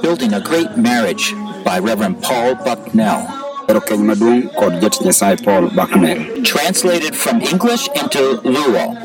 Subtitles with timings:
[0.00, 3.28] Building a Great Marriage by Reverend Paul Bucknell.
[6.44, 8.96] Translated from English into Luo.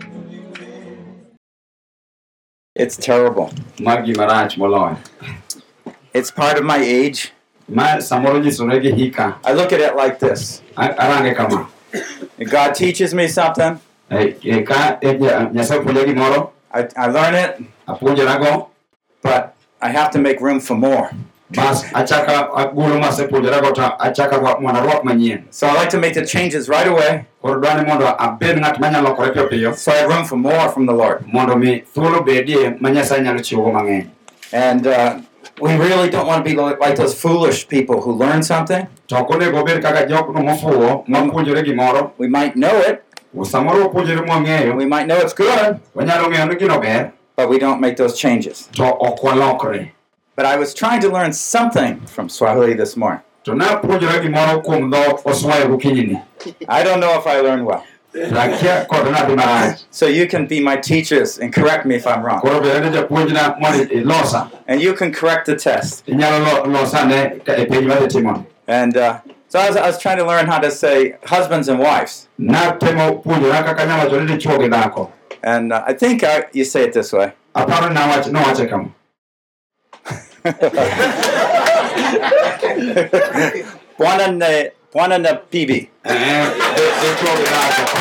[2.76, 3.52] It's terrible.
[3.80, 4.98] Magi marach moloyo.
[6.14, 7.32] It's part of my age.
[7.70, 9.36] Ma samoro nyisore gi hika.
[9.46, 10.62] I look at it like this.
[10.78, 11.68] Arange kama.
[12.50, 17.62] God teaches me something, Ka Nyasaye puonja gimoro, I, I learn it,
[19.22, 21.12] but I have to make room for more.
[21.54, 25.44] bas achaka agolo masepuonjorago to achaka rwa- mondo manyien.
[25.50, 29.10] So I like to make the changes right away Koro dwani mondo abed ng'at manyalo
[29.10, 31.28] lokore piyo piyo so I have room for more from the Lord.
[31.28, 34.10] mondo mi thuolo bedie ma Nyasaye nyalo chiwogo mang'eny.
[34.54, 35.20] And uh,
[35.60, 38.88] we really don't want to be like like those foolish people who learn something.
[39.10, 45.08] To ok onego obed kaka jokno mofuwo mapuonjore gimoro, We might know it, we might
[45.08, 48.68] know it's good, wanyalo ng'eyo ni gino ber, but we don't make those changes.
[48.74, 49.92] to ok walokre.
[50.36, 53.22] But I was trying to learn something from Swahili this morning.
[53.44, 56.24] To napuonjora gimoro kuom dho Oswayo gokinyini,
[56.70, 57.84] I don't know if I learned well.
[58.14, 59.84] to akia kod nadhi marach.
[59.90, 62.42] So you can be my teachers and correct me if I'm wrong.
[62.42, 66.06] Koro bende japuonjna mondo ilosa, eh, And you can correct the test.
[66.08, 68.46] inyalo lo- losane eh, ka- e penj madhi timoni.
[68.68, 69.20] And uh,
[69.52, 72.28] so I was, I was trying to learn how to say husbands and wives.
[72.40, 75.12] Natemo puonjora kaka anyalo wacho ni dichuo gi dhako.
[75.44, 77.34] And uh, I think I, you say it this way.
[77.56, 78.90] Aparo ni nawach- nowache kama.
[84.00, 85.90] Bwana ne, bwana na bibi.
[86.06, 86.46] Eh,
[86.76, 87.98] di- dichuo gi dhako.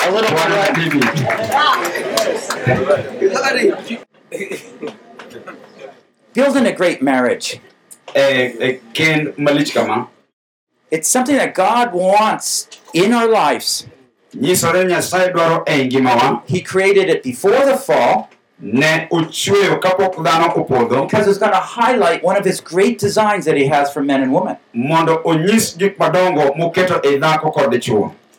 [0.00, 0.72] A little Bwana na
[6.34, 7.60] Building a great marriage.
[8.14, 10.08] Eh, eh, e- e kend malich kama,
[10.90, 13.86] It's something that God wants in our lives.
[14.34, 18.28] nyisore Nyasaye dwaro e eh, ngimawa, He created it before the fall.
[18.60, 23.44] Ne ochweyo kapok dhano opodho, because it's going to highlight one of his great designs
[23.44, 24.56] that he has for men and women.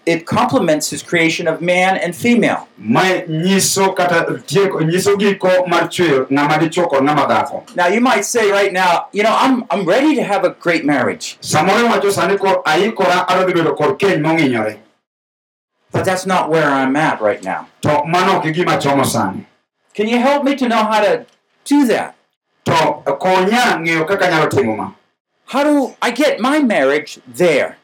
[0.06, 0.26] Mondo onyis gik madongo moketo dhako kod dichuo.
[0.26, 2.68] It complements his creation of man and female.
[2.78, 7.64] Mae nyiso kata tieko, nyiso giko mar chweyo ng'ama dichuo kod ng'ama dhako.
[7.76, 10.86] Now you might say right now, you know, I'm I'm ready to have a great
[10.86, 11.38] marriage.
[11.42, 14.78] Samoro iwacho sani koro aikora adwa dhi bedo kod keny mong'injore,
[15.92, 17.68] But that's not where I'm at right now.
[17.82, 19.46] to mano ok gima chomo sani.
[19.94, 21.26] Can you help me to know how to
[21.66, 22.16] do that?
[22.66, 24.92] To konya ng'eyo kaka anyalo timo ma.
[25.46, 27.79] How do I get my marriage there?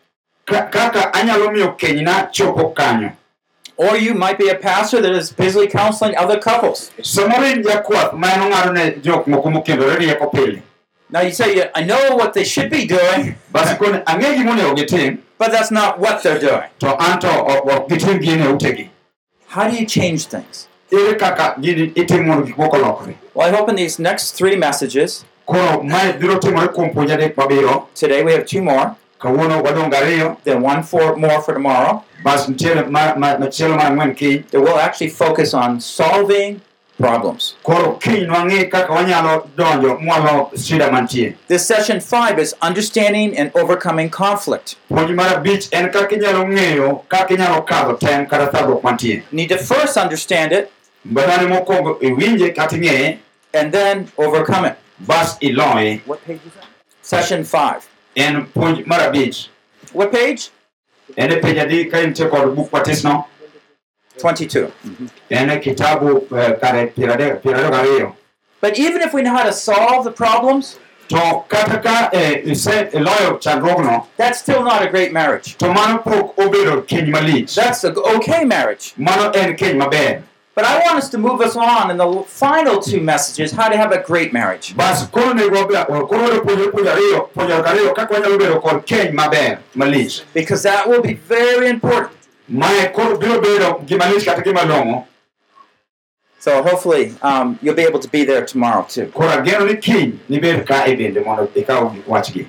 [0.45, 3.11] Ka- Kaka anyalo miyo kenyna chopo kanyo.
[3.77, 6.91] Or you might be a pastor that is busily counseling other couples.
[7.01, 10.61] Samoro jakwath ma en ong'ado ne jok moko mokendore rieko pile.
[11.09, 14.75] Now you say, I know what they should be doing, Basi koni ang'e gima onego
[14.77, 16.63] gitim, but that's not what they're doing.
[16.79, 18.89] to an to ok ok gitim gin utegi.
[19.47, 20.67] How do you change things?
[20.91, 23.15] Ere kaka gini itimo mondo gik moko olokre.
[23.33, 27.35] Well, I hope in these next three messages, Koro mae biro timore kuom puonj adek
[27.35, 27.87] mabiro.
[27.93, 32.47] today we have two more, Kawuono wadong' gariyo, then one for more for tomorrow, bas
[32.47, 34.43] nitiere ma- ma- machielo mar ang'wen kiny.
[34.51, 36.61] that will actually focus on solving
[36.97, 37.55] problems.
[37.63, 41.35] Koro kiny nwang'i kaka wanyalo donjo mwalo shida mantie.
[41.47, 44.75] This session five is understanding and overcoming conflict.
[44.89, 49.23] Puonj mar abich en kaka inyalo ng'eyo kaka inyalo kadho tem kata thagruok mantie.
[49.31, 50.71] Need to first understand it
[51.05, 53.19] mokwongo iwinje kata ing'eye,
[53.53, 54.77] and then overcome it.
[54.99, 56.01] bas iloye.
[56.05, 56.65] What page is that?
[57.01, 57.87] Session five.
[58.15, 59.47] En puonj mar abich.
[59.93, 60.49] What page?
[61.17, 63.25] En e pej adi ka intie kod buk matisno.
[64.21, 64.71] 22.
[65.29, 68.15] En e kitabu eh, kare piero adek piero ariyo gariyo.
[68.61, 70.77] But even if we know how to solve the problems,
[71.09, 75.55] To kata ka eh, ise iloyo chandruogno, that's still not a great marriage.
[75.57, 77.53] to mano pok obedo keny malich.
[77.53, 78.93] That's an okay marriage.
[78.97, 80.23] Mano en keny maber.
[80.55, 83.75] But I want us to move us on in the final two messages how to
[83.75, 84.75] have a great marriage.
[84.77, 88.85] Bas koro nego wabe- koro wado puonjore puonj ariyo, puonjore ariyo kaka wanyalo bedo kod
[88.87, 90.23] keny maber malich.
[90.33, 92.17] Because that will be very important.
[92.47, 95.05] Mae koro biro bedo gima lich kata gima long'o.
[96.39, 99.07] So hopefully um, you'll be able to be there tomorrow too.
[99.07, 102.47] Koro ageno ni kiny nibed ka bende mondo ikaw wachgi.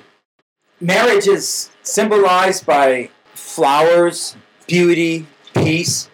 [0.79, 4.37] Marriage is symbolized by flowers,
[4.67, 6.07] beauty, peace.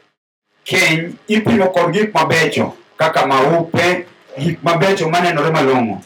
[0.65, 4.05] Keny ipimo kod gik mabecho kaka maupe,
[4.39, 6.03] gik mabecho manenore malong'o.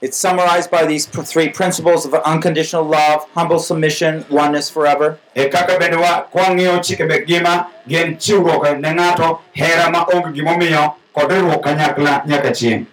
[0.00, 5.18] It's summarized by these three principles of unconditional love, humble submission, oneness forever.
[5.34, 10.94] kaka bende wa kwang'iyo chike mek ngima gin chiwruok ne ng'ato hera ma onge gimomiyo
[11.12, 12.86] kod riwruok kanyakla nyaka chieng'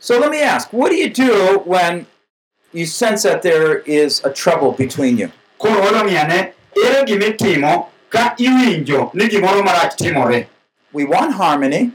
[0.00, 2.06] So let me ask, what do you do when
[2.72, 5.30] you sense that there is a trouble between you?
[8.12, 10.46] Koro walong'iane ere gimitimo ka iwinjo ni gimoro marach timore.
[10.92, 11.92] We want harmony,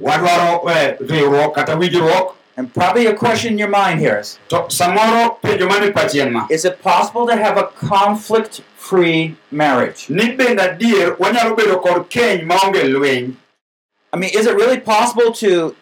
[0.00, 2.34] wadwaro eh, riwruok kata winjruok.
[2.56, 6.32] And probably a question in your mind here is to samoro penjo mane pachi en
[6.32, 6.46] ma.
[6.50, 10.08] Is it possible to have a conflict free marriage?
[10.10, 13.36] ni bende adier wanyalo bedo kod keny maonge lweny.
[14.12, 15.76] I mean, is it really possible to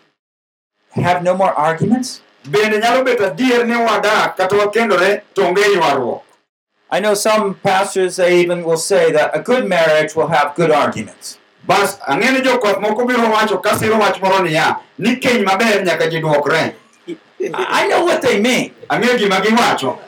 [0.92, 2.20] have no more arguments?
[6.90, 10.70] I know some pastors, they even will say that a good marriage will have good
[10.70, 11.38] arguments.
[11.68, 13.56] bas ang'e ni jokoth moko biro wacho
[14.00, 16.74] wach moro niya ni keny maber nyaka ji duokre
[17.54, 18.72] I know what they mean.
[18.90, 19.98] ang'eyo gima giwacho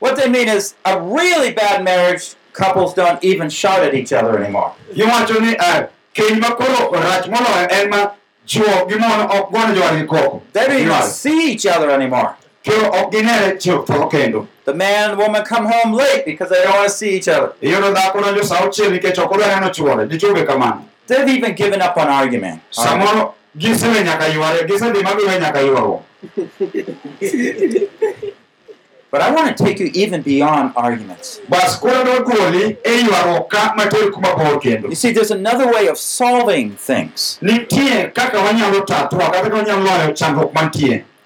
[0.00, 4.36] What they mean is a really bad marriage, couples don't even shout at each other
[4.42, 4.72] anymore.
[4.92, 8.10] giwacho ni eh, keny ma koro rach moloyo en ma
[8.44, 12.34] chuo gi mon ok jowadgi koko They don't even see each other anymore.
[12.64, 16.74] koro ok ginere tho kendo The man and woman come home late because they don't
[16.76, 17.52] want to see each other.
[17.62, 21.54] iyudo dhako donjo sa auchiel nikech ok odwa neno chuore dichuo be kamano They've even
[21.54, 22.60] given up on argument.
[22.70, 26.02] samoro gisewe nyaka yware gisedhi magiwe nyaka ywaruok
[29.08, 31.40] But I want to take you even beyond arguments.
[31.48, 35.86] bas koro dwa goli ywaruok ka mater kuma bor kendo You see, there's another way
[35.86, 37.38] of solving things.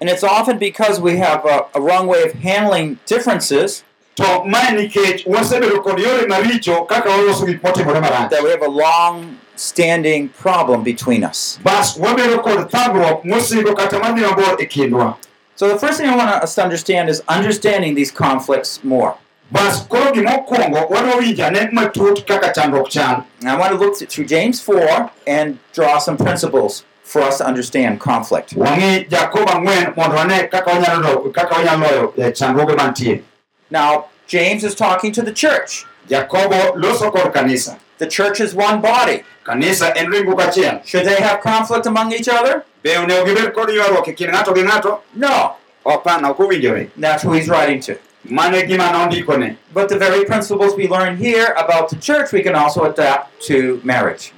[0.01, 1.17] Nitie kaka wanyalo tatua kata ka wanyalo loyo chandruok mantie And it's often because we
[1.17, 3.83] have a, a wrong way of handling differences
[4.15, 8.61] to mae nikech wasebedo kod yore maricho kaka waloso gik motimore marach that we have
[8.61, 11.59] a long standing problem between us.
[11.63, 15.15] bas wabedo kod thagruok mosiko kata madhi mabor e kindwa
[15.55, 19.15] So the first thing I want us to understand is understanding these conflicts more.
[19.51, 24.59] bas koro gimokwongo wadwa winjane matut kaka chandruok chal I want to look through James
[24.61, 28.53] 4 and draw some principles for us to understand conflict.
[28.55, 33.21] wang'i jakobo ang'wen mondo wane kaka wanyalo kaka wanyalo loyo chandruoge mantie
[33.69, 35.85] Now, James is talking to the church.
[36.09, 39.23] jakobo loso kod kanisa The church is one body.
[39.45, 42.63] kanisa en ringruok achiel Should they have conflict among each other?
[42.83, 45.55] be onego gibed kod ywaruok e kind ng'ato gi ng'ato No.
[45.85, 47.97] opana ok owinjore That's who he's writing to.
[48.25, 52.55] Mano gima nondikone But the very principles we learn here about the church, we can
[52.55, 54.33] also adapt to marriage.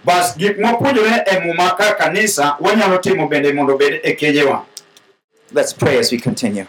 [5.53, 6.65] Let's pray as we continue.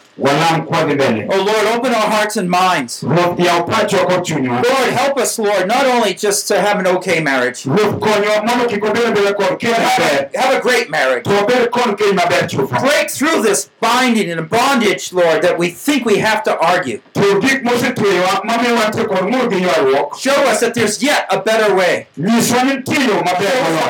[1.31, 3.03] Oh Lord, open our hearts and minds.
[4.63, 8.01] Lord, help us, Lord, not only just to have an okay marriage, but
[10.35, 11.25] have a, great marriage.
[12.81, 17.01] Break through this binding and bondage, Lord, that we think we have to argue.
[20.19, 22.07] Show us that there's yet a better way.
[23.39, 23.47] the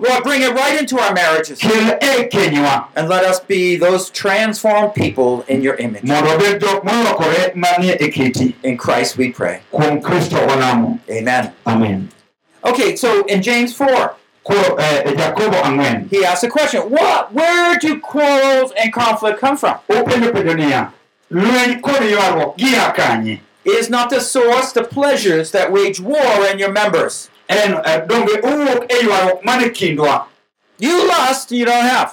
[0.00, 5.62] Lord, bring it right into our marriages and let us be those transformed people in
[5.62, 6.02] your image.
[6.04, 9.60] mondo wabed jok molokore manie kiti In Christ we pray.
[9.72, 11.52] kuom kristo walamo Amen.
[11.66, 12.08] amen
[12.64, 16.82] Okay, so in James 4, koro eh, e ang'wen he asks a question.
[16.90, 19.78] What where do quarrels and conflict come from?
[19.88, 20.92] openjo penjo niya
[21.30, 26.58] lweny kod ywaruok gia kanye Is not the source the pleasures that wage war in
[26.58, 27.30] your members?
[27.64, 30.26] En eh, donge owuok e ywaruok mane kindwa
[30.78, 32.10] You lust, you don't have.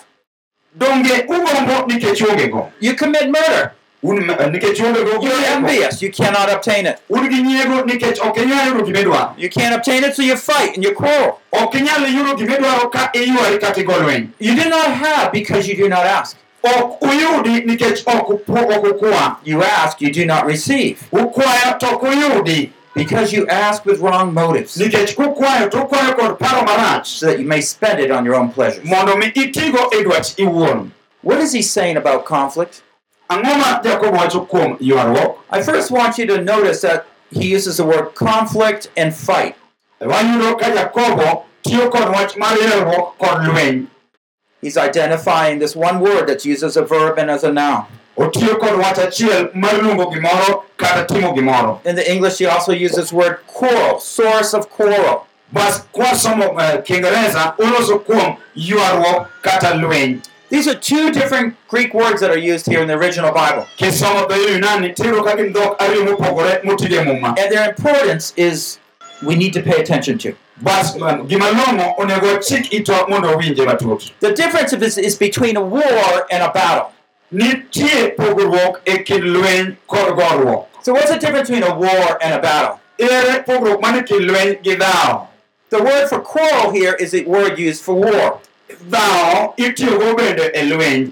[0.75, 3.71] donge ugombo nikech ongego You commit murder.
[4.03, 4.19] un
[4.51, 6.01] nikech ongego You're envious.
[6.01, 6.97] You cannot obtain it.
[7.09, 10.75] un gi nyiego nikech ok inyal yudo gimidwaro You can't obtain it, so you fight
[10.75, 11.39] and you quarrel.
[11.51, 15.75] ok inyal yudo gimidwaro ka iywari kata igo lweny You do not have because you
[15.75, 16.37] do not ask.
[16.63, 20.97] ok uyudi nikech ok upu- ok ukwa You ask, you do not receive.
[23.03, 26.39] Ukwayo to ok uyudi Because you ask with wrong motives, nikech kukwayo to ukwayo kod
[26.39, 28.85] paro marach so that you may spend it on your own pleasures.
[28.85, 30.91] mondo mi itigo dwach iwuon
[31.21, 32.81] What is he saying about conflict?
[33.29, 37.77] ang'o ma jakobo wacho kuom ywaruok I first want you to notice that he uses
[37.77, 39.55] the word conflict and fight.
[40.01, 43.87] wayudo ka jakobo tiyo kod wach mar ywaruok kod lweny
[44.61, 47.85] He's identifying this one word that's used as a verb and as a noun.
[48.19, 52.71] Otiyo kod wach achiel mar luongo gimoro kata timo gimoro In the English, he also
[52.73, 55.25] uses the word quarrel, source of quarrel.
[55.53, 57.53] bas kwasomo eh, kiingereza
[58.05, 62.87] kuom ywaruok kata lweny These are two different Greek words that are used here in
[62.87, 63.65] the original Bible.
[63.77, 68.79] kisomo dho yunani tiyudo ka gin dhok ariyo mopogore motije muma And their importance is
[69.23, 70.33] we need to pay attention to.
[70.61, 70.93] bas
[71.27, 76.25] gima long'o onego chik itwa mondo owinje matut The difference is, is between a war
[76.31, 76.91] and a battle.
[77.31, 82.33] Nitie pogruok e kind lweny kod goruok So, what's the difference between a war and
[82.33, 82.79] a battle?
[82.99, 85.27] ere pogruok man e kind lweny gi dhawo
[85.69, 88.39] The word for quarrel here is the word used for war.
[88.89, 91.11] dhawo itiyogo bende e lweny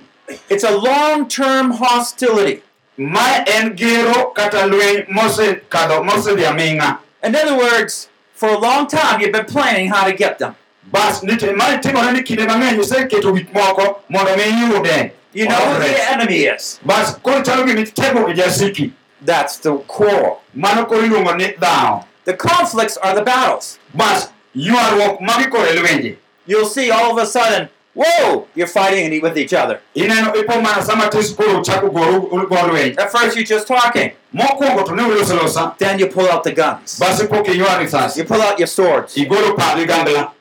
[0.50, 2.62] It's a long term hostility.
[2.98, 9.20] ma en gero kata lweny mosekadho mosedhi aming'a In other words, for a long time
[9.22, 10.56] you've been planning how to get them.
[10.92, 15.56] bas nitie ma timore ni kinde mang'eny iseketo gik moko mondo mi iyude You know
[15.56, 16.80] who the enemy is.
[16.86, 18.92] bas koro chalo gimi tego e jasiki
[19.26, 20.42] That's the quarrel.
[20.54, 23.80] mano koro iluongo ni dhawo The conflicts are the battles.
[23.94, 26.16] bas ywaruok magi koro e lwenje
[26.46, 29.82] You'll see all of a sudden, whoa, you're fighting with each other.
[29.96, 34.12] ineno ipo mana sama tis koro uchako goru go lweny At first you're just talking,
[34.34, 37.00] mokwongo to ne uloso losa then you pull out the guns.
[37.00, 39.16] bas ipo kiywar risasi You pull out your swords.
[39.18, 40.32] igolo paa ligangla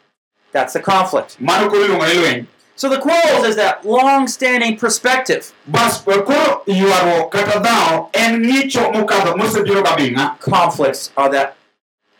[0.53, 1.37] That's the conflict.
[2.77, 5.53] Mano koro iluongo ni lweny So the quarrels is that long-standing perspective.
[5.67, 11.57] bas koro ywaruok kata dhawo en ng'icho mokadho mosebiro gabing'a Conflicts are that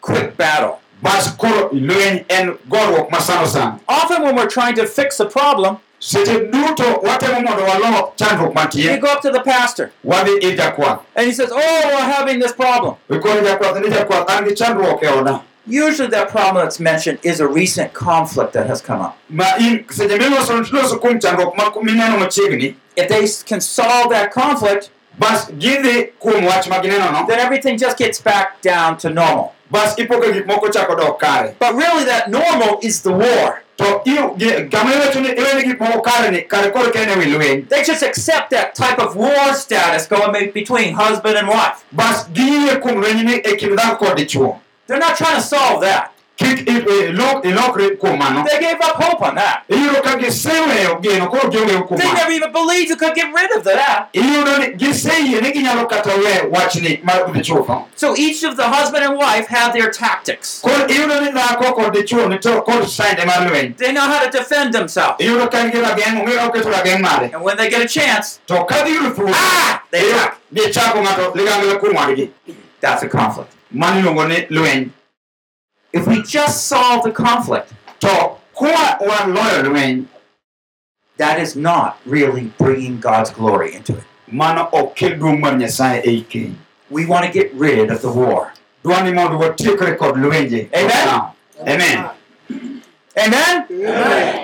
[0.01, 0.81] quick battle.
[1.03, 5.79] bas koro lweny en goruok masano sana Often when we're trying to fix a problem,
[6.01, 11.01] seche duto watemo mondo walo chandruok we go up to the pastor wadhi ir jakwath
[11.15, 15.03] and he says, "Oh, we're having this problem." ikono jakwath ni jakwath an gi chandruok
[15.03, 19.19] e oda Usually, that problem that's mentioned is a recent conflict that has come up.
[19.29, 24.31] ma in seche miloso tiloso kuom chandruok ma mineno machiegni If they can solve that
[24.33, 29.55] conflict, bas gidhi kuom wach ma ginenono then everything just gets back down to normal.
[29.71, 33.63] bas ipoke gik moko chako dok kare But really, that normal is the war.
[33.77, 37.27] to iyo- gi- kama iwacho ni iwene gik moko kare ni kare koro kene wi
[37.27, 41.85] lweny They just accept that type of war status going between husband and wife.
[44.89, 46.13] Bas giyie kuom lweny ni kind dhako kod dichuo They're not trying to solve that.
[47.99, 49.63] kuom mano They gave up hope on that.
[49.69, 53.51] iyudo ka giseweyo geno koro gionge kuom They never even believed you could get rid
[53.57, 54.09] of that.
[54.13, 59.05] iyudo ni giseyie ni ginyalo kata we wachni mar dichuo So each of the husband
[59.05, 60.61] and wife have their tactics.
[60.63, 64.23] koro iyudo ni dhako kod dichuo ni to kod sande mar lweny They know how
[64.25, 65.17] to defend themselves.
[65.21, 68.39] iyudo ka en gi rageng' ong'eyo oketo rageng' mare And when they get a chance,
[68.47, 69.83] to ka giyudo thuolo Ah!
[69.91, 70.39] They attack.
[70.55, 72.31] gichako ng'ato ligangla kuom wadgi
[72.81, 73.56] that's a conflict.
[73.73, 74.91] Iluongo ni lweny
[75.93, 80.05] If we just solve the conflict, to kwa waloyo lweny
[81.17, 84.05] that is not really bringing God's glory into it.
[84.29, 86.55] mano ok kel duong' mar nyasaye ei keny
[86.91, 88.53] We want to get rid of the war.
[88.85, 91.21] dwa ni mondo watiekre kod lwenje Amen.
[91.67, 92.05] amen
[93.19, 93.65] Amen?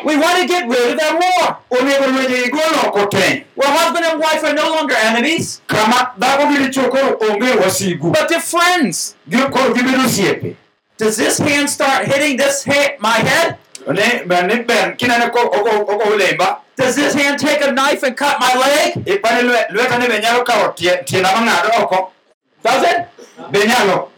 [0.04, 1.58] We want to get rid of that war.
[1.70, 6.48] onego lwenje igol oko te Where husband and wife are no longer enemies, kama dhako
[6.52, 9.14] gi dichuo koro onge wasigu but they're friends.
[9.28, 10.56] Gi- koro gibedo osiepe
[10.98, 13.56] Does this hand start hitting this hand, my head?
[13.88, 18.02] ne ber ni ber kinene ko ogo ogo lemba Does this hand take a knife
[18.02, 19.04] and cut my leg?
[19.06, 22.12] ipani lwe- lweta ni be nyalo kawo tie- tienda mang'ado oko
[22.64, 23.06] Does it?
[23.50, 24.08] be nyalo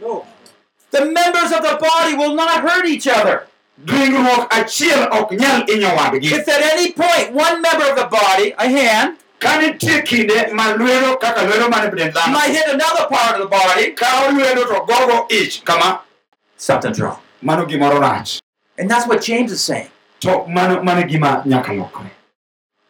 [0.91, 3.47] The members of the body will not hurt each other.
[3.87, 8.55] Ringruok achiel ok nyal inyo wadgi If at any point one member of the body,
[8.59, 13.07] a hand, ka nitie kinde ma lwedo kaka lwedo mane dend dhano might hit another
[13.09, 16.01] part of the body, kawo lwedo to gogo ich kama
[16.57, 17.19] something's wrong.
[17.43, 18.41] mano gimoro rach.
[18.79, 19.91] And that's what James is saying.
[20.21, 22.11] to mano mano gima nyaka lokre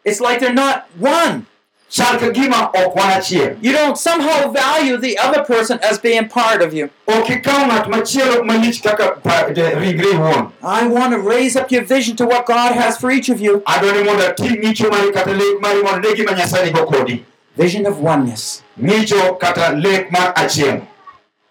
[0.05, 1.47] It's like they're not one.
[1.89, 6.27] Chal ka gima ok wan achiel You don't somehow value the other person as being
[6.27, 6.89] part of you.
[7.07, 11.71] ok ikaw ng'at machielo malich kaka pa- de- ringre iwuon I want to raise up
[11.71, 13.61] your vision to what God has for each of you.
[13.67, 17.23] adwa ni mondo ating' ng'icho mari kata lek mari mondo ne gima nyasaye nigo kodi
[17.57, 18.63] Vision of oneness.
[18.81, 20.11] ng'icho kata lek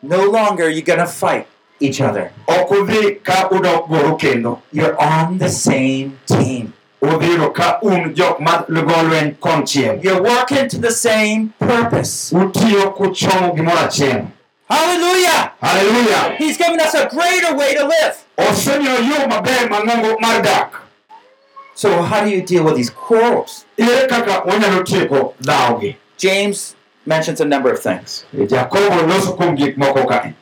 [0.03, 1.47] No longer are you going to fight
[1.81, 2.31] each other.
[2.49, 6.73] ok udhi ka udok goru kendo You're on the same team.
[7.05, 12.33] Udhiro ka un jok ma go lweny konchiel You're working to the same purpose.
[12.37, 14.23] utiyo kuchomo gimoro achiel
[14.69, 15.53] Hallelujah!
[15.61, 18.17] haleluya He's given us a greater way to live.
[18.39, 20.81] osemiyo yo maber mang'ongo mar dak
[21.77, 23.65] So, how do you deal with these quarrels?
[23.79, 28.25] ere kaka wanyalo tieko dhawogi James mentions a number of things.
[28.33, 30.35] jakobo loso kuom gik moko kae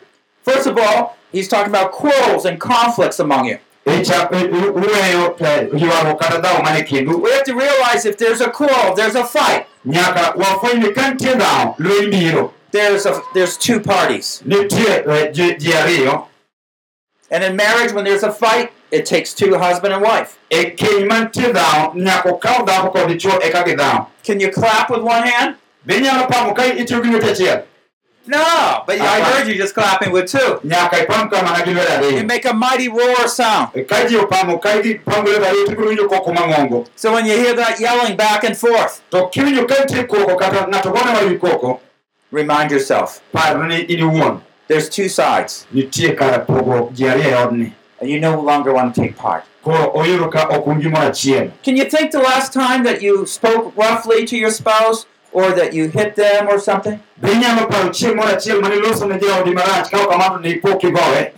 [0.45, 3.59] First of all, he's talking about quarrels and conflicts among you.
[3.87, 5.37] Icha- i- i- uweyo
[5.79, 9.25] ywaruok kata dhawo mane kindu We have to realize if there's a quarrel, there's a
[9.25, 9.67] fight.
[9.85, 14.43] nyaka wafweny ni ka nitie dhawo lweny biro There's a there's two parties.
[15.11, 16.27] eh, ji ji ariyo
[17.31, 20.37] And in marriage, when there's a fight, it takes two husband and wife.
[20.77, 25.27] keny mantie dhawo nyaka okaw dhako kod dichuo eka gidhawo Can you clap with one
[25.27, 25.57] hand?
[28.26, 29.38] No, but I uh-huh.
[29.38, 30.61] heard you just clapping with two.
[30.64, 33.73] nyaka ipam kamana gi lwedo You make a mighty roar sound.
[33.88, 36.87] ka ji opamo ka ji pamo lwedo ariyo tibiro winjo koko mang'ongo.
[36.95, 40.93] So when you hear that yelling back and forth, to kiwinjo ka koko kata ng'ato
[40.93, 41.81] gone koko
[42.31, 43.21] remind yourself.
[43.33, 48.73] par ni in there's two sides, nitie kar pogo ji ariyo and you no longer
[48.73, 49.45] want to take part.
[49.62, 53.26] koro oyudo ka ok un gimoro achiel Can you think the last time that you
[53.26, 57.01] spoke roughly to your spouse or that you hit them or something?
[57.21, 60.55] be inyalo paro chieng' moro achiel mane iloso ne jaodi marach ka ok kamano ne
[60.55, 61.31] ipo kigowe eh.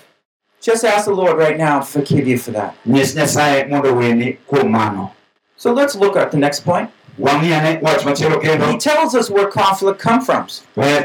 [0.60, 2.74] Just ask the Lord right now forgive you for that.
[2.86, 5.12] nyis nyasaye mondo weni kuom mano
[5.56, 6.90] So let's look at the next point.
[7.18, 10.46] wang'iane wach machielo kendo He tells us where conflict comes from.
[10.76, 11.04] Eh,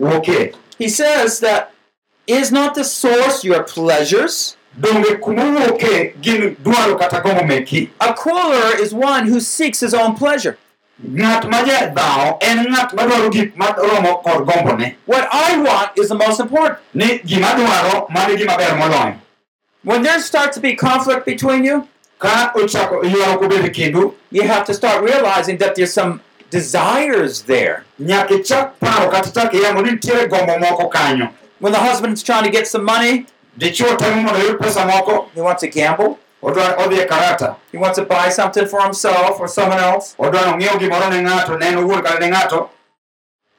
[0.00, 1.72] Wuoke He says that
[2.26, 4.56] is not the source your pleasures.
[4.78, 5.42] Donge kuma
[6.20, 10.56] gin dwaro kata gombo meki A quarreler is one who seeks his own pleasure.
[11.02, 11.58] ng'at ma
[12.42, 16.78] en ng'at madwaro gik maromo kod gombone What I want is the most important.
[16.94, 18.36] ni gima dwaro mano
[18.76, 19.16] moloyo
[19.82, 24.64] When there starts to be conflict between you, ka ochako ywaruok obed kindu you have
[24.66, 27.84] to start realizing that there's some desires there.
[27.98, 32.44] nyaka ichak paro kata chak iyango ni nitiere gombo moko kanyo When the husband's trying
[32.44, 33.26] to get some money,
[33.58, 37.78] dichuo temo mondo oyud pesa moko he wants to gamble, odwa odhi e karata he
[37.78, 40.14] wants to buy something for himself or someone else.
[40.18, 42.68] odwa nong'iew gimoro ne ng'ato ne en owuon kata ne ng'ato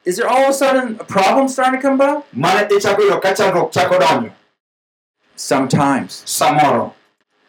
[0.04, 2.24] Is there all of a sudden a problem starting to come about?
[2.34, 4.32] mane ichako yudo ka chandruok chako donjo
[5.36, 6.22] Sometimes.
[6.26, 6.92] samoro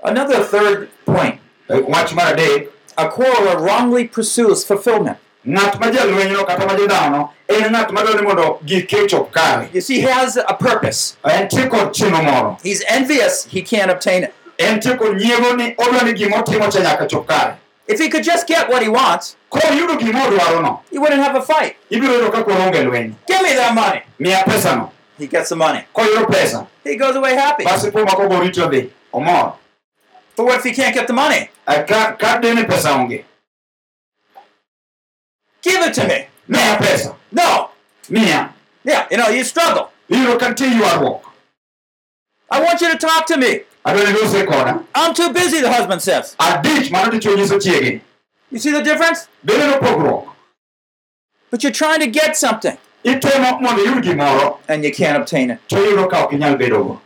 [0.03, 5.17] Another third point eh, E, wach mar adek a quarreler wrongly pursues fulfillment.
[5.47, 9.81] ng'at ma jalwenyno kata ma jodhawono en ng'at madwaro ni mondo gike ochop kare You
[9.81, 11.17] see, he has a purpose.
[11.23, 14.33] entie kod chenro moro He's envious he can't obtain it.
[14.59, 17.57] entie kod nyiego ni odwa ni gimotimo cha nyaka chop kare
[17.87, 21.41] If he could just get what he wants, koyudo gima odwarono he wouldn't have a
[21.41, 21.75] fight.
[21.91, 24.01] ibiro yudo ka koro onge lweny Give me that money.
[25.17, 25.85] He gets the money.
[26.83, 27.63] He goes away happy.
[27.65, 29.55] basi po mako bo rito dhi omor
[30.35, 31.49] But what if he can't get the money?
[31.67, 33.23] Eh, ka ka dine pesa onge
[35.61, 36.27] Give it to me.
[37.33, 37.69] No.
[38.09, 38.53] miya
[38.85, 39.89] Yeah, you know, you struggle.
[40.09, 41.21] iyudo continue nitie ywaruok
[42.51, 43.61] I want you to talk to me.
[43.85, 46.35] adwa ni lose koda I'm too busy, the husband says.
[46.39, 48.01] I adich mano dichuo nyiso chiege
[48.51, 49.27] You see the difference?
[49.45, 50.27] bende no pogruok
[51.51, 55.59] But you're trying to get something itemo mondo iyud gimoro and you can't obtain it.
[55.69, 56.99] to iyudo ka ok inyal bedogo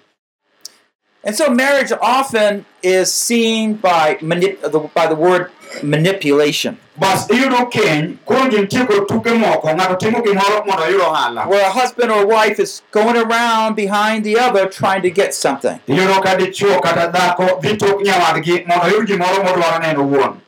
[1.24, 5.52] And so marriage often is seen by manip- the, by the word
[5.84, 11.48] manipulation, bas iyudo keny koro ji nitie tuke moko ng'ato timo gimoro mondo oyud ohala
[11.48, 15.80] where a husband or wife is going around behind the other trying to get something.
[15.88, 20.42] iyudo ka dichuo kata dhako dhi tok nyawadgi mondo oyud gimoro modwaro ne en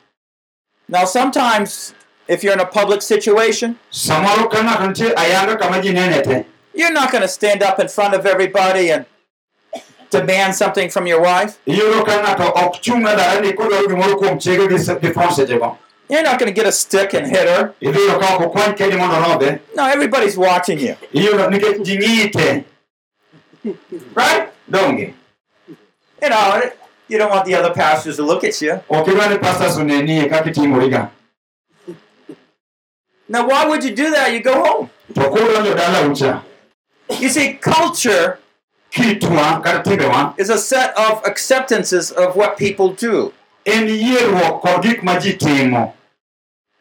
[0.92, 1.94] Now, sometimes
[2.28, 6.46] if you're in a public situation, samoro ka ng'ato nitie ayanga kama ji nene te.
[6.74, 9.06] you're not going to stand up in front of everybody and
[10.12, 11.54] demand something from your wife.
[11.66, 15.78] iyudo ka ng'ato ok chung' dalani kodwaro gimoro kuom chiege gi se- gi fon sechego
[16.10, 17.74] You're not going to get a stick and hit her.
[17.82, 20.96] idhi yudo ka ok okwany kedi mondo orodhe No, everybody's watching you.
[21.14, 22.64] iyudo nikech ji ng'iyi
[24.16, 24.50] right
[26.22, 26.62] You know,
[27.08, 28.80] you don't want the other pastors to look at you.
[28.90, 31.10] ok idwa ni pastors onenie kaka itimoriga
[33.32, 34.34] Now, why would you do that?
[34.34, 34.90] You go home.
[37.20, 38.49] You see, culture kitwa kata timbewa
[40.38, 43.34] is a set of acceptances of what people do.
[43.66, 45.94] en yierruok kod gik ma ji timo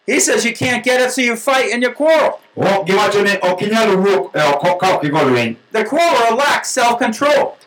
[0.06, 2.40] He says you can't get it, so you fight and you quarrel.
[2.56, 6.98] Ok, giwacho ni ok inyal wuok oko ka ok igo lweny The quarreler lacks self
[6.98, 7.58] control.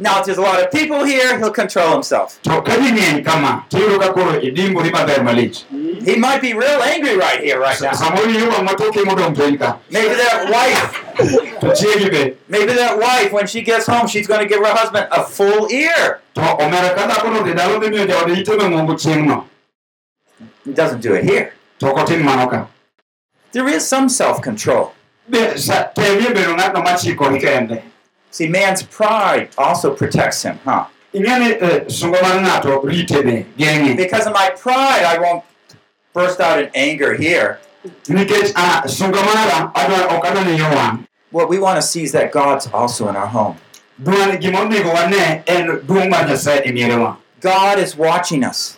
[0.00, 1.50] Wendegi kata dhawogi ok onyal chikogi Now, if there's a lot of people here, he'll
[1.50, 2.40] control himself.
[2.42, 5.64] to ka ji ng'eny kama tiyudo ka koro idimbori maber malich
[6.04, 7.92] He might be real angry right here, right now.
[7.92, 10.92] samoro iwang' matoke modong' piny ka Maybe that wife,
[11.60, 14.72] to chiegi be maybe that wife, when she gets home, she's going to give her
[14.72, 16.20] husband a full ear.
[16.34, 19.44] to omera ka dhakono dhi dalo dhi miyo jaode ite mang'ongo chieng'no
[20.64, 21.52] He doesn't do it here.
[21.80, 22.66] to ok otim mano ka
[23.52, 24.94] There is some self control.
[28.38, 30.86] Be- sa- temie bedo ng'atno machikori kende See, man's pride also protects him, huh?
[31.14, 35.44] eh, sungo mar ng'ato rite be geng'e Because of my pride, I won't
[36.12, 37.58] burst out in anger here.
[38.56, 42.32] ah, sungo mara adwa- ok adwa ni yowang' What we want to see is that
[42.32, 43.56] God's also in our home.
[44.02, 48.76] dwani gima onego wane en duong' mar nyasaye mierewa God is watching us.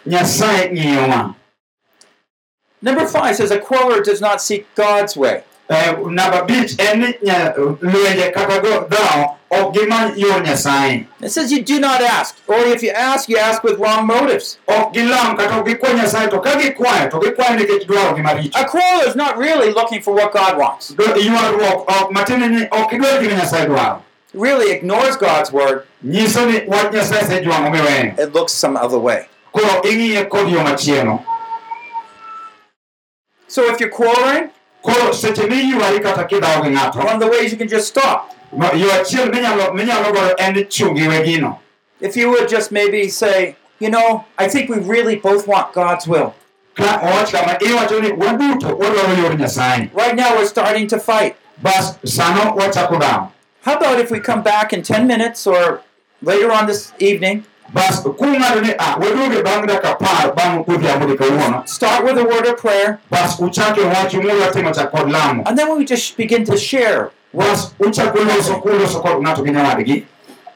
[2.80, 5.42] Number five says a quarreler does not seek God's way.
[5.72, 11.30] Eh, namba abich en ni nya- lwenje kata go dhawo ok gimany yor nyasaye It
[11.30, 14.58] says you do not ask, or if you ask, you ask with wrong motives.
[14.68, 18.64] ok gilam kata ok gikwa nyasaye to ka gikwayo to gikwayo nikech dwaro maricho A
[18.64, 20.88] quarreler is not really looking for what God wants.
[20.94, 24.02] Do- ywaruok ok matiende ni ok idwar gima nyasaye dwaro
[24.34, 28.98] It really ignores God's word nyiso ni wach nyasaye sejwang'o miweyo and looks some other
[28.98, 29.24] way.
[29.52, 31.20] koro ing'iye kod yo machielo
[33.48, 34.48] So if you're quarreling,
[34.82, 38.30] koro seche miywari kata kidhawo gi ng'ato one of the ways you can just stop.
[38.56, 41.58] ma- yo achiel minyalo minyalo goyo en chungiwe gino
[42.00, 46.06] If you would just maybe say, you know, I think we really both want God's
[46.08, 46.34] will.
[46.74, 51.36] ka owach kama iwacho ni waduto wadwaro yor nyasaye Right now we're starting to fight.
[51.62, 53.28] bas sano wachako dawo
[53.64, 55.82] How about if we come back in 10 minutes or
[56.22, 58.08] later on this evening, bas a
[58.78, 63.00] ah, waduoge bang' dakika apar bang' odhiambo di kawuono start with a word of prayer,
[63.10, 67.10] bas uchake wach mula timo chak kod lamo and then we just begin to share.
[67.34, 70.04] bas uchako loso kuloso kod ng'ato gi nyawadgi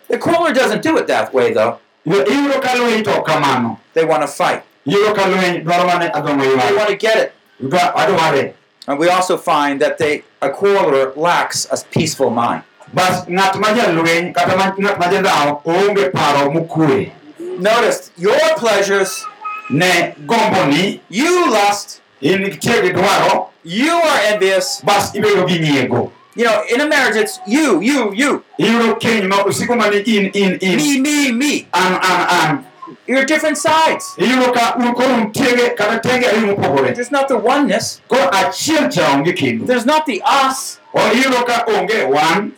[0.09, 1.81] The quarreler doesn't do it that way, though.
[2.05, 4.63] Yo, iyudo ka lweny to ok kamano They want to fight.
[4.87, 7.33] iyudo ka lweny dwaro mane adhong'o They want to get it.
[7.61, 8.55] Dwa- adware
[8.87, 12.63] And we also find that they a quarreler lacks a peaceful mind.
[12.97, 17.13] Bas ng'at ma jalweny kata ng'at ma jadhawo oonge paro mokwe
[17.59, 19.25] Notice your pleasures,
[19.71, 24.81] ne gomboni you lust, in dwaro you are envious.
[24.85, 29.27] bas ibedo gi nyiego You know, in a marriage, it's you, you, you, iyudo keny
[29.29, 31.67] ma osiko mani in in in me, me, me.
[31.73, 32.67] an an an
[33.07, 34.05] You're different sides.
[34.19, 38.01] iyudo ka un koro ntiege kata tenge ariyo There's not the oneness.
[38.09, 40.79] koro achiel cha onge kindu There's not the us.
[40.95, 42.53] o iyudo ka onge wan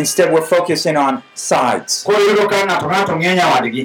[0.00, 1.92] Instead, we're focusing on sides.
[2.06, 3.84] koro iyudo ka ng'ato ng'ato ng'e nyawadgi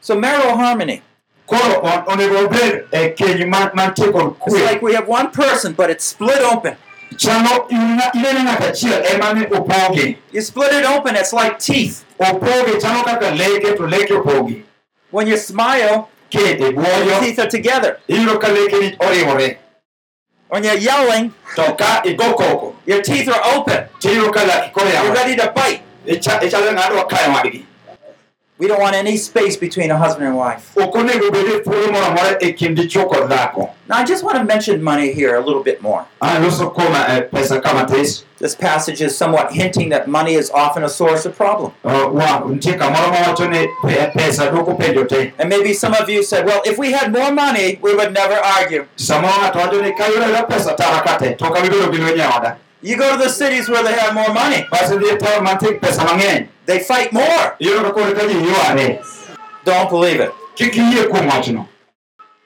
[0.00, 1.02] So marital harmony.
[1.46, 5.08] koro on- onego obed e eh, eh, keny man- mantie kod It's like we have
[5.08, 6.76] one person, but it's split open.
[7.16, 12.04] chalo ina- inene ng'ato achiel ema ne opoge You split it open, it's like teeth.
[12.20, 14.62] opoge chalo kaka leke to leke opogi
[15.10, 18.00] When you smile, your teeth are together.
[18.08, 19.58] iyudo ka lekeni oriwore
[20.54, 22.02] When you're yelling, to ka
[22.86, 23.88] your teeth are open.
[23.98, 25.82] tiyudo ka laki koro You're ready to bite.
[26.06, 27.66] Icha- ichalo ng'ado kayo wadgi
[28.64, 30.72] We don't want any space between a husband and wife.
[33.86, 36.06] Now, I just want to mention money here a little bit more.
[38.38, 41.72] This passage is somewhat hinting that money is often a source of problem.
[45.38, 48.34] And maybe some of you said, well, if we had more money, we would never
[48.60, 48.86] argue.
[52.82, 54.66] You go to the cities where they have more money,
[56.66, 57.56] bas idhi taon mantie gi pesa mang'eny they fight more.
[57.60, 59.02] iyudo ka koro ka ji yware
[59.64, 60.32] Don't believe it.
[60.56, 61.66] kik iyie kuom wachno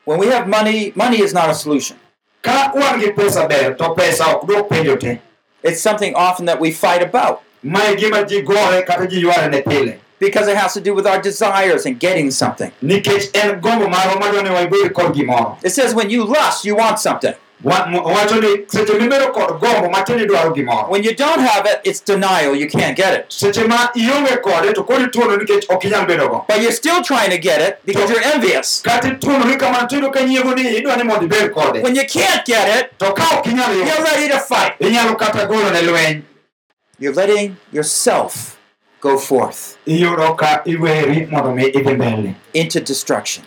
[0.05, 1.97] When we have money, money is not a solution.
[2.43, 5.19] ka wan gi pesa ber to pesa ok dwok penjo te
[5.63, 9.63] It's something often that we fight about mae gima ji gore kata ji yware ne
[9.63, 12.71] pile because it has to do with our desires and getting something.
[12.83, 16.77] nikech en gombo marwa madwa ni waibed kod gimoro It says when you lust, you
[16.77, 17.35] want something.
[17.65, 21.67] Wa- mo- wacho ni seche mibedo kod gombo matieni dwaro gimoro When you don't have
[21.67, 22.55] it, it's denial.
[22.55, 23.25] You can't get it.
[23.33, 27.03] seche ma ionge kode to koro ituono nikech ok inyal bedo go But you're still
[27.03, 28.83] trying to get it because you're envious.
[28.83, 32.45] kata ituonori kamano tiyudo ka nyiego ni idwa ni mondo ibed kode When you can't
[32.47, 34.73] get it, to ka ok inyal you're ready to fight.
[34.81, 36.23] inyalo kata golo ne lweny
[37.01, 38.57] You're letting yourself
[39.01, 43.45] go forth iyudo ka iweri mondo mi idhi mbele into destruction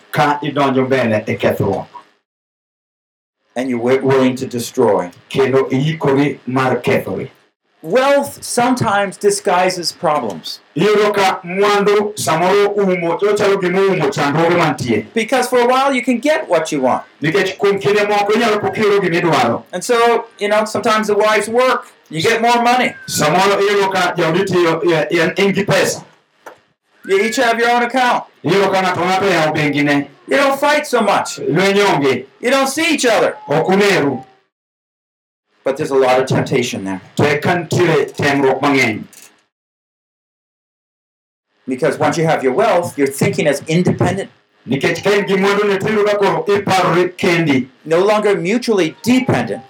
[3.56, 5.10] and you're willing to destroy.
[5.30, 7.30] kendo iikori mar kethori
[7.84, 15.50] Wealth sometimes disguises problems iyudo ka mwandu samoro umo ochalo gima oumo chandruoge mantie because
[15.50, 17.04] for a while you can get what you want.
[17.22, 21.16] nikech kuom kinde moko inyalo pok iyudo gima idwaro And so, you know, sometimes the
[21.16, 22.94] wives work, you get more money.
[27.06, 28.26] You each have your own account.
[28.44, 31.40] iyudo ka ng'ato ng'ato oyawo bengine You don't fight so much.
[31.40, 33.36] You don't see each other.
[35.64, 37.02] But there's a lot of temptation there.
[37.18, 39.04] to eka nitiere temruok mang'eny
[41.68, 44.30] Because once you have your wealth, you're thinking as independent,
[44.68, 49.64] nikech ka in gi mwandu ne tiyudo ka koro iparori kendi no longer mutually dependent.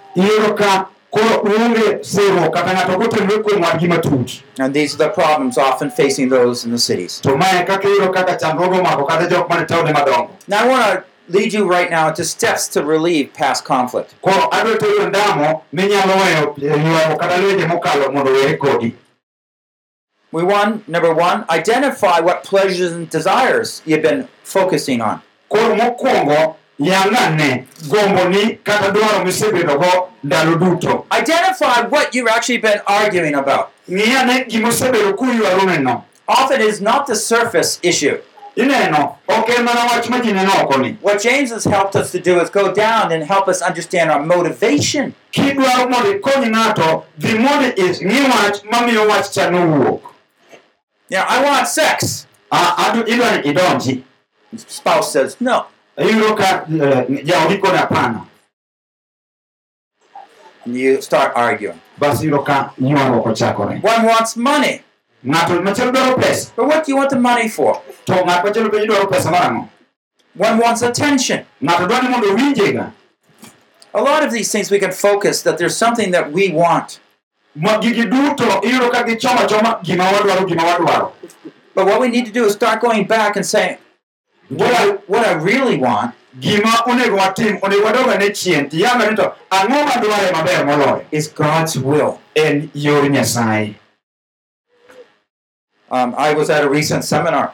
[1.12, 5.08] Iyudo ka koro uonge sirruok kata ng'ato gotenore kuom wadgi matut And these are the
[5.10, 7.20] problems often facing those in the cities.
[7.20, 10.84] to mae kaka iyudo kaka chandruoge omako kata jok mane taonde madongo Now, I want
[10.86, 11.04] to
[11.38, 14.14] lead you right now to steps to relieve past conflict.
[14.22, 18.94] koro adwa tero ndamo minyalo weyo eh, ywago kata lwenje mokalo mondo were kodi
[20.34, 25.20] We want, number one, identify what pleasures and desires you've been focusing on.
[26.78, 33.34] Koro mokwongo yang'ane gomboni kata dwaro misebedogo ndalo duto Identify what you've actually been arguing
[33.34, 33.68] about.
[33.90, 38.18] ng'i gimosebedo kuywaruneno Often it is not the surface issue.
[38.56, 42.20] ineno ok en mana wach ma ji neno okoni What James has helped us to
[42.20, 45.14] do is go down and help us understand our motivation.
[45.32, 50.00] kidwaro mondo ikony ng'ato dhi mondo ing'i wach mamiyo wach cha nowuok
[51.10, 52.26] Now, I want sex.
[52.50, 52.94] Ah,
[53.44, 54.02] idonji
[54.56, 55.66] Spouse says no.
[55.98, 58.26] Iyudo ka eh, jaodi kod apana
[60.64, 61.80] And you start arguing.
[61.98, 64.82] bas iyudo ka ywaruok ochakore One wants money.
[65.26, 67.80] ng'ato machielo dwaro pesa But what do you want the money for?
[68.06, 69.68] to ng'at machielo bende dwaro pesa marang'o
[70.36, 71.44] One wants attention.
[71.62, 72.92] ng'ato dwaro mondo owinjega
[73.94, 76.98] A lot of these things we can focus that there's something that we want.
[77.54, 81.12] Ma gigi duto iyudo ka gichomo achoma gima wadwaro gima wadwaro
[81.74, 83.78] But what we need to do is start going back and saying,
[84.58, 89.16] what I, what I really want gima onego watim onego wadoga ne chien tiyang'e ni
[89.16, 92.18] to ang'o madware maber moloyo is God's will.
[92.36, 93.74] en yor nyasaye
[95.90, 97.52] Um, I was at a recent seminar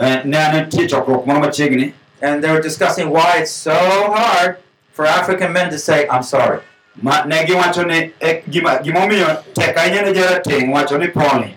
[0.00, 4.58] Eh, ne an nitie chokruok moro machiegni and they were discussing why it's so hard
[4.92, 6.60] for African men to say, I'm sorry.
[7.02, 11.56] ma ne giwacho ni eh, gimomiyo tek ahinya ne jarateng' wacho ni pole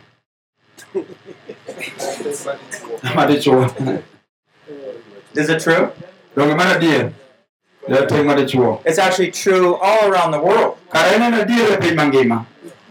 [3.15, 3.69] madichuo
[5.35, 5.91] Is it true?
[6.35, 7.11] donge mar adier
[7.89, 10.77] jarateng' madichuo It's actually true all around the world.
[10.93, 12.45] kara en en adier piny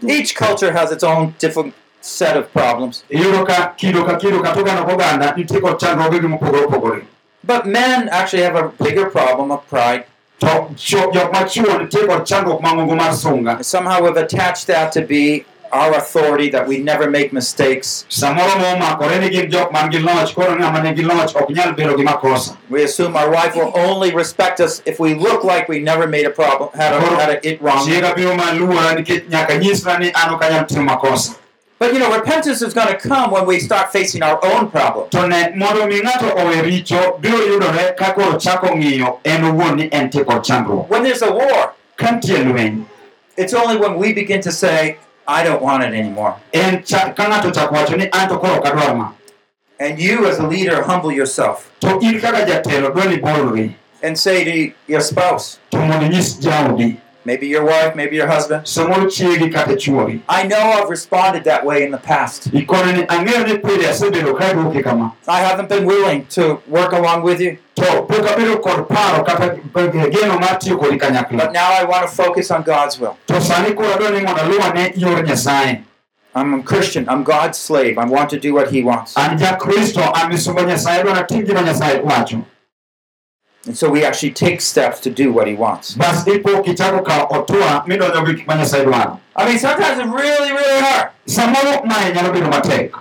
[0.09, 3.03] Each culture has its own different set of problems.
[3.11, 7.01] iyudo ka kido ka kido kata oganda ka oganda nitie kod chandruogegi mopogore opogore
[7.43, 10.05] But men actually have a bigger problem of pride.
[10.39, 15.01] to cho- jok machuo nitie kod chandruok mang'ongo mar sunga Somehow we've attached that to
[15.01, 18.05] be our authority, that we never make mistakes.
[18.09, 21.97] samoro momakore ni gin jok man gi loch koro ng'ama nigi loch ok nyal bedo
[21.97, 25.79] gi makosa We assume our wife will only respect us if we look like we
[25.79, 27.85] never made a problem, had, a, had a, it wrong.
[27.85, 31.37] chiega biro maluora nikech nyaka nyisra ni an ok anyal timo makosa
[31.81, 35.09] But you know, repentance is going to come when we start facing our own problem.
[35.09, 39.75] to ne mondo mi ng'ato owe richo biro yudore ka koro chako ng'iyo en owuon
[39.77, 41.73] ni en tie kod chandruok When there's a war,
[43.37, 46.35] it's only when we begin to say, I don't want it anymore.
[46.53, 49.11] en cha- ka ng'ato chako wacho ni an to koro ok adwar ma.
[49.79, 51.71] And you, as a leader, humble yourself.
[51.81, 55.59] To in kaka jatelo dwa ni bolri and say to your spouse,
[57.23, 58.67] to mondo inyis jaodi maybe your wife, maybe your husband,
[60.29, 62.51] I know I've responded that way in the past.
[62.51, 66.93] ikone ni ang'eyo ni pile asebedo ka duoki kama I haven't been willing to work
[66.93, 69.55] along with you, to pok abedo kod paro kata
[70.11, 70.99] geno mar tiyo kodi
[71.37, 73.17] but now I want to focus on God's will.
[73.27, 75.23] to sani koro adwa ni mondo aluwa ne yor
[76.33, 77.09] I'm a Christian.
[77.09, 77.97] I'm God's slave.
[77.97, 79.15] I want to do what He wants.
[83.65, 85.95] And so we actually take steps to do what He wants.
[85.95, 90.81] bas ipo kichako otua midonjo gi gik ma dwaro I mean, sometimes it's really, really
[90.81, 91.11] hard.
[91.27, 92.91] samoro mae nyalo bedo matek.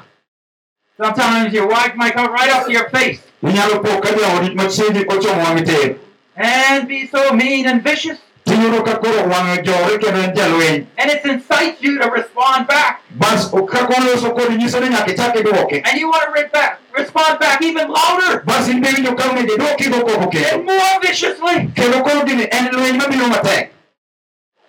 [0.96, 3.20] Sometimes your wife might come right up to your face.
[3.42, 5.96] Inyalo po ka jaodi machiegni ochomo wang'i tir
[6.40, 8.18] and be so mean and vicious,
[8.50, 13.02] tiyudo koro wang'e jore kendo en jalweny and it incites you to respond back.
[13.14, 17.38] bas ka kodi nyiso ni nyaka ichak idwoke And you want to re- back, respond
[17.38, 21.00] back even louder bas in be winjo ka onego idwoki go koko and kendo more
[21.00, 21.70] viciously.
[21.76, 23.70] koro gini en lweny mabiro matek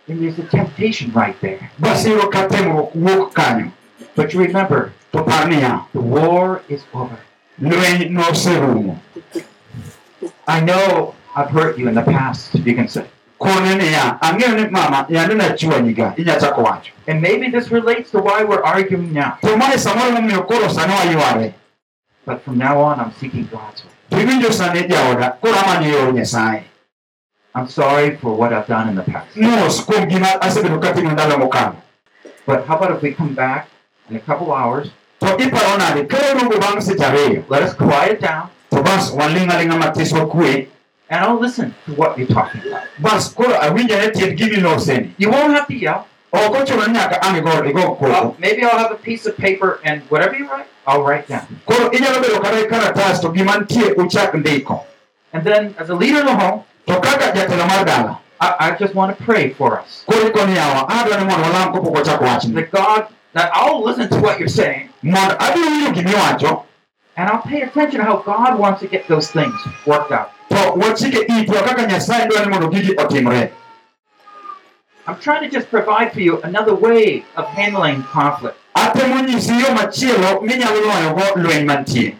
[0.07, 1.71] And there's a temptation right there.
[1.79, 3.71] bas iyudo ka temruok wuok kanyo
[4.15, 7.17] But you remember, to par niya the war is over.
[7.61, 8.99] lweny noserumo
[10.47, 13.05] I know I've hurt you in the past, you can say.
[13.41, 13.73] Kone
[14.21, 15.05] ang'eyo ni mama.
[15.09, 16.91] Yande nachwanyiga inyachako wacho.
[17.07, 19.37] And maybe this relates to why we're arguing now.
[19.41, 21.53] to mae samoro momiyo koro sani wayware
[22.25, 23.91] But from now on, I'm seeking God's will.
[24.11, 26.63] to iwinjo sani jaoda koro amanyo yor nyasaye
[27.55, 29.35] I'm sorry for what I've done in the past.
[29.35, 31.75] mos kuom gima asebedo katimo ndalo mokalo
[32.45, 33.67] But how about if we come back
[34.09, 38.21] in a couple hours, to iparo nade ka waduogo bang' seche ariyo let us quiet
[38.21, 40.67] down, to bas waling' aling'a matis wakwe
[41.11, 42.87] and I'll listen to what you're talking about.
[42.99, 46.07] bas koro awinjane tiend gimiloseni You won't have to yell.
[46.33, 49.35] ok ochuno ni nyaka ang' igo igo koko Well, maybe I'll have a piece of
[49.37, 51.47] paper and whatever you write, I'll write down.
[51.65, 54.85] koro inyalo bedo kata gi karatas to gima nitie uchak ndiko
[55.33, 58.75] And then, as a leader of the home, to kaka jatelo mar dala I, I
[58.79, 60.03] just want to pray for us.
[60.07, 63.01] koro ikoni yawa adwa ni mondo walam kapok wachako wachni That God,
[63.33, 66.63] that I'll listen to what you're saying, mondo abiro winjo gimiwacho
[67.17, 69.53] and I'll pay attention to how God wants to get those things
[69.85, 70.31] worked out.
[70.51, 73.51] To wachike itwa kaka nyasaye ni mondo gigi otimre
[75.07, 78.57] I'm trying to just provide for you another way of handling conflict.
[78.73, 82.15] atemo nyisi yo machielo minyalo loyogo lweny mantie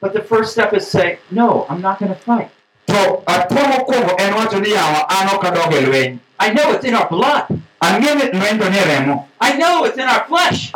[0.00, 2.50] But the first step is say, no, I'm not going to fight.
[2.86, 6.94] to atwa mokwongo en wacho ni yawa an ok adog lweny I know it's in
[6.94, 7.46] our blood.
[7.80, 10.70] ang'e ni lweny to ni remo I know it's in our flesh.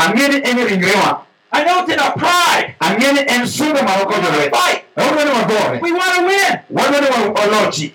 [1.53, 2.75] Ang'e ni en ringrewa I know it's in our pride.
[2.81, 4.85] ang'e ni en sunga ma We wakonyo to lweny fight.
[5.25, 6.61] ni wagore We want to win.
[6.71, 7.95] wadwa ni wa- olochi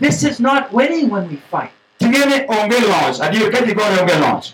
[0.00, 1.70] This is not winning when we fight.
[1.98, 4.52] ting'e ni onge loch adier ka ji gore onge loch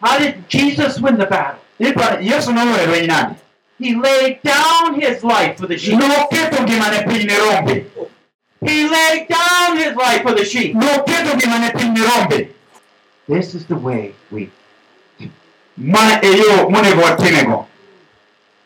[0.00, 1.60] How did Jesus win the battle?
[1.80, 3.36] iparo yesu noloyo lweny nade
[3.78, 5.98] He laid down his life for the sheep.
[5.98, 7.84] noketo ngimane piny ne rombe
[8.66, 10.74] He laid down his life for the sheep.
[10.74, 12.48] noketo ngimane piny ne rombe
[13.28, 14.50] This is the way we.
[15.80, 17.66] Ma e eh, yo monego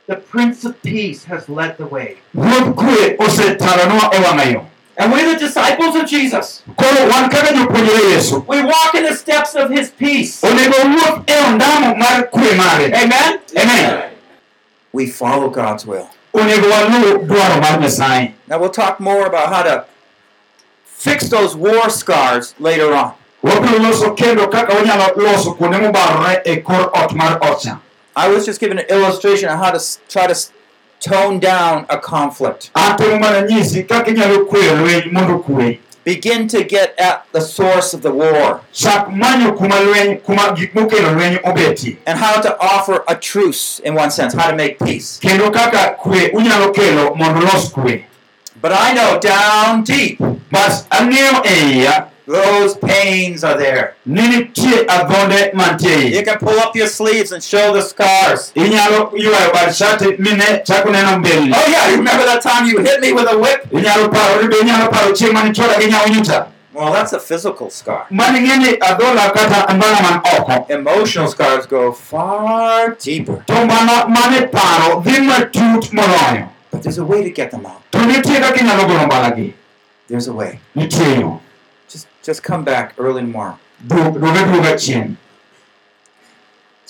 [0.07, 2.18] The Prince of Peace has led the way.
[2.35, 6.62] ruodh kwe osetalonwa wang'a yo And we're the disciples of Jesus.
[6.77, 10.42] koro wan kaka jopuonjre yesu We walk in the steps of his peace.
[10.42, 13.40] onego wuoth ondamo mar kwe mare Amen?
[13.57, 14.11] amen
[14.92, 16.09] We follow God's will.
[16.35, 19.87] onego waluw dwaro mar nyasaye Now we'll talk more about how to
[20.85, 23.12] fix those war scars later on.
[23.45, 27.39] Wabiro loso kendo kaka wanyalo loso kuonde mobarore e kor ot mar
[28.17, 30.35] I was just giving an illustration of how to try to
[31.01, 32.71] tone down a conflict.
[32.75, 37.95] atemo mana nyisi kaka inyalo kweyo lweny mondo kwe Begin to get at the source
[37.95, 38.61] of the war.
[38.73, 43.79] Chak manyo kuma lweny kuma gik mokelo lweny obetie and how to offer a truce
[43.81, 45.19] in one sense, how to make peace.
[45.23, 48.05] kendo kaka kwe unyalo kelo mondo los kwe.
[48.61, 50.19] But I know down deep.
[50.51, 53.95] Bas ang'eyo e iya those pains are there.
[54.07, 58.53] ni nitie adhonde mantie You can pull up your sleeves and show the scars.
[58.55, 62.79] inyalo ywayo bad shati mine chako neno mbelni Oh yeah, you remember that time you
[62.81, 63.69] hit me with a whip?
[63.73, 67.71] inyalo paro ribe inyalo paro chieng' mane chwoda gi nyawo nyuta Well, that's a physical
[67.71, 68.07] scar.
[68.11, 73.45] mane ng'e ni adhola kata mbala man oko Emotional scars go far deeper.
[73.47, 77.83] to mano mane paro dhi matut moloyo But there's a way to get them out.
[77.93, 79.53] to nitie kaka inyalo golo mbalagi
[80.09, 80.59] There's a way.
[82.25, 83.59] Just come back early tomorrow.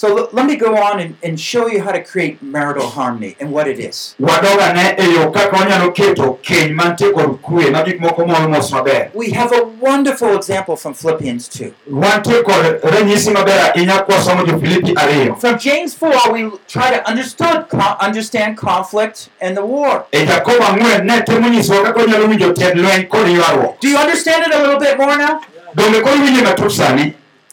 [0.04, 3.36] So l- let me go on and, and show you how to create marital harmony
[3.40, 4.14] and what it is.
[4.20, 9.10] wadogane yo kaka wanyalo keto keny mantie kod kwe ma gik moko moro mos maber
[9.14, 11.72] We have a wonderful example from Philippians 2.
[11.90, 17.00] wantie kod ranyisi maber ahinya kwasomo jo filipi ariyo From James 4, we try to
[17.10, 17.64] understood,
[18.00, 20.04] understand conflict and the war.
[20.12, 24.46] jakobo ang'wen ne temo nyisowa kaka wanyalo winjo tiend lweny kod ywaruok Do you understand
[24.46, 25.40] it a little bit more now?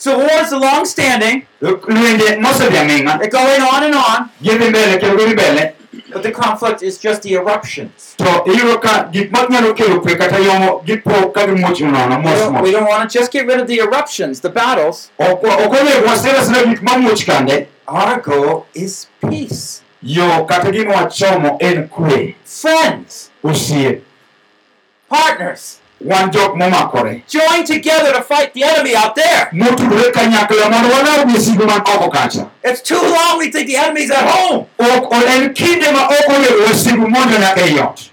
[0.05, 3.83] Donge koro winje matut So war is long standing, lwenje mosedhi aming'a they're going on
[3.83, 5.73] and on, gidhi mbele kendo gidhi mbele
[6.13, 8.15] but the conflict is just the eruptions.
[8.17, 12.61] to iyudo ka gik manyalo kelo kwe kata yomo gipo ka gimuoch nono We don't,
[12.63, 15.09] we don't want to just get rid of the eruptions, the battles.
[15.19, 19.81] ok ok onego wasira sira gik mamuoch kande Our goal is peace.
[20.03, 23.81] yo kata gima wachomo en kwe Friends, partners,
[25.09, 25.80] wan jok momakore
[27.27, 29.49] join together to fight the enemy out there.
[29.51, 34.11] motudore kanyakla mondo walaw misigo man oko kacha It's too long we think the enemy's
[34.11, 34.65] at home.
[34.79, 38.09] ok o- en kinde ma ok onego wasigu mondo nyaka ei ot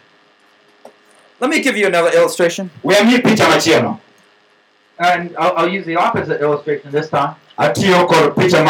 [1.41, 2.71] Let me give you another illustration.
[2.83, 3.99] we amiyi picha
[5.01, 7.35] And I'll, I'll use the opposite illustration this time.
[7.59, 8.65] atiyo kod picha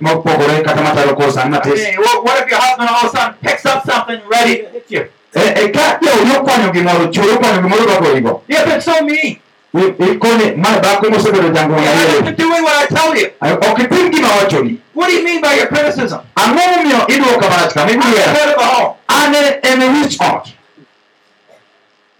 [0.00, 3.16] mopogore kata machalo kor sani matis Okay, well, what if your husband all of a
[3.16, 5.08] sudden picks up something ready to hit you?
[5.34, 9.38] E- e ka jo nokwanyo gimoro chuo okwanyo You've been so mean.
[9.74, 13.30] ikoni ma dhako mosebedo jangona You haven't been doing what I tell you.
[13.70, 16.20] ok itim gima wachoni What do you mean by your criticism?
[16.36, 18.94] ang'o momiyo idwoka marach kama ibiro head of the home.
[19.08, 20.48] an en wich ot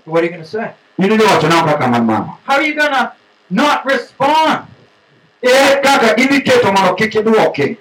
[0.04, 0.70] What are you going to say?
[0.98, 3.12] in idhi wacho nao kaka man mama How are you going to
[3.50, 4.60] not respond?
[5.42, 7.76] ere kaka idhi keto mondo kik idwoke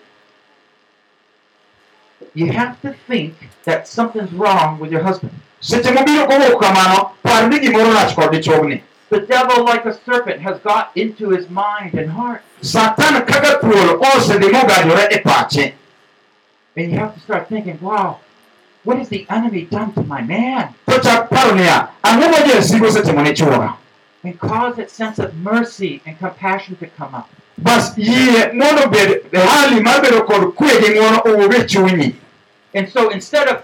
[2.38, 3.34] You have to think
[3.65, 5.34] that something's wrong with your husband.
[5.60, 10.41] seche mobiro kowuok kamano par ni gimoro rach kod dichuogni The devil, like a serpent,
[10.41, 12.41] has got into his mind and heart.
[12.62, 15.73] satan kaka thuol osedhi oh, mogajore e pache
[16.76, 18.19] And you have to start thinking, wow,
[18.84, 20.76] what has the enemy done to my man?
[20.89, 23.73] to chak paro niya ang'o ma jasigo osetimo ne chuora
[24.23, 27.30] And cause that sense of mercy and compassion to come up.
[27.58, 32.13] bas yie mondo bed hali mar bedo kod kwe gi ng'uono owuog e chunyi
[32.77, 33.63] And so instead of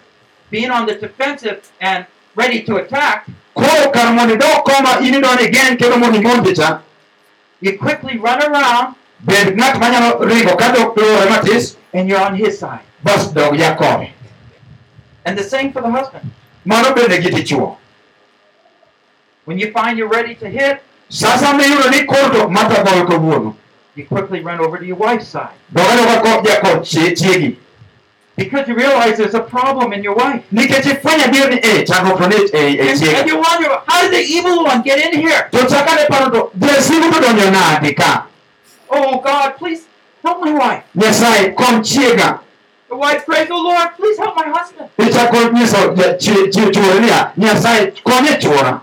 [0.49, 3.27] being on the defensive and ready to attack,
[7.61, 8.95] you quickly run around
[11.93, 12.79] and you're on his side.
[15.25, 16.23] And the same for the husband.
[19.45, 20.81] When you find you're ready to hit,
[23.95, 25.53] you quickly run over to your wife's side.
[28.35, 30.43] Because you realize there's a problem in your wife.
[30.51, 34.23] nikech ifwenyo adier ni e chandruok ni e e And, you wonder, how did the
[34.37, 35.47] evil one get in here?
[35.51, 38.25] to chakane paro to jasigu to nade ka
[38.89, 39.85] Oh, God, please
[40.23, 40.83] help my wife.
[40.95, 42.39] nyasaye kony chiega
[42.89, 44.89] The wife prays, oh, Lord, please help my husband.
[44.97, 48.81] ichako nyiso ja- chi- chi- chuore niya nyasaye konye chuora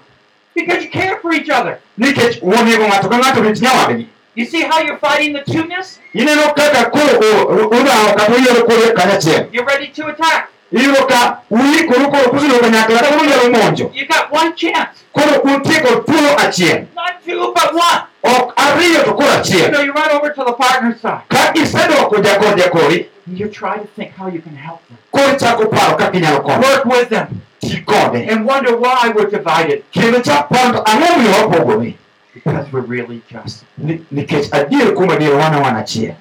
[0.54, 1.78] Because you care for each other.
[1.98, 5.98] nikech wonego ng'ato ka ng'ato rit nyawadgi You see how you're fighting the two-ness?
[6.14, 10.48] ineno kaka koro o- udawo kata uyiero koro kanyachiel You're ready to attack.
[10.72, 15.02] iyudo ka uikoru koro kanyakla kata unyalo monjo You got one chance.
[15.12, 18.02] koro untie thuolo achiel Not two, but one.
[18.22, 21.22] ok ariyo to koro So you run over to the partner's side.
[21.28, 24.98] ka isedoko jakor jakori And you try to think how you can help them.
[25.10, 27.42] koro ichako paro kaka inyalo konyo Work with them.
[27.60, 29.82] ti kode And wonder why we're divided.
[29.92, 31.94] kendo chak paro to ang'o miyo wapogore
[32.34, 33.64] Because we're really just.
[33.78, 36.14] Ni- nikech adier kuom adier wan wan achiel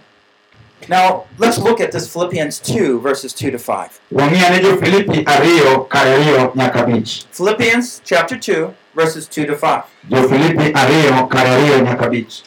[0.87, 3.99] Now, let's look at this Philippians 2, verses 2 to 5.
[4.11, 9.55] wang'i ane jo filipi ariyo kar ariyo nyaka abich Philippians chapter 2, verses 2 to
[9.55, 9.83] 5.
[10.09, 12.43] jo filipi ariyo kar ariyo nyaka abich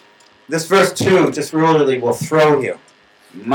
[0.48, 2.76] This verse 2 just really will throw you.
[3.32, 3.46] Do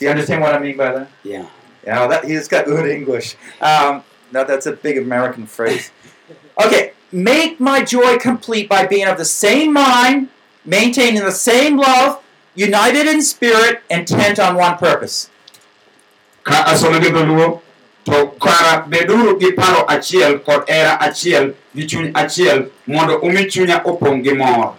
[0.00, 1.08] you understand what I mean by that?
[1.24, 1.46] Yeah.
[1.84, 3.36] Yeah, that, he's got good English.
[3.60, 4.02] Um,
[4.32, 5.90] no, that's a big American phrase.
[6.62, 10.28] Okay, make my joy complete by being of the same mind,
[10.64, 12.22] maintaining the same love,
[12.54, 15.30] united in spirit, intent on one purpose.
[16.48, 17.60] ka asome dholuo
[18.04, 23.82] to kara beduru gi paro achiel kod hera achiel gi chuny achiel mondo umi chunya
[23.84, 24.76] opong' gi mor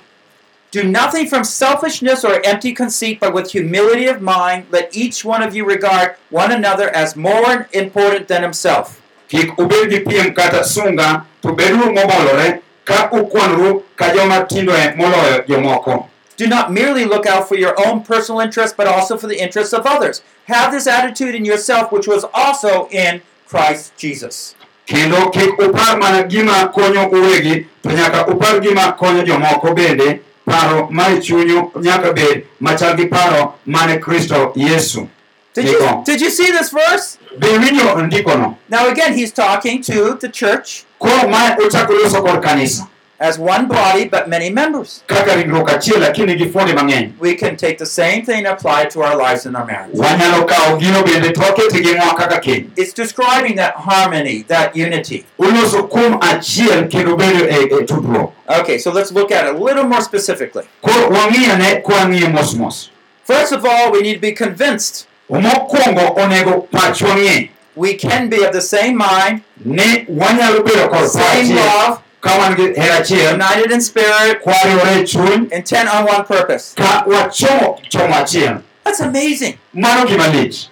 [0.71, 5.41] Do nothing from selfishness or empty conceit, but with humility of mind, let each one
[5.41, 8.98] of you regard one another as more important than himself.
[9.29, 15.43] Kik ubed gi piem kata sunga to beduru mobolore ka ukwanru ka joma tindoe moloyo
[15.47, 16.05] jomoko
[16.37, 19.73] Do not merely look out for your own personal interests, but also for the interests
[19.73, 20.21] of others.
[20.47, 24.55] Have this attitude in yourself, which was also in Christ Jesus.
[24.87, 30.87] kendo kik upar mana gima konyo uwegi to nyaka upar gima konyo jomoko bende paro
[30.89, 35.07] mar chunyu nyaka bed machal gi paro mane kristo yesu
[35.53, 37.18] Did you, did you see this verse?
[37.37, 42.41] Be winjo ndikono Now, again, he's talking to the church koro mae ochako loso kod
[42.43, 42.87] kanisa
[43.21, 45.03] as one body, but many members.
[45.07, 48.83] kaka ringruok achiel lakini gi fuonde mang'eny We can take the same thing and apply
[48.83, 49.93] it to our lives and our marriage.
[49.97, 54.73] wanyalo kawo gino bende to wakete gi ng'wa kaka keny It's describing that harmony, that
[54.75, 55.25] unity.
[55.37, 60.01] uloso kum achiel kendo bedo tudruok Okay, so let's look at it a little more
[60.01, 60.63] specifically.
[60.81, 62.89] koro wang'iyane kwang'iye mos mos
[63.25, 67.49] First of all, we need to be convinced mokwongo onego pachwa ng'e
[67.79, 72.55] we can be of the same mind, ni wanyalo bedo kod same love, ka wan
[72.57, 73.33] gi hera achiel.
[73.33, 75.51] United in spirit, kwariwore e chuny.
[75.51, 76.73] Intent on one purpose.
[76.75, 78.63] ka wachomo chomo achiel.
[78.83, 79.57] That's amazing.
[79.73, 80.67] mano gima lich.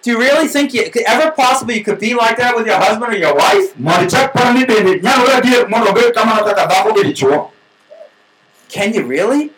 [0.00, 2.78] Do you really think you could ever possibly you could be like that with your
[2.78, 3.76] husband or your wife?
[3.78, 7.50] mondo ichak paro ni bende nyalore adier mondo obed kamano kaka dhako gi dichuo.
[8.70, 9.50] Can you really?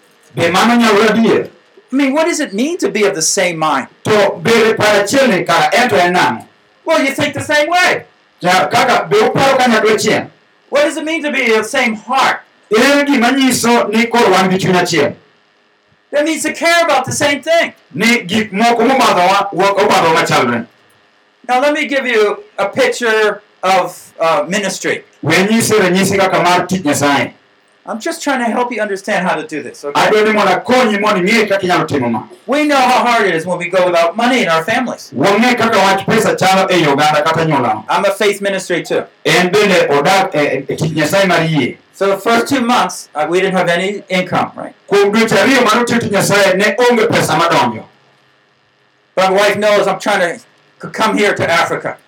[1.91, 3.57] Be mano nyalore adier I mean, what does it mean to be of the same
[3.59, 3.89] mind?
[4.05, 4.11] to
[4.43, 6.47] bende paro achiel ni kara en to en nang'o
[6.85, 8.05] Well, you think the same way.
[8.41, 10.31] Ja- kaka be uparo kanyakla achiel
[10.71, 12.41] What does it mean to be of the same heart?
[12.71, 15.15] en gima nyiso ni koro wan gi chuny achiel
[16.11, 17.73] That means to care about the same thing.
[17.95, 20.67] ni gik moko mobadhowa wa- obadhowa machalre
[21.49, 25.05] Now, let me give you a picture of uh, ministry.
[25.23, 27.33] we nyisi ranyisi kaka mar tich nyasaye
[27.91, 29.85] I'm just trying to help you understand how to do this.
[29.85, 30.01] Okay?
[30.01, 33.35] adwa ni mondo akonyi mondo ing'e kaka inyalo timo ma We know how hard it
[33.35, 35.11] is when we go without money in our families.
[35.17, 39.03] wang'e kaka wach pesa chalo ei oganda kata nyuolano I'm a faith ministry too.
[39.25, 40.31] en bende odak
[40.69, 44.53] tich nyasaye mar yie So the first two months, uh, we didn't have any income,
[44.57, 44.75] right?
[44.89, 47.85] kuom dweche ariyo mar otiyo tich nyasaye ne onge pesa madonjo
[49.15, 50.41] But my wife knows I'm trying
[50.81, 51.99] to come here to Africa.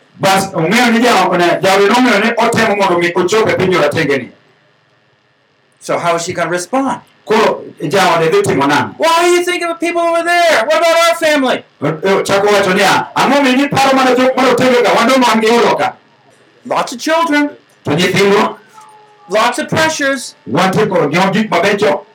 [5.82, 7.02] So how is she going to respond?
[7.24, 7.62] koro
[7.94, 10.66] jaode dhi timo nang'o Why are you thinking of people over there?
[10.66, 11.58] What about our family?
[11.80, 15.48] Uh, uh, chako wacho niya ang'o mi ni paro mana jok marotengega wadong' wan gi
[15.50, 15.88] olo ka
[16.64, 17.56] Lots of children,
[19.28, 22.06] lots of pressures, wantie koro gio gik mabecho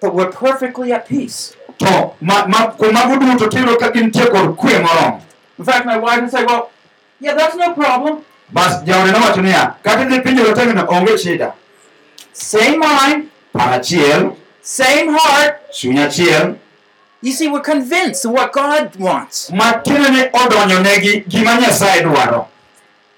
[0.00, 1.54] but we're perfectly at peace.
[1.78, 5.22] to ma- ma- kuom mago duto tiyudo ka gintie kod kwe moromo
[5.58, 6.70] In fact, my wife would say, Well,
[7.20, 8.24] yeah, that's no problem.
[12.32, 15.72] Same mind, paro same heart.
[15.72, 16.56] chuny
[17.22, 19.50] You see, we're convinced of what God wants.
[19.50, 22.46] matiende ni odonjonegi gima nyasaye dwaro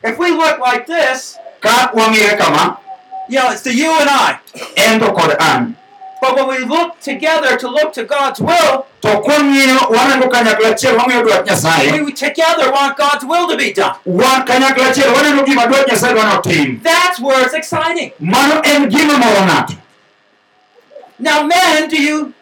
[0.03, 2.79] If we look like this, ka wang'ire kama
[3.29, 5.75] you know, it's the you and I.
[6.23, 9.09] en to kod an But when we look together to look to God's will, to
[9.09, 13.95] kwang'iyo waneno kanyakla achiel wang'iyo dwach nyasaye we together want God's will to be done.
[14.05, 18.13] wan kanyakla achiel waneno gima dwach nyasaye dwa notim That's where it's exciting.
[18.21, 19.75] mano en gima moro ng'ato
[21.19, 22.35] Now, men, do you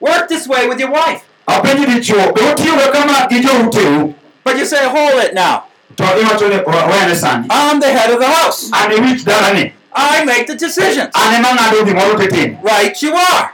[0.00, 1.22] work this way with your wife?
[1.46, 4.14] apenji dichuo be utiyoga kama gi jouteu
[4.44, 5.64] But you say, hold it now.
[5.96, 8.70] to iwacho ni "Wa- wene sani I'm the head of the house.
[9.94, 11.10] An wich dalani I make the decisions.
[11.14, 13.52] an ema ng'ado Right, you are.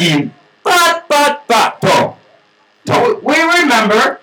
[0.00, 0.32] In
[0.64, 1.80] But, but, but.
[1.80, 2.14] to
[2.86, 4.18] to We remember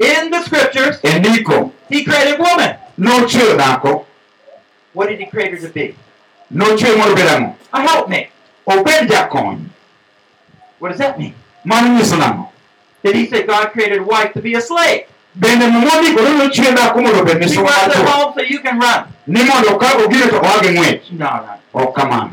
[0.00, 2.76] in the scriptures, e ndiko he created woman.
[2.98, 4.04] nochweyo dhako
[4.92, 5.94] What did he create her to be?
[6.52, 8.30] nochweyo mondo obed ang'o A helpmate.
[10.78, 11.34] What does that mean?
[11.64, 12.48] mano nyiso nang'o
[13.04, 15.06] Did he say God created a wife to be a slave?
[15.36, 18.60] Bende mondikore nochwe dhako mondo obed She misumba runs mar at chuo home so you
[18.60, 19.04] can run.
[19.26, 21.02] ni mondo ka ogire to oa gi ng'wech
[21.74, 22.30] ok kamano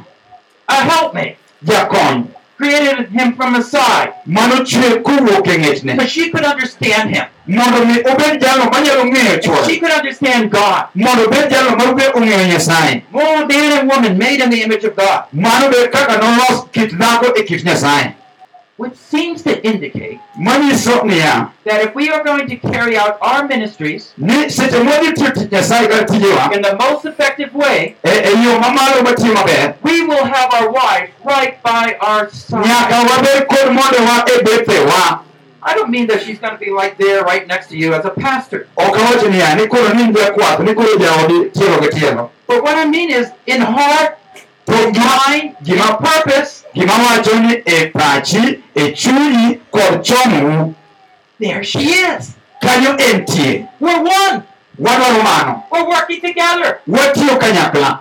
[0.67, 1.37] A oh, uh, helpmate.
[1.63, 2.25] jakony
[2.55, 4.13] Created him from the side.
[4.27, 5.99] Manochwe kowuok e ng'echne.
[5.99, 7.25] So she could understand him.
[7.47, 10.85] mondo mi obed jalno manyalo ng'eyo She could understand God.
[10.95, 13.03] mondo obed jalno ma be ong'eyo nyasaye.
[13.11, 15.25] More man and woman made in the image of God.
[15.33, 18.15] mano kaka nolos kit dhako e kit nyasaye
[18.75, 24.49] Which seems to indicate that if we are going to carry out our ministries ni
[24.49, 29.33] seche modhi tiyo tich nyasaye kata tijewa in the most effective way, yo mamalo matiyo
[29.33, 32.65] maber we will have our wife right by our side.
[33.09, 35.19] wabed kod mondewa bethewa
[35.65, 38.05] I don't mean that she's going to be right there, right next to you as
[38.05, 38.67] a pastor.
[38.77, 42.75] ok awacho niya ni koro ni jakwath ni koro jaodi tielo gi tielo But what
[42.77, 44.17] I mean is, in heart,
[44.67, 50.73] gima mind, in gima purpose, gima wacho ni e pachi e chunyi kod chomou
[51.39, 52.35] there she is.
[52.61, 54.43] kanyo entie We're one.
[54.79, 56.79] wadwaro mano We're working together.
[56.87, 57.99] watiyo kanyakla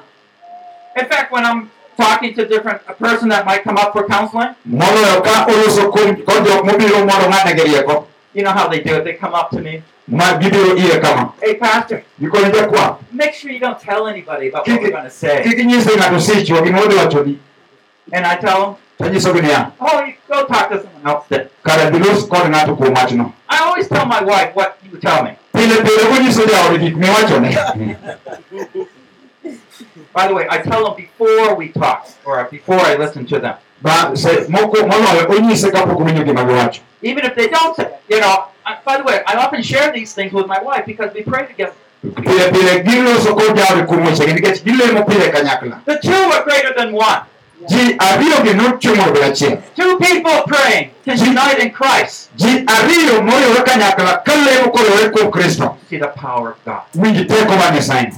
[0.95, 4.55] In fact, when I'm talking to different a person that might come up for counseling,
[4.69, 9.05] moloyo ka oloso kod jok mobiro mondo ng'atnegi rieko you know how they do it.
[9.05, 13.51] They come up to me, ma gibiro ire kama hey pastor, gikone jakwath make sure
[13.53, 15.43] you don't tell anybody about what we're going to say.
[15.43, 17.39] kik nyise ng'ato sichwa gima odhi wachoni
[18.13, 19.15] And I tell them,
[19.81, 21.49] oh, you go talk to someone else then.
[21.65, 25.31] kara gilos kod ng'ato kuom wachno I always tell my wife what you tell me.
[25.53, 27.97] pile pile konyiso jaode gik miwachone
[30.13, 33.57] By the way, I tell them before we talk or before I listen to them.
[37.03, 37.79] Ba se moko moloyo onyise kapok owinjo gima giwacho Even if they don't.
[38.09, 41.13] You know, I, by the way, I often share these things with my wife because
[41.15, 41.75] we pray together.
[42.03, 46.75] pile pile giloso kod jaode kuom wechegi nikech gilemo pile kanyakla The two are greater
[46.77, 47.21] than one.
[47.69, 52.31] ji ariyogi nochwe mondo obed achiel Two people praying can unite in Christ.
[52.37, 56.83] ji ariyo moriwore kanyakla ka lemo koriwore kuom kristo See the power of God.
[56.95, 58.13] winj teko mar nyasaye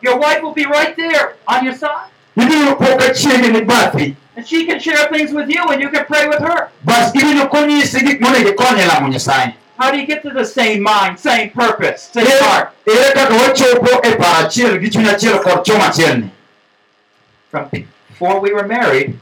[0.00, 2.10] Your wife will be right there on your side.
[2.36, 6.26] Ibiro pok achiegni bathi And she can share things with you and you can pray
[6.28, 6.68] with her.
[6.84, 10.82] bas ibiro konyisi gik monego ikonye lamo nyasaye How do you get to the same
[10.82, 12.70] mind, same purpose, same heart?
[12.86, 16.30] ere kaka wachopo paro achiel gi chuny achiel kod chom achielni
[17.50, 19.18] From before we were married,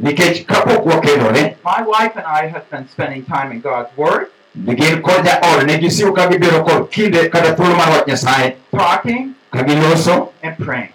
[0.00, 4.30] nikech kapok wakendore my wife and I have been spending time in God's Word,
[4.64, 9.34] gin kod jaode ne gisiwo ka gibiro kod kinde kata thuolo mar wach nyasaye talking
[10.42, 10.92] and praying.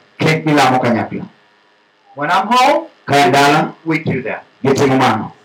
[2.18, 4.44] Kek gilamo kanyakla When I'm home, ka en dala we do that.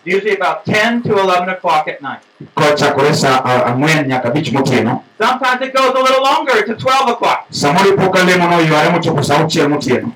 [0.05, 2.21] Usually about 10 to 11 o'clock at night.
[2.57, 6.63] kochakore sa a- uh, ang'wen uh, nyaka abich motieno Sometimes it goes a little longer
[6.67, 7.47] to 12 o'clock.
[7.51, 10.13] samoro ipo ka lemono oyware mochopo sa auchiel motieno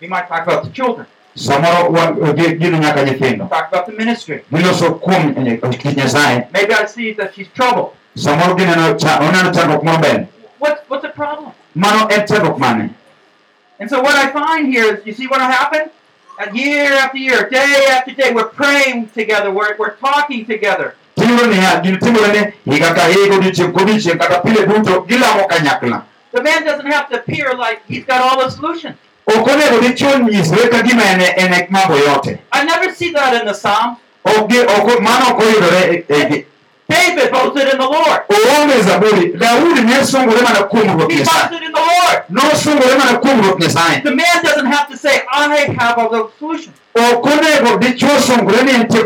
[0.00, 3.86] We might talk about the children, samoro wa- uh, gi- gino nyaka nyithindo talk about
[3.86, 4.44] the ministry.
[4.52, 5.32] giloso kuom
[5.96, 7.92] nyasaye Maybe I see that she's troubled.
[8.16, 10.26] samoro gineno cha- oneno chandruok moro ber
[10.58, 11.52] What's, what's the problem?
[11.74, 12.90] mano en chandruok mane
[13.80, 15.90] And so what I find here is, you see what happened?
[16.38, 20.94] Uh, year after year, day after day, we're praying together, we're, we're talking together.
[26.32, 28.96] The man doesn't have to appear like he's got all the solutions.
[32.52, 33.98] I never see that in the Psalms.
[36.90, 38.20] Ok gi- ok mano ok oyudore David boasted in the Lord.
[38.30, 42.22] oonge zaburi daudi ne sungore mana kuom ruoth He boasted in the Lord.
[42.30, 46.22] nosungore mana kuom ruoth nyasaye The man doesn't have to say, I have all the
[46.38, 46.76] solutions.
[46.94, 47.30] ok
[47.78, 49.02] dichuo sungore ni entie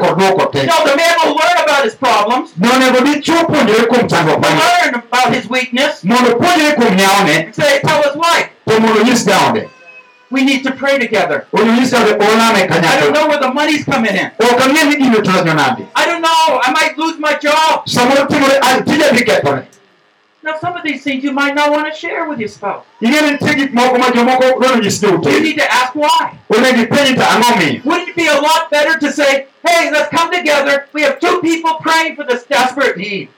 [0.52, 4.56] te No, the man will learn about his problems, nonego dichuo puonjore kuom chandruok will
[4.56, 9.02] learn about his weakness, mondo puonjore kuom nyawone and say, tell his wife, to mondo
[9.04, 9.68] nyis jaode
[10.32, 11.46] we need to pray together.
[11.52, 14.30] onego nyis jaode olame I don't know where the money's coming in.
[14.40, 16.60] ok ang'e ni gino tonyo nade I don't know.
[16.66, 17.86] I might lose my job.
[17.86, 18.58] samoro timore
[18.88, 19.62] tija dhi kethore
[20.44, 22.84] Now, some of these things you might not want to share with your spouse.
[23.00, 26.38] ing'e ni nitie gik moko ma jomoko dwaro nyis You need to ask why.
[26.48, 30.08] onego ipenji to ang'o miyo Wouldn't it be a lot better to say, hey, let's
[30.08, 30.88] come together.
[30.92, 33.28] We have two people praying for this desperate need.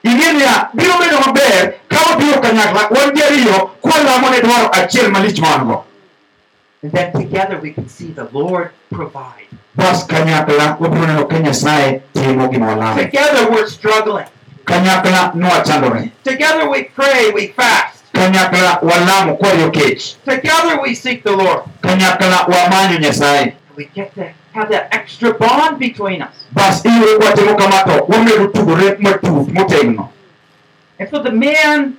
[6.84, 9.48] And then together we can see the Lord provide.
[9.74, 14.26] bas kanyakla wabiro neno ka nyasaye timo gima walamo Together we're struggling.
[16.24, 18.04] Together we pray, we fast.
[18.12, 21.62] kanyakla walamo kwayo kech Together we seek the Lord.
[21.80, 26.34] kanyakla wamanyo nyasaye We get to have that extra bond between us.
[26.52, 30.10] bas iyudo ka watimo kama to wamedo tugore matut motegno
[31.00, 31.96] And so the man,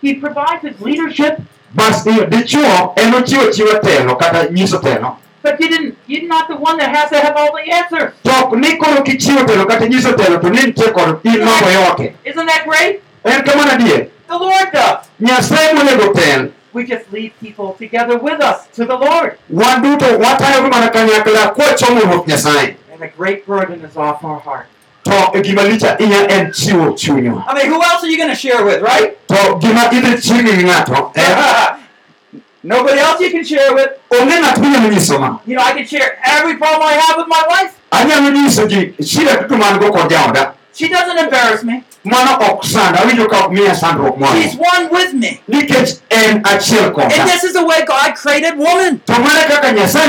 [0.00, 1.36] he provides his leadership,
[1.74, 6.54] bas dichuo en ochiwo chiwo telo kata nyiso telo but you didn't you're not the
[6.56, 8.12] one that has to have all the answers.
[8.24, 11.70] to ok ni koro kichiwo telo kata nyiso telo to ni nitie kod in nogo
[11.70, 13.02] yoke Isn't that great?
[13.24, 15.06] en kamano adier The Lord does.
[15.20, 19.38] nyasaye monego tel We just lead people together with us to the Lord.
[19.50, 24.40] wan duto watayogi mana kanyakla kwachomo ruoth nyasaye And a great burden is off our
[24.40, 24.66] heart.
[25.32, 28.34] To gima lich ahinya en chiwo chunywa I mean, who else are you going to
[28.36, 29.16] share with, right?
[29.28, 31.12] to gima idhi chiwgi gi ng'ato
[32.62, 33.90] Nobody else you can share with.
[34.10, 37.28] onge ng'at minyalo nyiso ma You know, I can share every problem I have with
[37.28, 37.72] my wife.
[37.90, 41.82] anyalo nyiso ji shida duto man go kod jaoda She doesn't embarrass me.
[42.08, 45.40] Mano ok sanda awinjo ka ok miya sandruok moro She's one with me.
[46.10, 49.00] en achiel koda And this is the way God created woman.
[49.06, 50.08] kaka nyasaye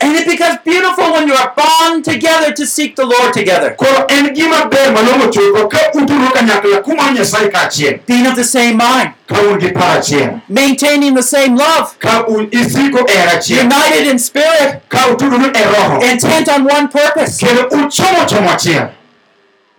[0.00, 3.74] And it becomes beautiful when you are bound together to seek the Lord together.
[3.74, 8.44] koro en gima ber malong'o chutho ka uturo kanyakla kumanyo nyasaye kaachiel Being of the
[8.44, 10.40] same mind, ka un gi paro achiel.
[10.48, 13.64] Maintaining the same love, ka un isiko e er hera achiel.
[13.64, 16.00] United in spirit, ka utudoru e er roho.
[16.10, 17.38] Intent on one purpose.
[17.38, 18.90] kendo uchomo chomo achiel.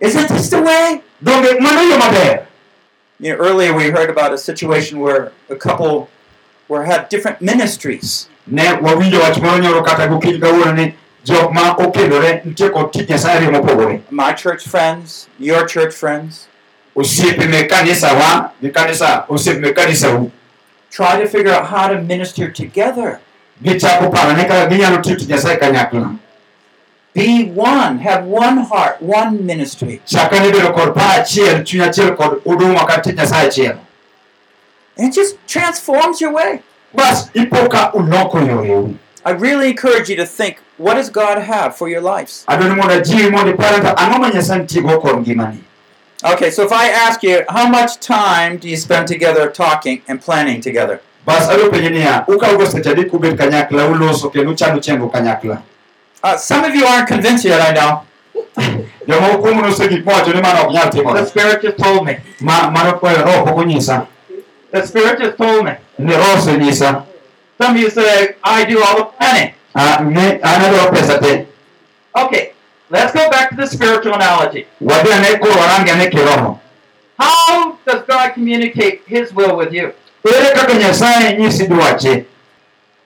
[0.00, 1.02] Isn't this the way?
[1.22, 2.46] Donge mano yo maber
[3.20, 6.08] You know, earlier we heard about a situation where a couple
[6.68, 8.28] were had different ministries.
[8.46, 10.94] ne wawinjo wach moro nyoro kata gokinyi kawuono ni
[11.24, 14.00] jok ma okendore nitie kod tich nyasaye ariyo mopogore.
[14.10, 16.48] My church friends, your church friends,
[16.96, 20.30] osiepe mek kanisawa gi kanisa osiepe mek kanisau
[20.90, 23.20] try to figure out how to minister together.
[23.62, 26.10] gichako paro kaka ginyalo tiyo tich nyasaye kanyakla
[27.14, 30.00] Be one, have one heart, one ministry.
[30.06, 33.78] chakane kod paro achiel chuny achiel kod huduma kata tich nyasaye achiel
[34.98, 36.62] And it just transforms your way.
[36.94, 38.94] bas ipo ka uloko yoreu
[39.24, 42.44] I really encourage you to think, what does God have for your lives?
[42.48, 45.58] adwani mondo ajiwi mondo ipare to ang'o ma nyasaye nitiego kod ngimani
[46.24, 50.20] Okay, so if I ask you, how much time do you spend together talking and
[50.20, 51.00] planning together?
[51.26, 55.62] bas adwa penjo niya ukawogo seche adi kubet kanyakla uloso kendo uchano chenro kanyakla
[56.22, 58.02] Uh, some of you aren't convinced yet, I know.
[59.06, 62.18] jomoko kuomu nose gik mowacho ni mano ok nyal The Spirit just told me.
[62.40, 64.06] Ma- mano kwayo roho pok onyisa
[64.70, 65.72] The Spirit just told me.
[67.58, 69.54] Some of you say, I do all the planning.
[70.12, 71.46] Ne an adwaro pesa te
[72.14, 72.52] Okay,
[72.90, 74.66] let's go back to the spiritual analogy.
[74.80, 76.60] wadhi ane koro warangi ane kiroho
[77.18, 79.92] How does God communicate His will with you?
[80.24, 82.24] ere kaka nyasaye nyisi dwache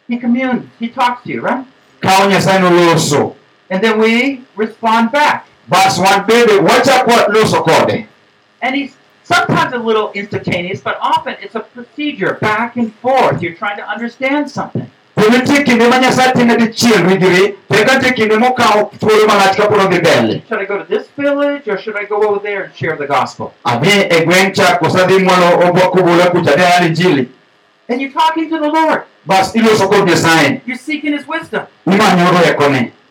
[0.09, 0.65] He communes.
[0.79, 1.65] He talks to you, right?
[2.07, 3.35] Kawo nyasaye noloso
[3.71, 5.47] And then we respond back.
[5.69, 8.07] bas wan bende wachako loso kode
[8.63, 8.93] And He's
[9.25, 13.43] sometimes a little instantaneous, but often it's a procedure back and forth.
[13.43, 14.91] You're trying to understand something.
[15.19, 19.81] to nitie kinde ma nyasaye dichiel rigri to eka nitie kinde mokawo thuolo malach kapod
[19.81, 22.75] odhi mbele Should I go to this village or should I go over there and
[22.75, 23.53] share the gospel?
[23.65, 25.73] adhi e gweng' cha koso adhi mwalo
[26.31, 27.29] kucha adhi ayal injili
[27.89, 29.05] And you're talking to the Lord.
[29.27, 31.67] bas iloso kod nyasaye You're seeking His wisdom.
[31.87, 32.27] imanyo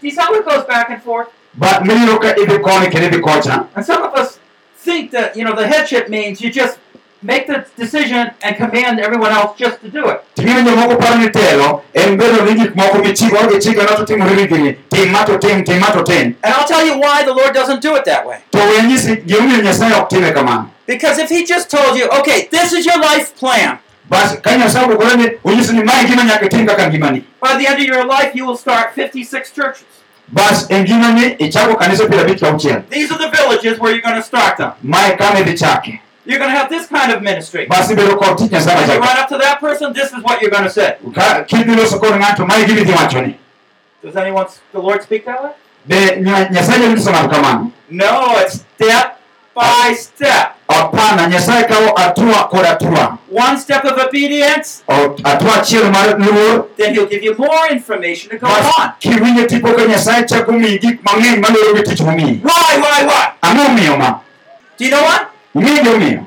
[0.01, 1.29] See, of it goes back and forth.
[1.53, 4.39] ba miyudo ka idhi koni kendo idhi kocha And some of us
[4.77, 6.77] think that, you know, the headship means you just
[7.23, 10.21] make the decision and command everyone else just to do it.
[10.35, 14.35] Timiyo jomoko paro ni telo en bedo ni gik moko michigo gi chikeno to timore
[14.35, 17.53] rigni tim ma to tim tim ma tim And I'll tell you why the Lord
[17.53, 18.39] doesn't do it that way.
[18.51, 19.15] to we anyisi
[19.63, 23.35] nyasaye ok time kamano Because if He just told you, okay, this is your life
[23.39, 23.79] plan,
[24.09, 27.67] bas ka nyasaye ogore ni onyisi ni mae gima nyaka itim kaka ngimani by the
[27.67, 29.85] end of your life, you will start 56 churches.
[30.27, 31.35] bas ngimani
[31.79, 34.71] kanisa piero abich kauchiel These are the villages where you're going to start them.
[34.83, 37.65] mae kama idhi You're going to have this kind of ministry.
[37.67, 40.41] bas ibedo kod tich nyasaye When you run up to that person, this is what
[40.41, 40.95] you're going to say.
[41.13, 43.35] ka kidhi loso kod ng'ato mae gima idhi wachoni
[44.03, 45.51] Does anyone, the Lord speak that way?
[45.87, 49.14] be nya- nyasaye nyalo nyiso ng'ato kamano No, it's step
[49.55, 50.51] by step.
[50.67, 56.65] hapana nyasaye kawo atua kod atua One step of obedience, O- atua achiel mar luor
[56.77, 58.91] then He'll give you more information to go on.
[58.99, 63.31] kiwinjo tipo ka nyasaye chako miyi gik mang'eny maloro gi tich momiyi Why, why, why?
[63.41, 64.19] ang'o omiyo ma
[64.77, 65.29] Do you know what?
[65.55, 66.25] gimomiyo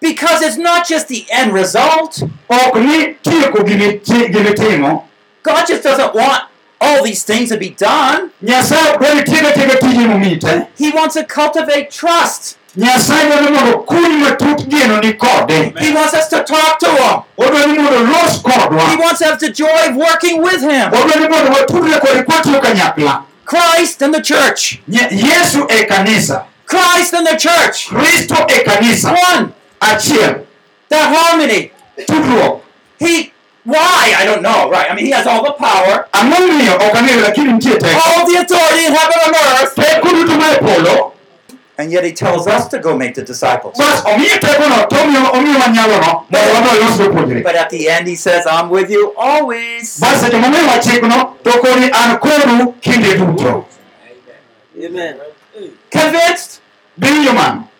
[0.00, 2.22] Because it's not just the end result.
[2.48, 4.00] ok ni tieko gimi-
[5.42, 6.42] God just doesn't want
[6.80, 8.30] all these things to be done.
[8.42, 12.56] nyasaye ok dwani tiega tiega tije momite He wants to cultivate trust.
[12.76, 17.20] nyasaye dwani mondo kuny matut geno ni kode He wants us to talk to Him.
[17.38, 18.42] odwani mondo los
[18.90, 20.90] He wants us the joy of working with Him.
[20.92, 24.78] odwani mondo watudre kode kwatiyo kanyakla Christ and the church.
[24.88, 27.88] Yesu e kanisa Christ and the church.
[27.88, 29.48] kristo e kanisa One.
[29.80, 30.34] achiel
[30.88, 31.70] That harmony.
[32.06, 32.60] tudruok
[32.98, 33.32] He.
[33.64, 34.14] Why?
[34.18, 34.68] I don't know.
[34.70, 34.90] Right.
[34.90, 38.84] I mean, He has all the power, ang'omiyo ok lakini nitie teko all the authority
[38.86, 39.74] in heaven and earth.
[39.74, 41.10] teko duto polo
[41.78, 43.76] And yet He tells us to go make the disciples.
[43.78, 48.06] bas omiyo tekono to omiyo omiyo wanyalono mondo wadhi walos jopuonjre But at the end,
[48.06, 49.98] He says, I'm with you always.
[50.00, 53.64] bas seche momiyo wachikno to koni an kodu kinde duto
[55.90, 56.60] Convinced?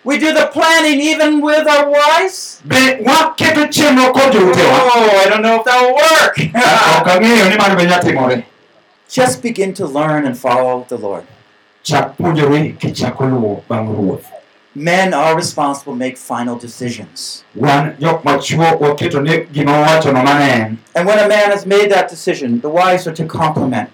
[0.04, 2.60] We do the planning even with our wives?
[2.66, 6.38] be waketo chenro kod joutewa Oh, I don't know if that will work.
[7.00, 8.44] ok ang'eyo ni mano be nya
[9.08, 11.24] Just begin to learn and follow the Lord.
[11.82, 14.26] chak puonjori kichako luwo bang' ruoth
[14.74, 17.44] Men are responsible to make final decisions.
[17.54, 21.88] wan jok machuo waketo ni gima wawachono mana en And when a man has made
[21.90, 23.90] that decision, the wives are to complement.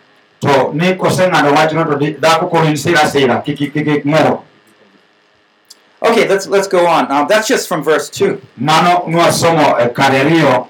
[6.03, 7.09] Okay, let's let's go on.
[7.09, 8.41] Now that's just from verse two.
[8.59, 8.67] e
[9.95, 10.67] kare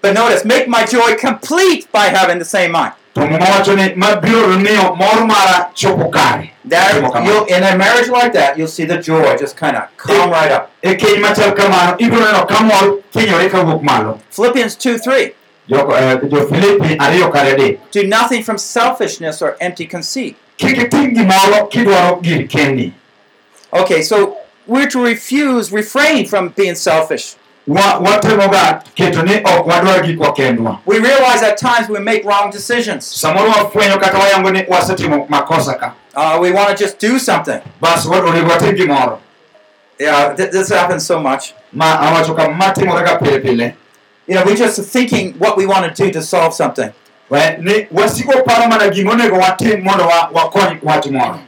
[0.00, 2.92] But notice, make my joy complete by having the same mind.
[3.14, 8.32] to mowacho ni mabiro miyo mor mara chopo kare That you'll, in a marriage like
[8.34, 10.70] that, you'll see the joy just kind of come right up.
[10.82, 15.34] keny machal kamano ibiro neno ka mor thinyore kawuok malo Philippians two three.
[15.70, 20.36] Eh, jo-filipi ariyo kare adek Do nothing from selfishness or empty conceit.
[20.56, 22.92] kik itim gimoro kidwaro gir kendi
[23.72, 24.38] Okay, so
[24.68, 27.36] we're to refuse, refrain from being selfish.
[27.66, 32.50] Wa- watemoga keto ni ok wadwar gikwa kendwa We realize at times we make wrong
[32.52, 33.20] decisions.
[33.20, 37.60] samoro wafwenyo kata wayango ni wasetimo makosa ka Uh, we want to just do something.
[37.80, 39.18] bas wa- onego watim gimoro
[39.98, 41.52] Yeah, th- this happens so much.
[41.72, 43.74] ma awacho ka ma timore ga pile pile
[44.26, 46.90] You know, we're just thinking what we want to do to solve something.
[47.30, 51.38] We, ni wasiko paro mana gimonego watim mondo wa- wakony wach moro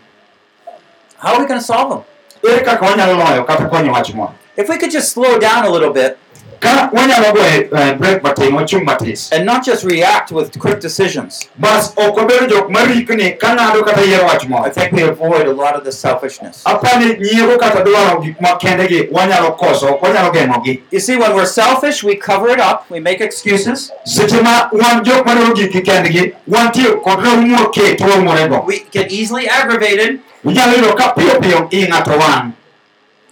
[1.18, 2.02] How are we going to solve them?
[2.48, 5.70] Ere kaka wanyalo loyo kata konyo wach moro If we could just slow down a
[5.70, 6.18] little bit.
[6.60, 11.48] Ka wanyalo goye eh, break matin wachung' matis and not just react with quick decisions,
[11.58, 15.52] bas ok wabedo jok marikni ka ng'ado kata yiero wach I think we avoid a
[15.54, 16.62] lot of the selfishness.
[16.66, 21.34] apani nyiego kata dwaro gik ma kendegi wanyalo koso ok wanyalo geng'ogi You see, when
[21.34, 25.80] we're selfish, we cover it up, we make excuses, seche ma wan jok madwaro giki
[25.80, 31.68] kendgi wantie kod raum moket waumorego we get easily aggravated, inyalo yudo ka piyo piyo
[31.70, 32.52] i ng'ato wang'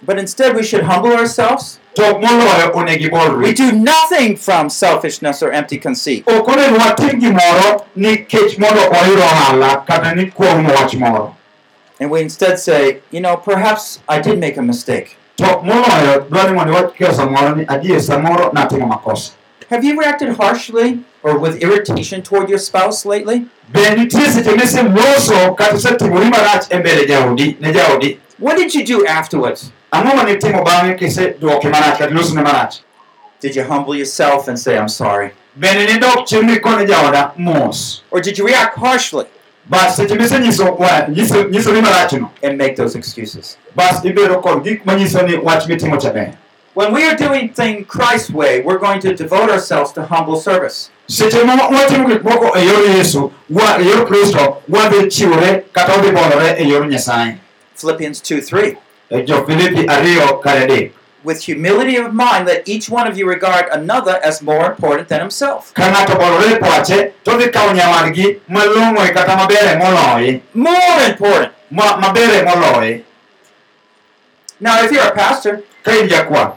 [0.02, 1.78] but instead we should humble ourselves.
[1.94, 6.22] to moloyo onego We do nothing from selfishness or empty conceit.
[6.28, 11.34] ok onego watim gimoro nikech mondo wayud ohala kata ni kuong'o wach moro
[12.00, 15.16] And we instead say, you know, perhaps I did make a mistake.
[19.70, 20.98] To moloyo dwani mondo wakia samoro ni adier samoro natimo makosa Have you reacted harshly
[21.22, 23.46] or with irritation toward your spouse lately?
[23.72, 29.06] be nitie seche miseloso kata isetimori marach mbele jaodi ne jaodi What did you do
[29.06, 29.72] afterwards?
[29.92, 32.74] ang'o ma nitimo bang'e kisedwoke marach kata ilosone marach
[33.40, 35.30] Did you humble yourself and say, I'm sorry?
[35.56, 39.24] bende nidok chien mikone jaoda mos Or did you react harshly
[39.70, 43.56] bas seche misenyiso wa- nyiso- nyisoni marachno and make those excuses?
[46.78, 47.86] Bas ibedo kod gik manyiso ni wach mitimo cha ber When we are doing things
[47.88, 50.90] Christ's way, we're going to devote ourselves to humble service.
[51.08, 56.10] seche ma watimo gik moko e yor yesu e yor kristo wadhi chiwore kata wadhi
[56.12, 57.38] bolore e yor nyasaye
[57.74, 58.76] Philippians 2 3.
[59.10, 60.92] E jo-filipi ariyo kar adek
[61.24, 65.20] With humility of mind, let each one of you regard another as more important than
[65.20, 65.74] himself.
[65.74, 71.52] ka ng'ato bolore pache todhi kawo nyawadgi malong'oe kata mabere moloye More important.
[71.70, 73.02] ma- mabere moloye
[74.60, 76.54] Now, if you're a pastor, ka in jakwath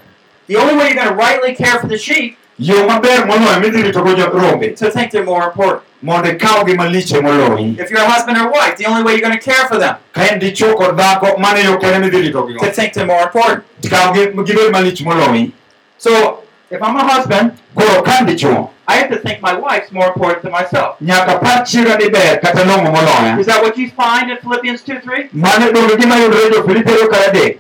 [0.52, 2.38] the only way you're going to rightly care for the sheep
[2.70, 5.84] yo maber moloyo midhi ritogo rombe to think they're more important.
[6.10, 9.38] mondo ikawgi maliche moloyi If you're a husband or wife, the only way you're going
[9.40, 12.72] to care for them ka en dichuo kod dhako mano yo kende midhi ritogigo to
[12.80, 13.64] think they're more important.
[13.94, 15.52] kawgi gibed malich moloyi
[15.98, 16.12] So
[16.76, 20.08] if I'm a husband, koro ka an dichuo I have to think my wife's more
[20.14, 20.92] important than myself.
[21.10, 24.82] nyaka par chiega ni ber kata long'o moloya Is that what you find in Philippians
[24.84, 25.30] 2 3?
[25.48, 27.60] mano donge gima yudore jo-filipi ariyo kar adek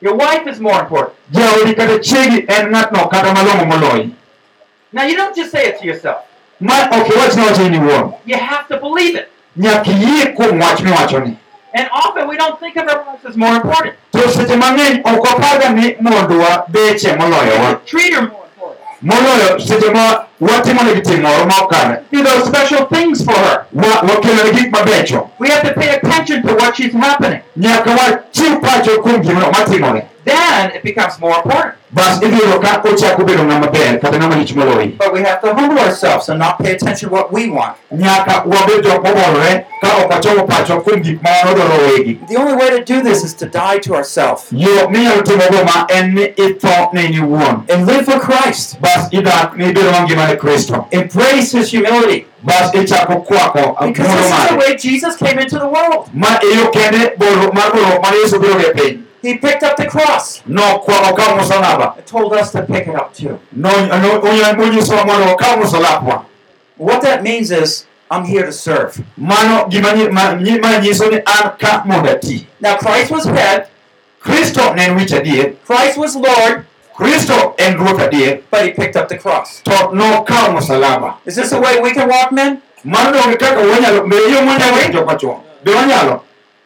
[0.00, 1.14] Your wife is more important.
[1.30, 4.10] jaodi kata chiegi en ng'atno kata malong'o moloyi
[4.92, 6.24] Now, you don't just say it to yourself,
[6.60, 9.28] ma ok iwach ne wachni ni wuon you have to believe it.
[9.56, 11.36] nyaka iyie kuom wach miwachoni
[11.74, 13.94] And often we don't think of our wives as more important.
[14.12, 18.80] to seche mang'eny ok waparga ni mondwa beche moloyowa treat her more important.
[19.02, 23.66] moloyo seche ma watimonegi tim moro ma ok kare Do those special things for her.
[23.72, 27.40] Wa- wakelone gik mabecho We have to pay attention to what she's happening.
[27.56, 31.74] nyaka wachiw pacho kuom gino matimore Then it becomes more important.
[31.90, 35.54] bas ibiro ka ochako bedo ng'ama ber kata ng'ama lich moloyi But we have to
[35.54, 37.76] humble ourselves and not pay attention to what we want.
[37.92, 42.36] nyaka wabed jok mobolore ka ok wachomo pacho kuom gik ma wan odwaro wegi The
[42.36, 46.14] only way to do this is to die to ourselves yo minyalo timogo ma en
[46.14, 48.80] ni itho ne in iwuon and live for Christ.
[48.80, 52.26] bas idak ni ibedo mangima ne kristo Embrace His humility.
[52.42, 56.08] bas ichako kwako Because muolo this is the way Jesus came into the world.
[56.14, 56.70] ma iyo
[57.52, 60.42] mar bolo mane yesu biro e piny He picked up the cross.
[60.46, 63.40] Musalaba and told us to pick it up too.
[63.52, 66.24] No- no- onyo- monyisowa mondo okaw musalapwa
[66.76, 69.02] What that means is, I'm here to serve.
[69.16, 73.24] mano gima nyi- ma nyi- ma nyiso ni an ka mondo ati Now, Christ was
[73.24, 73.66] head,
[74.22, 76.64] kristo ne en wich adier Christ was Lord,
[76.98, 79.60] kristo en ruoth adier but He picked up the cross.
[79.62, 82.60] to nokaw musalaba Is this the way we can walk, men?
[82.84, 86.22] mano donge kaka wanyalo be yo mwanyalo winjo pacho be wanyalo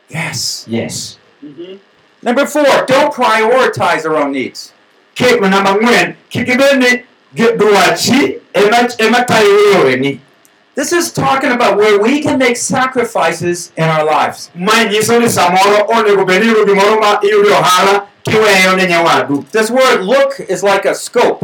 [0.08, 0.64] Yes.
[0.68, 1.76] yes mm-hmm.
[2.24, 4.72] Number four, don't prioritize our own needs.
[5.16, 7.02] Ke- namba ang'wen kik ibed ni
[7.34, 10.20] gi- dwachi ema ema tayo yoreni
[10.74, 14.50] This is talking about where we can make sacrifices in our lives.
[14.54, 20.40] ma nyiso ni samoro onego bed ni iyudo gimoro ma iyudo ohala This word look
[20.48, 21.42] is like a scope.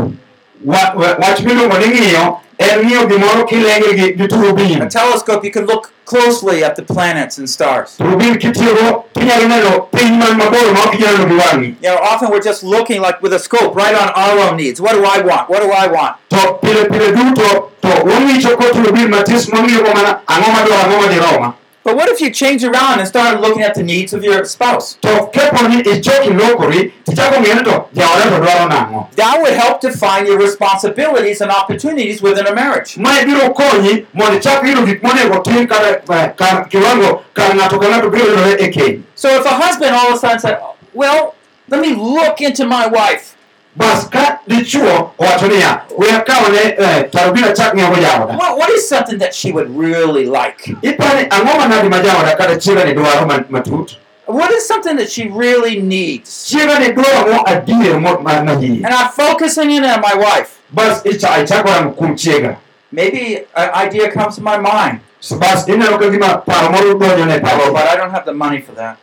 [0.64, 5.52] Wa- wa- wach miluongo ni ng'iyo en ng'iyo gimoro kilenge gi gi A telescope, you
[5.52, 7.94] can look closely at the planets and stars.
[7.96, 11.98] turubin kitiyogo tinyalo neno piny man mabor ma ok inyalo neno gi wang'i You know,
[12.02, 14.80] often we're just looking like with a scope right on our own needs.
[14.80, 15.48] What do I want?
[15.48, 16.16] What do I want?
[16.30, 21.54] to pile pile duto to wang'icho ko turubin matis mang'iyogo mana ang'o madwaro ang'o madiroma
[21.88, 24.98] But what if you change around and start looking at the needs of your spouse?
[25.00, 30.26] to kepo ni ichoki lokori tichako ng'eyo ni to jaoda nang'o That would help define
[30.26, 32.98] your responsibilities and opportunities within a marriage.
[32.98, 36.02] mae biro konyi mondo ichak yudo gik monego tim kar
[36.36, 40.16] kar kiwango kar ng'ato ka ng'ato biro yudore keny So if a husband all of
[40.16, 40.60] a sudden said,
[40.92, 41.34] Well,
[41.68, 43.34] let me look into my wife.
[43.78, 48.88] Bas ka dichuo owacho niya we akawne eh, tarubin achak ng'iyogo jaoda What, what is
[48.88, 50.64] something that she would really like?
[50.82, 55.80] ipani ang'o manadi ma jaoda kata chiegani dwaro matut What is something that she really
[55.80, 56.28] needs?
[56.50, 60.58] chiegani dwaro mo adier mo- ma- manyien And I'm focusing in on my wife.
[60.72, 62.56] bas icha- ichako rango kuom chiega
[62.92, 67.26] Maybe an idea comes to my mind, So bas ineno ka gima paro moro donjo
[67.26, 68.98] ne paro but I don't have the money for that.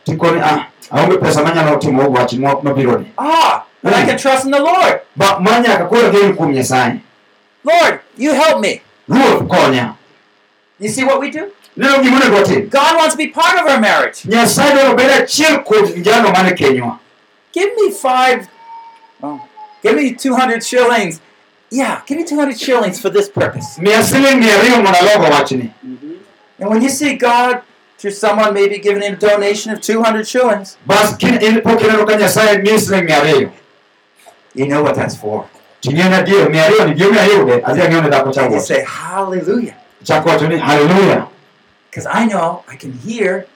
[3.18, 4.58] ah aonge pesa manyalo timo wach mo- mabiro ni but I can trust in the
[4.60, 5.00] Lord.
[5.16, 7.00] ba ma nyaka koro gen kuom nyasaye
[7.64, 8.80] Lord, you help me.
[10.78, 11.50] You see what we do?
[11.76, 14.22] neno gima onego watim God wants to be part of our marriage.
[14.24, 16.98] nyasaye dwaro bedo achiel kuom jalo mane kenywa
[17.52, 18.48] Give me five,
[19.22, 19.40] oh,
[19.82, 21.20] give me 200 shillings.
[21.70, 23.78] Yeah, give me 200 shillings for this purpose.
[23.78, 25.70] miya siling mia ariyo mondo alogo
[26.58, 27.62] And when you see God
[27.98, 30.76] through someone maybe giving him a donation of 200 shillings,
[34.56, 35.44] you know what that's for.
[35.80, 38.84] ting'e ni adier mia ariyo ni gima ayude adhi ang'eyo ne dhako And you say,
[38.84, 39.74] Hallelujah.
[40.04, 41.26] chako wacho ni haleluya
[41.90, 43.46] Because I know I can hear,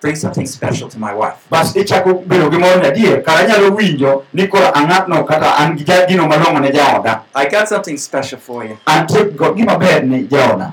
[0.00, 1.36] bring something special to my wife.
[1.50, 5.84] bas ichako bedo gi mor adier kara anyalo winjo ni koro ang'atno kata an gi
[6.08, 8.78] gino malong'o ne jaoda I got something special for you.
[8.86, 9.24] antie
[9.56, 10.72] gima ber ni jaoda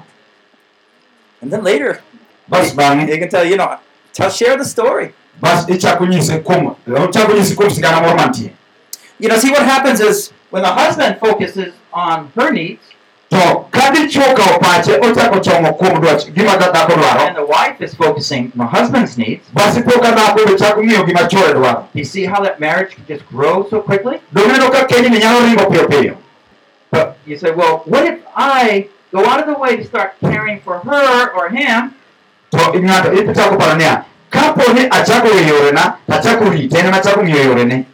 [1.42, 2.00] And then later,
[2.48, 3.18] bas he bang'e eh.
[3.20, 3.78] can tell, you know,
[4.14, 5.14] tell, share the story.
[5.42, 6.76] bas ichako nyise kuom
[7.12, 8.52] chako nyise kuom sigana moro mantie
[9.24, 12.84] You know, see what happens is When the husband focuses on her needs
[13.32, 14.60] to ka dichuo okawo
[15.02, 16.94] ochako chomo kuom dwach gima ka dhako
[17.26, 21.08] and the wife is focusing on the husband's needs, bas ipo dhako be chako ng'iyo
[21.08, 24.20] gima chuore dwaro you see how that marriage can just grow so quickly?
[24.32, 26.18] doneno ka kenyni nyalo ringo piyo piyo.
[26.92, 30.60] But you say, well, what if I go out of the way to start caring
[30.60, 31.96] for her or him,
[32.52, 37.44] to ng'ato ichako paro niya kapo ni achako weyo yorena tachako rite en machako ng'iyo
[37.50, 37.86] yorene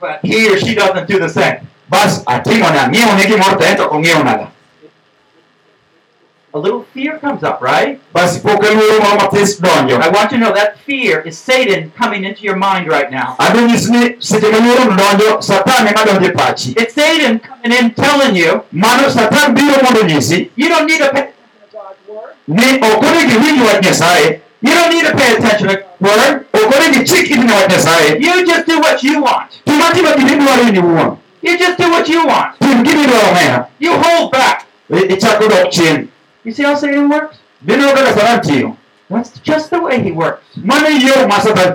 [0.00, 1.66] but he or she doesn't do the same?
[1.88, 4.48] bas atimone ang'iewone gimoro to en to ok
[6.54, 8.00] A little fear comes up, right?
[8.14, 9.28] bas ipo ka luoro moro
[10.02, 13.36] I want you to know that fear is Satan coming into your mind right now.
[13.38, 17.92] adwa nyisi ni seche ma luorono donjo satan ema donjo pachi It's Satan coming in
[17.94, 20.00] telling you mano satan biro mondo
[20.56, 21.28] you don't need a.
[22.48, 27.00] ni ok onego iwinj nyasaye you don't need to pay attention to word ok onego
[27.02, 29.50] ichik iti ne wach nyasaye You just do what you want.
[29.64, 32.58] tim atima gima idwaro in iwuon You just do what you want.
[32.60, 34.64] tim gima idwaro ng'eyo You hold back.
[34.92, 36.08] I- ichako dok chien
[36.44, 37.36] You see how Satan works?
[37.62, 38.76] bineno kaka satan tiyo
[39.10, 40.42] That's just the way He works.
[40.56, 41.72] mano yo ma satan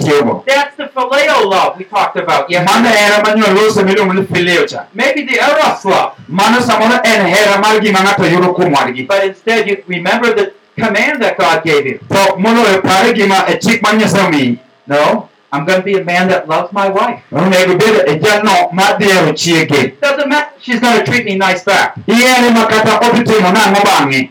[0.47, 2.89] That's the phileo love we talked about yesterday.
[2.97, 6.11] hera manyuol lose miluongo ni fileo cha Maybe the eros love.
[6.27, 10.51] mano samoro en hera mar gima ng'ato yudo kuom wadgi But instead, you remember the
[10.77, 11.97] command that God gave you.
[11.99, 16.03] to moloyo pare gima e chik mar nyasaye omiyi No, I'm going to be a
[16.03, 17.21] man that loves my wife.
[17.31, 20.51] onego bed jalno ma dhi hero chiege Doesn't matter.
[20.59, 21.95] She's going to treat me nice back.
[22.07, 24.29] ihere ma kata odhi timo nang'o bang'e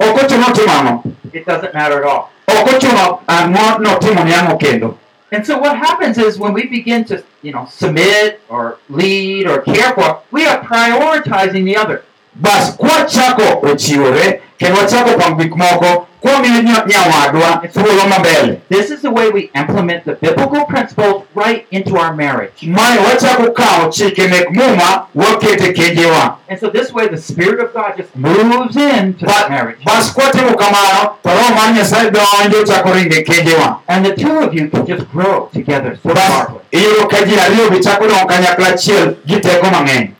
[0.00, 2.30] ok ochuno It doesn't matter at all.
[2.48, 4.98] ok ochuno ang'o notimo ni ang'o
[5.32, 9.62] And so what happens is when we begin to, you know, submit or lead or
[9.62, 12.04] care for, we are prioritizing the other.
[12.34, 19.28] Bas kwachako ochiwore kendo wachako gik moko kwamiyo nyawadwa thuolo mambele This is the way
[19.30, 22.62] we implement the biblical principles right into our marriage.
[22.66, 27.72] mae wachako kawo chike mek muma wakete kenjewa And so this way the Spirit of
[27.74, 29.84] God just moves into that marriage.
[29.84, 34.54] bas kwatimo kamano to roho mar nyasaye donjo chako ringe kenjewa And the two of
[34.54, 36.60] you can just grow together so bas powerfully.
[36.72, 40.10] iyudo ka ji ariyo gi chako dong kanyakla achiel gi teko mang'eny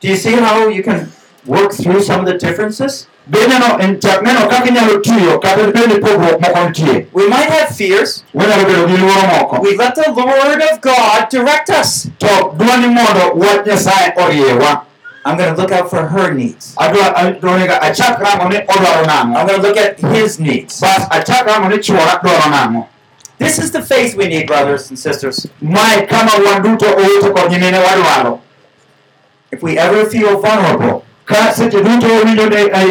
[0.00, 1.08] Do you see how you can
[1.46, 3.06] work through some of the differences?
[3.30, 7.74] beneno en chak neno kaka inyalo tiyo kata bende pogruok moko nitie We might have
[7.76, 8.24] fears.
[8.34, 12.08] wanyalo bedo gi luoro moko We let the Lord of God direct us.
[12.18, 12.26] to
[12.56, 14.84] dwani mondo wach nyasaye oriewa
[15.26, 16.74] I'm going to look out for her needs.
[16.76, 20.80] adwa adwaniga achak rango ni odwaro nang'o I'm going to look at his needs.
[20.80, 22.86] bas achak rango ni chuora dwaro nang'o
[23.38, 25.46] This is the faith we need, brothers and sisters.
[25.62, 28.40] mae kama wan duto owete kod nyimine wadwaro
[29.50, 32.32] If we ever feel vulnerable, ka seche duto winjo ni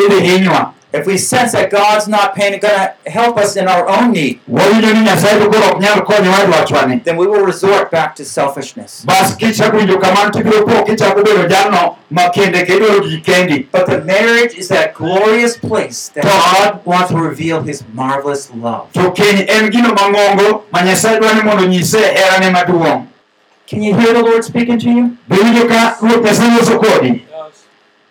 [0.06, 3.90] idhi hinywa if we sense that God's not paying, going to help us in our
[3.90, 7.90] own need, wawinjo ni nyasaye to koro ok nyal konyowa dwachwani then we will resort
[7.92, 9.04] back to selfishness.
[9.06, 13.86] bas kichako winjo kamano tibiro po kichako bedo jalno ma kende kedwaro gi kendi But
[13.88, 18.92] the marriage is that glorious place that God wants to reveal his marvelous love.
[18.94, 23.08] to keny en gino mang'ongo ma nyasaye dwa ni mondo nyise herane maduong'
[23.66, 25.18] Can you hear the Lord speaking to you?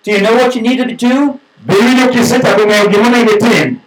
[0.03, 1.39] Do you know what you need to do?
[1.67, 3.79] be winjo kisechako ng'eyo gimonego itim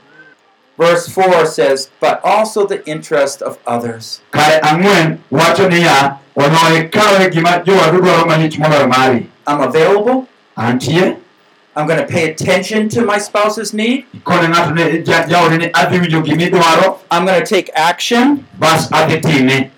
[0.78, 4.22] Verse 4 says, But also the interest of others.
[4.32, 10.28] kare ang'wen wacho niya onoe ikawe gima jowadu dwaro malich moloyo mari I'm available.
[10.58, 14.06] I'm going to pay attention to my spouse's need.
[14.24, 18.90] kone ng'ato ne ja- jaode ni adhi winjo gimidwaro I'm going to take action bas
[18.92, 19.72] adhi time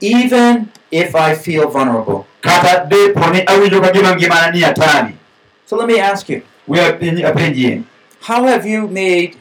[0.00, 2.26] even if I feel vulnerable.
[3.32, 5.14] Ni awinjo ka gima ngimana ni atari
[5.66, 6.42] So let me ask you.
[6.66, 7.84] We apenj- apenjie
[8.20, 9.36] how have you made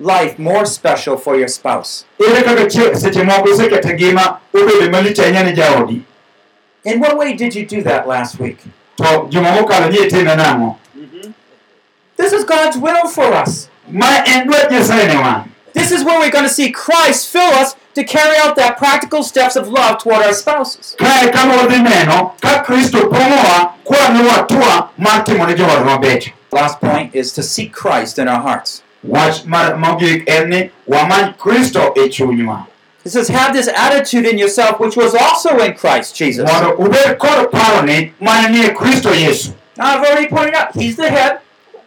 [0.00, 2.04] life more special for your spouse?
[2.20, 6.02] ere kaka seche moko iseketo ngima obedo malich ahinya ne jaodi.
[6.84, 8.58] In what way did you do that last week?
[8.96, 10.76] to juma mokalo ni itime nang'o.
[10.96, 11.32] Mm-hmm.
[12.16, 13.68] This is God's will for us.
[13.88, 15.50] ma en dwach nyasaye ne wan.
[15.72, 19.22] This is where we're going to see Christ fill us to carry out that practical
[19.22, 20.96] steps of love toward our spouses.
[20.98, 26.80] kae kama wadhi neno ka kristo pong'owa kwani watwa mar timo ne jowadwa mabecho Last
[26.80, 28.82] point is to seek Christ in our hearts.
[29.02, 32.66] wach mar mogik en ni wamany kristo e chunywa
[33.04, 36.46] It says, have this attitude in yourself which was also in Christ Jesus.
[36.50, 41.10] Now, mondo ubed kod paroni mane ni kristo yesu I've already pointed out, he's the
[41.10, 41.40] head,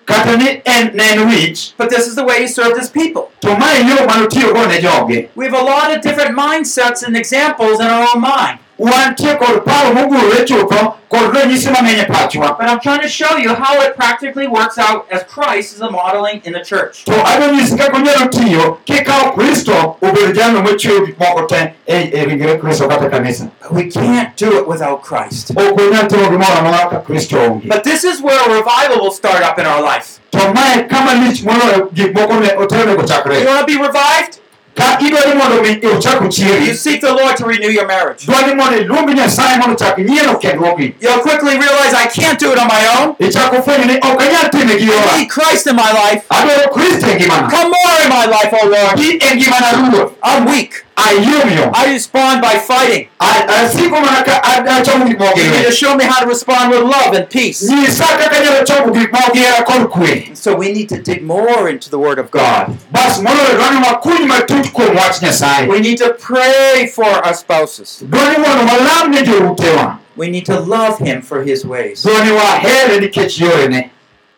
[0.07, 3.23] kata ni en ne en wich but this is the way he served his people.
[3.41, 7.79] to mae yo manotiyogo ne joge We have a lot of different mindsets and examples
[7.79, 8.59] in our own mind.
[8.79, 13.37] Wantie kod paro mogurore chutho kod ranyisi mang'eny e pachwa But I'm trying to show
[13.37, 17.05] you how it practically works out as Christ is a modeling in the church.
[17.05, 22.09] to adwa nyisi kaka onyalo tiyo kikawo kristo obed jalno mochiwo gik moko te e
[22.13, 25.51] e ringre kristo kata kanisa But we can't do it without Christ.
[25.51, 29.11] ok onyal timo gimoro amora ka kristo onge But this is where a revival will
[29.11, 30.19] start up in our life.
[30.31, 34.39] to mae kama lich moloyo gik moko ne You chakre want to be revived?
[34.77, 36.21] Ka idwani mondo mi ochak
[36.67, 38.25] You seek the Lord to renew your marriage.
[38.25, 42.59] dwani mondo iluong nyasaye mondo ochak nyiero kendruokgi You'll quickly realize I can't do it
[42.59, 43.15] on my own.
[43.19, 46.21] ichako fwenyo ni ok anyal time gi I need Christ in my life.
[46.29, 48.97] adwaro kristo ngimana Come more in my life, oh Lord.
[48.97, 50.83] gi ngimana ruoth I'm weak.
[50.99, 53.07] I respond by fighting.
[53.19, 56.81] asiko mana ka ad- achomo gik You need to show me how to respond with
[56.81, 57.61] love and peace.
[57.69, 61.23] nyisa kaka anyalo chomo gik moko gi hera kod kwe So we need to dig
[61.23, 62.77] more into the Word of God.
[62.91, 68.03] bas moloyo dwani wakuny matut kuom wach nyasaye We need to pray for our spouses.
[68.03, 72.03] dwani mondo walam ne We need to love Him for His ways.
[72.03, 73.91] dwani wahere nikech yorene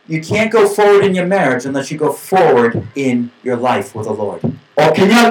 [0.07, 4.07] You can't go forward in your marriage unless you go forward in your life with
[4.07, 4.41] the Lord.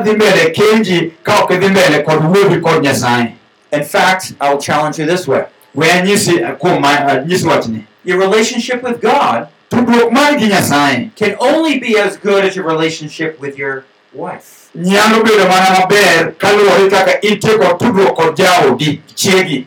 [0.04, 3.34] Dhi mbele kenji ka ok idhi mbele kod wuodhi kod nyasaye.
[3.72, 5.44] In fact, I will challenge you this way.
[5.74, 7.84] We anyisi kuom ma- uh, nyisi wachni.
[8.04, 11.10] Your relationship with God tudruok mari gi nyasaye.
[11.16, 14.70] can only be as good as your relationship with your wife.
[14.76, 19.66] nyalo bedo mana maber kaluwore kaka intie kod tudruok kod jaodi chiegi.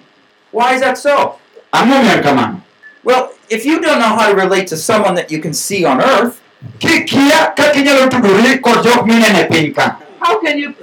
[0.51, 1.36] Why is that so?
[1.73, 2.61] ang'o miyo en kamano?
[3.03, 6.01] Well, if you don't know how to relate to someone that you can see on
[6.01, 6.40] earth,
[6.80, 10.74] kikia kaka inyalo tudori kod jok mineno e piny ka How can you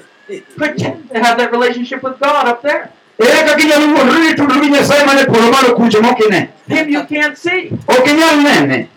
[0.56, 2.90] pretend to have that relationship with God up there?
[3.18, 6.88] Eh, ere kaka inyalo wuondori ni tudori gi nyasaye mane polo malo kucho mokine Him
[6.88, 7.70] you can't see.
[7.88, 8.88] Oh, ok inyal nene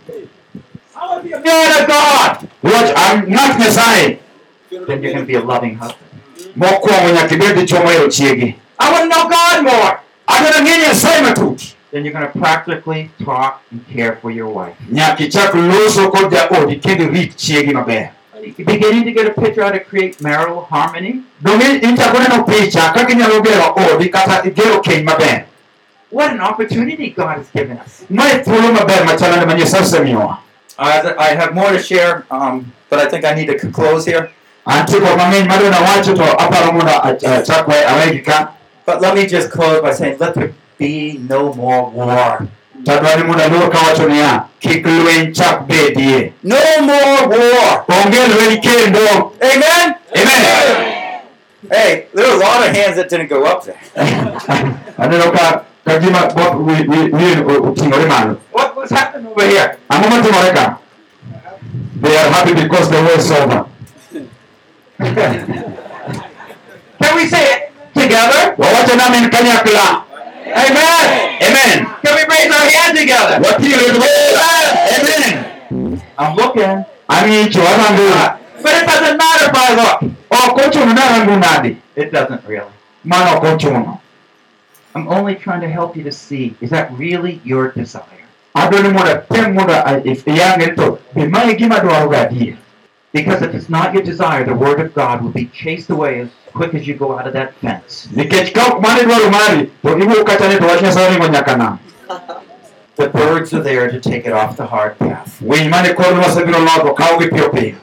[0.96, 2.48] Man of God.
[2.64, 4.18] wach an ng'at nyasaye
[4.70, 6.08] Then going to be a loving husband.
[6.56, 10.00] mokwongo nyaka ibed dichuo mohero chiegi I want to know God more.
[10.28, 11.62] adwaro ng'e nyasaye matut
[11.92, 14.76] Then you're going to practically talk and care for your wife.
[14.92, 18.10] nyaka ichak loso kod jaodi kendo rit chiegi maber
[18.42, 21.22] You're beginning to get a picture how to create marital harmony.
[21.44, 25.46] donge ichako neno picha kaka inyalo gero odi kata gero keny maber
[26.10, 28.04] What an opportunity God has given us.
[28.10, 30.38] mae thuolo maber machalande ma nyasaye osemiyowa
[30.80, 34.06] I I have more to share, um, but I think I need to c- close
[34.06, 34.32] here.
[34.66, 38.54] antie kod mang'eny madwa nawacho to aparo mondo achak awegi ka
[38.86, 42.48] But let me just close by saying, let there be no more war.
[42.86, 47.86] tadwa ni mondo aluor kawacho niya kik lweny chak bedie No more war.
[47.88, 49.96] onge lweny kendo Amen?
[50.18, 50.88] amen
[51.72, 53.78] Hey, there are a lot of hands that didn't go up there.
[58.52, 59.78] What was happening over here?
[59.90, 60.66] ang'o matimore ka
[62.02, 63.66] they are happy because the war is over
[67.02, 68.56] Can we say it together?
[70.56, 71.38] Wawacho namin kanyakla Amen.
[71.42, 73.36] amen Can we raise our hand together?
[73.46, 74.50] wating'o lwetwa
[74.98, 76.86] amen I'm looking.
[77.10, 80.12] ang'icho arango But it doesn't matter if I look.
[80.32, 82.72] ok ochuno ni arango nade It doesn't really.
[83.04, 84.00] mano ok ochuno
[84.96, 88.26] I'm only trying to help you to see is that really your desire?
[88.56, 92.58] adwa ni mondo atem mondo a- if- iyange to be mae gima dwaroga adier
[93.14, 96.30] Because if it's not your desire, the Word of God will be chased away as
[96.54, 98.08] quick as you go out of that fence.
[98.12, 101.56] nikech ka ok mane dwaro mari to iwuok kacha ni to wach nyasaye ringo nyaka
[101.58, 101.80] nam
[102.96, 105.40] The birds are there to take it off the hard path.
[105.42, 107.76] winy mane kor lwase biro logo kawogi piyo piyo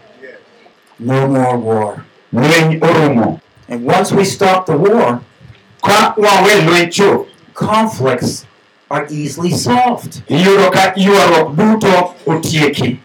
[1.00, 2.04] No more war.
[2.32, 5.20] lweny orumo And once we stop the war,
[5.84, 8.46] ka wawe lweny chuth conflicts
[8.90, 10.22] are easily solved.
[10.28, 12.98] iyudo ka ywaruok duto otieki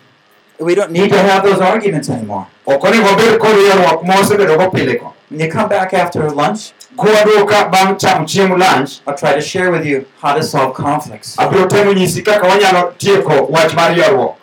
[0.59, 2.45] We don't need to have those arguments anymore.
[2.65, 7.71] ok onego wabed kod ywaruok mosebedogo pile ko When you come back after lunch, kwaduoka
[7.71, 11.35] bang' chamo chiemo lunch I'll try to share with you how to solve conflicts.
[11.37, 14.35] abiro temo nyisi kaka wanyalo tieko wach mar ywaruok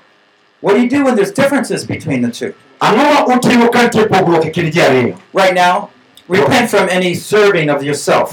[0.60, 2.54] What do you do when there's differences between the two?
[2.80, 5.90] ang'o ma utimo ka nitie pogruok kind ji ariyo Right now,
[6.26, 8.32] repent from any serving of yourself.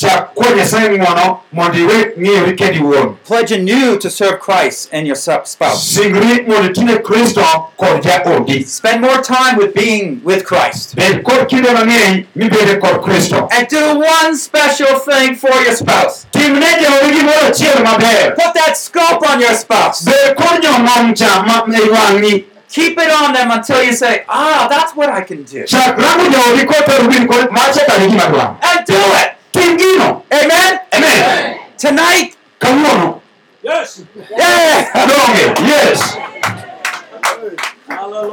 [0.00, 4.40] Sani sani chak kuo nyasaye ng'uono mondo iwe ng'iyori kendo iwuon Pledge anew to serve
[4.40, 5.82] Christ and your spouse.
[5.82, 7.44] singri mondo itine kristo
[7.76, 10.96] kod jaodi Spend more time with being with Christ.
[10.96, 13.00] bed kod kinde mang'eny mibede kod
[13.52, 16.26] And do one special thing for your spouse.
[16.32, 20.04] timne jaodi gimoro achiel maber Put that scope on your spouse.
[20.04, 24.94] bed kod nyong'ong cha ma wang'i Keep it on them until you say, ah, that's
[24.94, 25.66] what I can do.
[25.66, 29.39] chak rango jaodi kotero win kod macha kani gima dwaro And do it.
[29.60, 30.80] Tim gino Amen?
[30.96, 32.36] amen Tonight.
[32.58, 33.20] kawuono
[33.62, 34.88] Yeah.
[35.06, 36.16] donge yes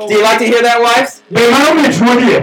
[0.07, 1.21] Do you like to hear that, wives?
[1.31, 2.39] be mano mit modie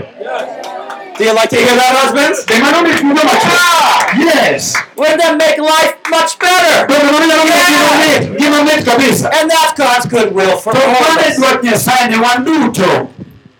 [1.16, 2.44] Do you like to hear that, husbands?
[2.44, 6.84] be mano mit mudo macha yes Wouldn't that make life much better?
[6.86, 10.82] bende mano nyalo miyo gima mit gima mit kabisa And that's God's goodwill for all
[10.82, 11.38] of mane us.
[11.38, 12.44] dwach nyasaye ne wan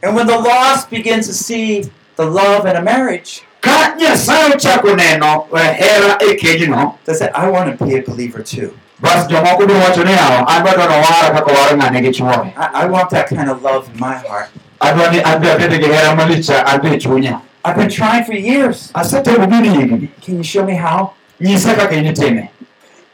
[0.02, 4.94] And when the lost begin to see the love in a marriage, ka nyasaye ochako
[4.96, 8.70] neno eh, hera e kejno they say, I want to be a believer too.
[9.00, 12.82] bas jomoko biro wacho ni yawa an badwa nowara kaka waro ng'ane gi chuore I,
[12.82, 14.50] I want that kind of love in my heart.
[14.80, 16.48] adwa ni abede gi hera malich
[16.82, 18.90] be e chunya I've been trying for years.
[18.94, 21.14] asetemo gini higni Can you show me how?
[21.40, 22.48] nyisa kaka initime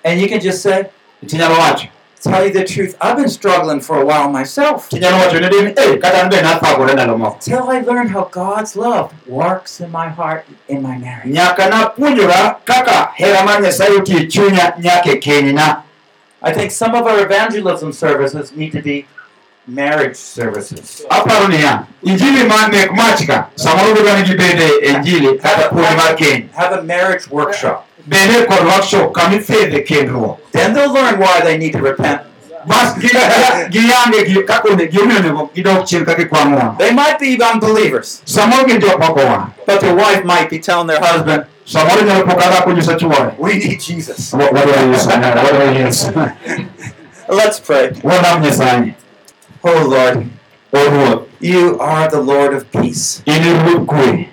[0.05, 0.85] And you can just say,
[1.27, 1.89] tinyalo wacho
[2.23, 2.97] tell you the truth.
[3.01, 4.89] I've been struggling for a while myself.
[4.89, 8.77] tinyalo wacho ne dini kata an be nathagore ndalo moko Till I learned how God's
[8.77, 11.33] love works in my heart, in my marriage.
[11.35, 15.83] nyaka napuonjora kaka hera mar nyasaye oti chunya nyaka kenyna
[16.43, 19.07] I think some of our evangelism services need to be
[19.67, 21.05] marriage services.
[21.11, 25.97] aparo niya injili ma mek mach ka samoro dwaro ni gibede e injili kata puonj
[25.97, 27.87] mar keny Have a marriage workshop.
[28.11, 29.39] Bende kod workshop kama
[29.87, 32.21] kendruok Then they'll learn why they need to repent.
[32.67, 33.09] bas gi-
[33.73, 38.21] giyange gi- kaka one- gimomiyo onego gidok chien ka gikwa ng'uono They might be unbelievers,
[38.27, 42.27] samoro gin jok moko wang' but their wife might be telling their husband, samoro nyalo
[42.29, 44.33] po ka dhako nyiso chuore We need Jesus.
[44.37, 45.07] What what do I use?
[45.07, 46.01] What do I use?
[47.29, 47.91] Let's pray.
[48.03, 48.95] wadam nyasaye
[49.65, 50.27] oh, oh Lord,
[51.41, 53.23] you are the Lord of peace.
[53.25, 54.29] in ruodh kwe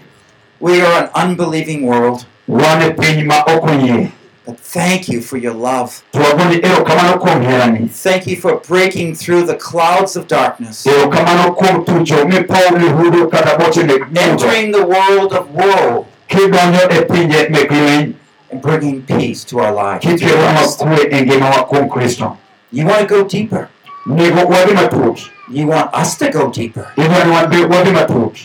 [0.59, 4.11] We are an unbelieving world, wan piny ma ok oyie
[4.45, 6.01] but thank you for your love.
[6.13, 11.53] to wagoni erokamano kuom herani Thank you for breaking through the clouds of darkness, erokamano
[11.55, 12.23] kuom tucho.
[12.25, 16.05] Mipow lihudu kata boche mek entering the world of woe.
[16.29, 18.13] Kidonjo pinje mek lweny
[18.51, 20.05] and bringing peace to our lives.
[20.05, 22.37] kikeronwa kwe ngimawa kuom kristo.
[22.71, 23.67] You want to go deeper.
[24.05, 26.93] nego wadhi matut You want us to go deeper.
[26.97, 28.37] idwani wadhi wadhi matut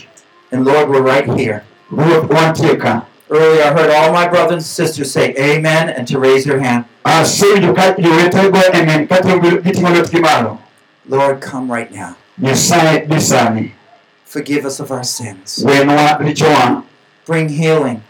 [0.51, 1.63] And Lord, we're right here.
[3.29, 6.19] Ruoth wantie ka Earlier, I heard all my brothers and sisters say amen and to
[6.19, 6.85] raise their hand.
[7.05, 10.59] asewinjo ka jowetego emen kating'o giting'o lwetgi malo
[11.07, 12.15] Lord, come right now.
[12.39, 13.73] nyasaye bi sani
[14.25, 15.63] Forgive us of our sins.
[15.63, 18.01] Bring healing.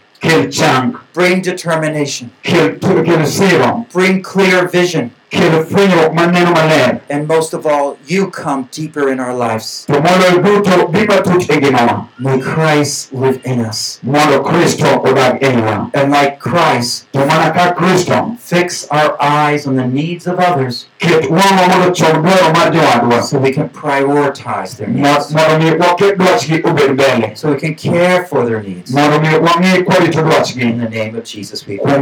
[1.12, 2.30] Bring determination.
[2.42, 5.10] kel kel siro Bring clear vision.
[5.34, 9.84] Kel fwenyruok maneno maler And most of all, you come deeper in our lives.
[9.86, 13.98] to moloyo duto bi matut ngimawa May Christ live in us.
[14.02, 19.76] mondo kristo odag eiwa And like Christ, to mana ka kristo fix our eyes on
[19.76, 24.76] the needs of others ket wang'wa mondo chom dwaro mar jowadwa so we can prioritize
[24.76, 25.32] their needs.
[25.34, 28.92] mondo mi waket dwachgi obed mbele So we can care for their needs.
[28.92, 30.24] mondo mi wang'i kwarito
[30.56, 31.94] In the name of Jesus, we pray.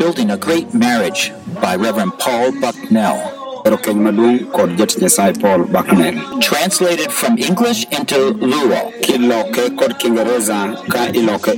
[0.00, 3.20] Building a Great Marriage by Reverend Paul Bucknell.
[3.68, 8.80] ero keny maduong' kod jatich nyasaye paul bucknell Translated from English into Luo.
[9.04, 10.58] kiloke kod kiingereza
[10.88, 11.52] ka iloke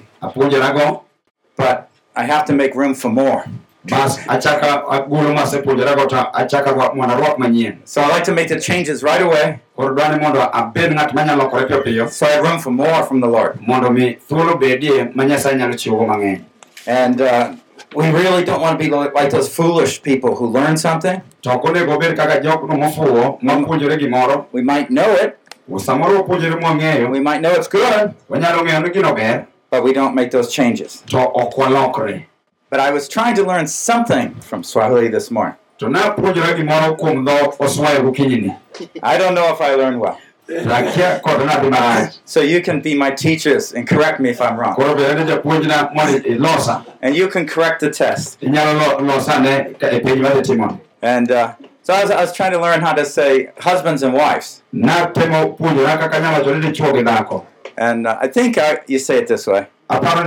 [1.57, 3.45] but I have to make room for more.
[3.85, 8.47] bas achaka agolo masepuonjorago to achaka go- mondo arwak manyien So I like to make
[8.49, 9.59] the changes right away.
[9.77, 13.03] Koro dwani mondo abed ng'at manyalo lokore piyo piyo so I have room for more
[13.03, 13.59] from the Lord.
[13.67, 16.45] mondo mi thuolo bedie ma nyasaye nyalo chiwogo mang'eny.
[16.87, 17.55] And uh,
[17.95, 21.21] we really don't want to be like like those foolish people who learn something.
[21.43, 25.37] to ok onego obed kaka jokno mofuwo mapuonjore gimoro We might know it,
[25.79, 29.93] samoro wapuonjore mwang'eyo we might know it's good, wanyalo ng'eyo ni gino ber but we
[29.93, 31.03] don't make those changes.
[31.07, 32.27] to ok walokre
[32.71, 35.57] But I was trying to learn something from Swahili this morning.
[35.79, 38.57] to napuonjora gimoro kuom dho oswayo gokinyini
[39.03, 40.17] I don't know if I learned well.
[40.61, 44.75] Akia kod nadhi So you can be my teachers and correct me if I'm wrong.
[44.75, 48.41] koro bedane japuonjna mondo ilosa And you can correct the test.
[48.41, 52.53] inyalo lo- losane ka- piny madhi timoni And uh, so I was, I was trying
[52.53, 54.63] to learn how to say husbands and wives.
[54.75, 57.47] natemo puonjora kaka nyawacho ni dichuo gi dhako
[57.77, 59.67] And uh, I think I, you say it this way.
[59.91, 60.25] aparo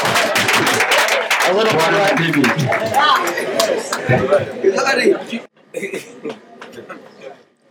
[1.47, 2.33] A little Bwana na bit.
[2.33, 2.41] bibi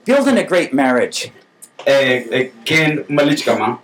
[0.05, 1.33] Building a great marriage.
[2.65, 3.79] kend malich kama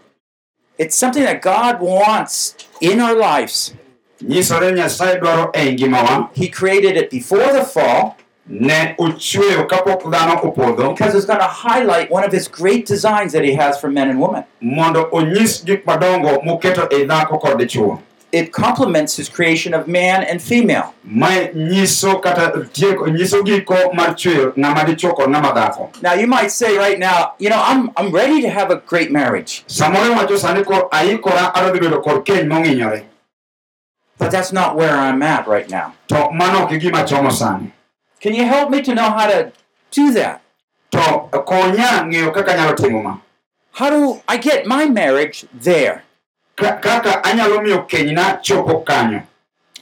[0.78, 3.74] It's something that God wants in our lives.
[4.22, 8.16] nyisore nyasaye dwaro ngimawa He created it before the fall
[8.46, 13.32] ne ochweyo kapok dhano opodho because it's going to highlight one of his great designs
[13.32, 14.44] that he has for men and women.
[14.60, 18.02] mondo onyis gik madongo moketo dhako kod
[18.32, 20.94] It complements his creation of man and female.
[21.04, 26.50] mae nyiso kata tieko nyiso giko mar chweyo ng'ama kod ng'ama dhako Now you might
[26.50, 30.36] say right now, you know, I'm I'm ready to have a great marriage, samoro iwacho
[30.38, 33.04] sani kor aikora adwa dhi bedo kod keny mong'inyore
[34.18, 35.94] but that's not where I'm at right now.
[36.08, 37.72] to mano ok e gima chomo sani
[38.22, 39.52] Can you help me to know how to
[39.90, 40.42] do that?
[40.92, 43.16] to konya ng'eyo kaka anyalo timo ma
[43.72, 46.04] How do I get my marriage there?
[46.56, 49.24] Kaka anyalo miyo kenyna chopo kanyo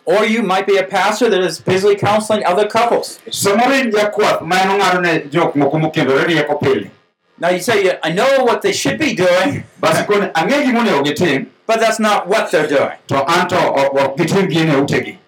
[0.07, 3.19] Or you might be a pastor that is busily counseling other couples.
[3.29, 6.91] samoro in jakwath ma en ne jok moko mokendore rieko pile
[7.39, 11.03] Now you say, "Yeah, I know what they should be doing, basi koni ang'e gimonego
[11.05, 12.97] gitim but that's not what they're doing.
[13.09, 15.19] to an to ok ok gitim gini utegi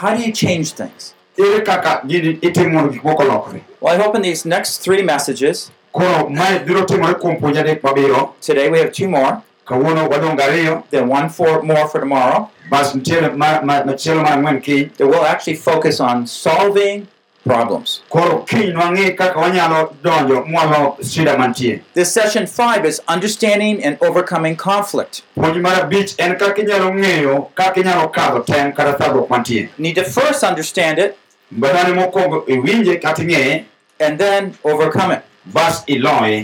[0.00, 1.14] How do you change things?
[1.38, 5.02] Ere kaka gini itimo mondo gik moko olokre Well, I hope in these next three
[5.02, 10.08] messages, koro mae biro timore kuom puonj adek mabiro today we have two more, kawuono
[10.10, 12.94] wadong' ariyo then one for more for tomorrow, that
[15.00, 17.06] will actually focus on solving
[17.44, 18.02] problems.
[18.10, 21.80] koro kiny nwang'i kaka wanyalo donjo mwalo shida mantie.
[21.94, 25.22] This session five is understanding and overcoming conflict.
[25.36, 29.60] puonj mar abich en kaka inyalo ng'eyo kaka inyalo kadho tem kata thagruok mantie.
[29.60, 31.16] You need to first understand it
[31.50, 33.64] badane mokwongo iwinje kata ing'eye
[34.00, 35.22] and then overcome it.
[35.46, 35.84] bas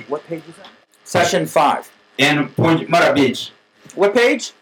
[0.08, 0.66] What page is that?
[1.04, 1.90] Session five.
[2.18, 3.50] en puonj mar abich
[3.94, 4.52] What page?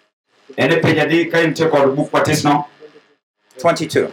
[0.59, 2.64] en e pej adi ka intie kod buk matisno
[3.59, 4.12] 22.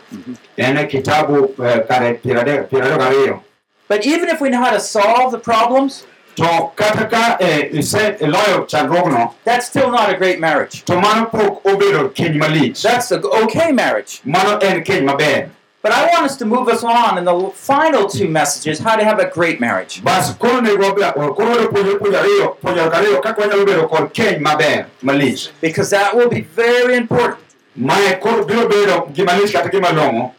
[0.58, 3.42] en e kitabu eh, kare piero adek piero adek gariyo
[3.88, 8.18] But even if we know how to solve the problems, to kata ka eh, ise
[8.22, 10.84] iloyo chandruogno that's still not a great marriage.
[10.86, 14.22] to mano pok obedo keny malich That's an okay marriage.
[14.24, 15.50] mano en keny maber
[15.82, 19.04] But I want us to move us on in the final two messages how to
[19.04, 20.04] have a great marriage.
[20.04, 24.14] bas koro nego wabe- koro wado puonjo puonj ariyo puonjo ariyo kaka wanyalo bedo kod
[24.14, 27.40] keny maber malich Because that will be very important.
[27.76, 30.32] mae koro biro bedo gima lich kata gima long'o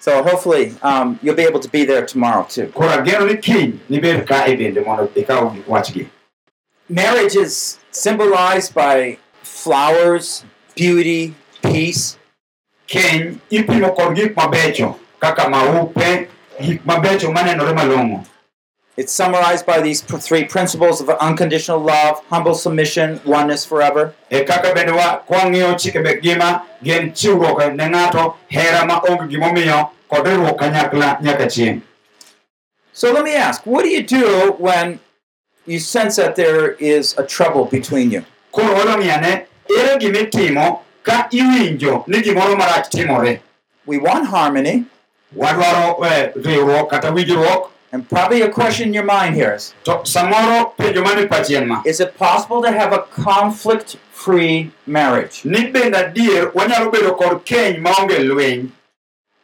[0.00, 2.66] So hopefully um, you'll be able to be there tomorrow too.
[2.74, 6.06] koro ageno ni kiny nibed ka bende mondo ikaw wachgi
[6.88, 10.44] Marriage is symbolized by flowers,
[10.76, 12.18] beauty, peace.
[12.92, 16.28] Keny ipimo kod gik mabecho kaka maupe
[16.60, 18.24] gik mabecho manenore malong'o
[18.94, 24.12] It's summarized by these three principles of unconditional love, humble submission, oneness forever.
[24.30, 29.90] kaka bende wa kwang'iyo chike mek ngima gin chiwruok ne ng'ato hera ma onge gimomiyo
[30.10, 31.80] kod riwruok kanyakla nyaka chieng'
[32.92, 35.00] So let me ask, what do you do when
[35.64, 38.24] you sense that there is a trouble between you?
[41.04, 43.40] Koro wadong'iane ere gimitimo ka iwinjo ni gimoro marach timore.
[43.86, 44.84] We want harmony,
[45.36, 47.68] wadwaro eh, riwruok kata winjruok.
[47.94, 51.82] And probably a question in your mind here is to samoro penjo mane pachien ma?
[51.84, 55.44] Is it possible to have a conflict free marriage?
[55.44, 58.70] ni bende adier wanyalo bedo kod keny maonge lweny?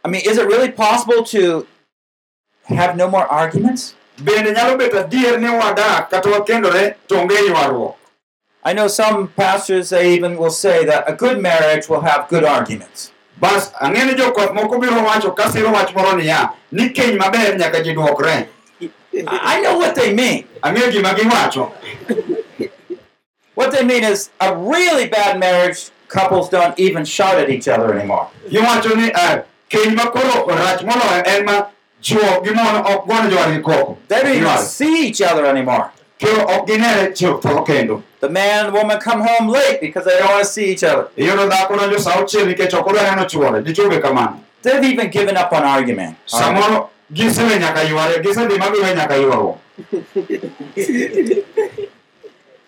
[0.03, 1.67] I mean, is it really possible to
[2.65, 3.95] have no more arguments?
[8.69, 12.45] I know some pastors they even will say that a good marriage will have good
[12.45, 13.13] arguments.
[13.41, 16.41] bas ang'e ni jokwath moko biro wacho ka siro wach moro niya
[16.73, 18.49] ni keny maber nyaka ji dwokre
[19.53, 20.45] I know what they mean.
[20.63, 21.65] ang'e gima giwacho
[23.55, 27.95] What they mean is a really bad marriage, couples don't even shout at each other
[27.95, 28.27] anymore.
[28.51, 31.57] giwacho ni eh, keny ma koro rach moloyo en ma
[32.03, 35.91] chuo gi mon ok gone jowadgi koko They don't even see each other anymore.
[36.21, 40.19] Koro ok ginere chuo tho kendo The man and woman come home late because they
[40.19, 41.07] don't want to see each other.
[41.17, 45.11] iyudo dhako donjo sa auchiel nikech ok odwa neno chuore dichuo be kamano They've even
[45.11, 46.17] given up on argument.
[46.27, 48.23] samoro gisewe nyaka yware eh?
[48.23, 49.59] gisedhi magiwe nyaka ywaruok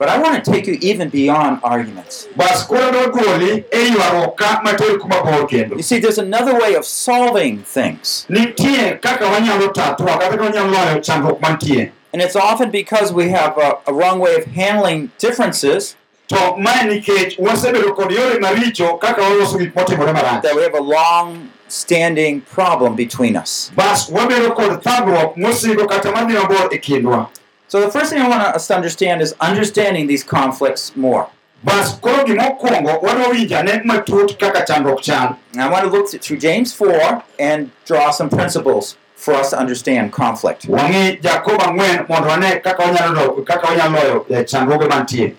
[0.01, 2.27] But I want to take you even beyond arguments.
[2.37, 6.75] bas koro dogoli e eh, ywaruok ka mater kuma bor You see, there's another way
[6.75, 8.27] of solving things.
[12.12, 13.28] Nitie kaka wanyalo tatua kata kaka wanyalo loyo chandruok mantie And it's often because we
[13.31, 15.97] have a, a wrong way of handling differences
[16.28, 20.74] to mae nikech wasebedo kod yore maricho kaka waloso gik motimore marach that we have
[20.74, 23.70] a long standing problem between us.
[23.77, 27.28] bas wabedo kod thagruok mosiko kata madhi mabor e kindwa
[27.69, 31.28] So the first thing I want us to understand is understanding these conflicts more.
[31.65, 36.73] bas koro gimokwongo wadwa winjane matut kaka chandruok chal I want to look through James
[36.73, 40.67] 4 and draw some principles for us to understand conflict.
[40.67, 45.33] wang'i jakobo ang'wen mondo wane kaka wanyalo do- kaka wanyalo loyo eh,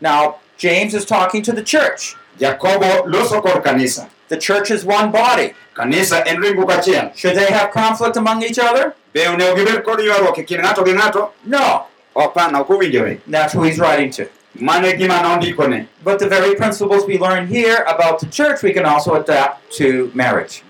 [0.00, 2.16] Now, James is talking to the church.
[2.40, 5.54] jakobo loso kod kanisa The church is one body.
[5.74, 8.94] kanisa en ringruok achiel Should they have conflict among each other?
[9.12, 11.86] be onego gibed kod ywaruok kind ng'ato gi ng'ato No.
[12.16, 14.28] opana ok owinjore That's who he's writing to.
[14.60, 18.86] Mano gima nondikone But the very principles we learn here about the church, we can
[18.86, 20.62] also adapt to marriage.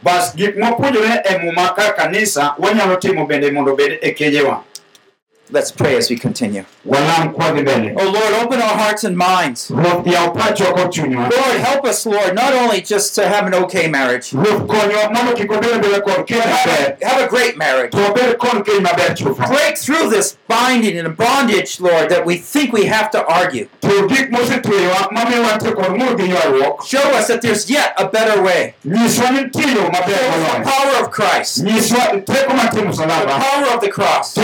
[5.50, 6.64] Let's pray as we continue.
[6.86, 9.70] walam kwadhi mbele Oh Lord, open our hearts and minds.
[9.70, 13.54] ruoth yaw pachwa kod chunywa Lord, help us, Lord, not only just to have an
[13.54, 17.28] okay marriage, ruoth konyo mondo kik wabed mbele kod keny but have a, have a
[17.28, 17.90] great marriage.
[17.92, 22.36] to wabed kod keny maber chutho Break through this binding and bondage, Lord, that we
[22.36, 23.68] think we have to argue.
[23.80, 28.06] to gik mosetweyowa mamiyo wantie kod ng'ur gi ywaruok Show us that there's yet a
[28.08, 28.74] better way.
[28.84, 33.06] nyiswa ni nitie yo maber Show us the power of Christ, nyiswa teko mantie the
[33.26, 34.34] power of the cross.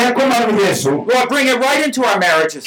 [0.95, 2.65] Teko mar yesu Lord, bring it right into our marriages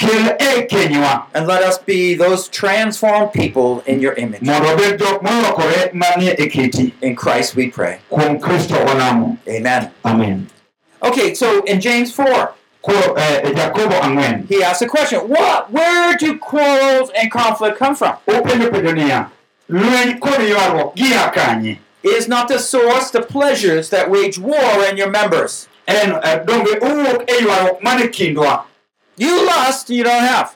[1.33, 4.41] and let us be those transformed people in your image.
[4.41, 7.99] mondo wabed jok molokore manie kiti In Christ we pray.
[8.09, 9.91] kuom kristo walamo Amen.
[10.05, 10.47] amen
[11.01, 15.19] Okay, so in James 4, koro eh, he asks a question.
[15.29, 18.17] What where do quarrels and conflict come from?
[18.27, 19.29] openjo penjo niya
[19.69, 25.09] lweny kod gia kanye Is not the source the pleasures that wage war in your
[25.09, 25.67] members?
[25.87, 28.63] En eh, donge owuok e ywaruok mane kindwa
[29.17, 30.49] You lust, you don't have.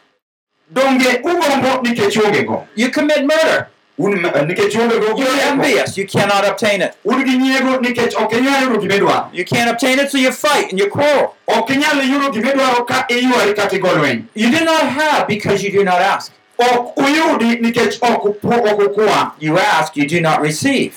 [0.69, 3.67] donge ugombo nikech ongego You commit murder.
[3.99, 5.97] ongego You're envious.
[5.97, 6.91] You cannot obtain it.
[7.05, 10.69] un gi nyiego nikech ok inyal yudo gimidwaro You can't obtain it, so you fight
[10.71, 11.35] and you quarrel.
[11.47, 15.71] ok inyal yudo gimidwaro ka iywari kata igo lweny You do not have because you
[15.71, 16.31] do not ask.
[16.57, 20.93] ok uyudi nikech ok upu- ok You ask, you do not receive.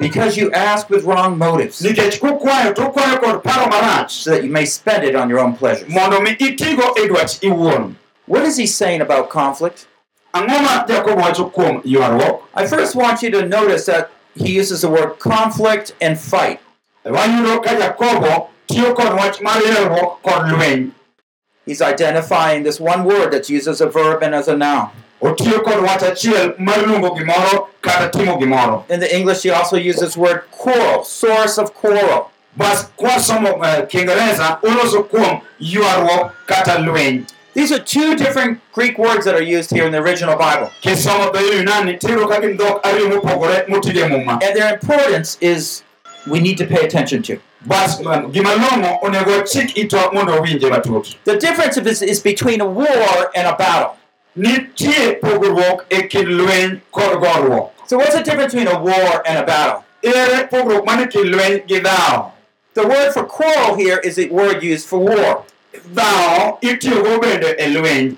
[0.00, 3.42] Ukwayo to ok uyudi Because you ask with wrong motives, nikech kukwayo to ukwayo kod
[3.42, 5.88] paro marach so that you may spend it on your own pleasures.
[5.88, 7.94] mondo mi itigo e dwach iwuon
[8.26, 9.86] What is he saying about conflict?
[10.34, 14.80] ang'o ma jakobo wacho kuom ywaruok I first want you to notice that he uses
[14.82, 16.60] the word conflict and fight.
[17.04, 20.90] wayudo ka jakobo tiyo kod wach mar ywaruok
[21.66, 24.90] He's identifying this one word that's used as a verb and as a noun.
[25.20, 29.76] Otiyo kod wach achiel mar luongo gimoro kata timo gimoro In the English, he also
[29.76, 32.30] uses the word quarrel, source of quarrel.
[32.56, 34.58] bas kwasomo uh, kiingereza
[35.10, 37.24] kuom ywaruok kata lweny
[37.54, 40.70] These are two different Greek words that are used here in the original Bible.
[40.80, 45.82] kisomo dho yunani tiyudo ka gin dhok ariyo mopogore motije muma And their importance is
[46.26, 47.38] we need to pay attention to.
[47.66, 52.20] bas um, gima long'o onego wachik ito mondo owinje matut The difference of this is
[52.22, 53.96] between a war and a battle.
[54.44, 55.78] Nitie pogruok
[56.12, 59.84] kind lweny kod goruok So, what's the difference between a war and a battle?
[60.02, 62.32] ere pogruok mane kind lweny gi dhawo
[62.74, 65.44] The word for quarrel here is the word used for war.
[65.94, 68.16] dhawo itiyogo bende lweny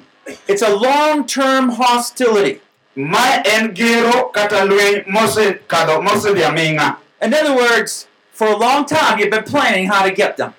[0.49, 2.61] It's a long term hostility.
[2.97, 9.19] ma en gero kata lweny mosekadho mosedhi aming'a In other words, for a long time
[9.19, 10.53] you've been planning how to get them.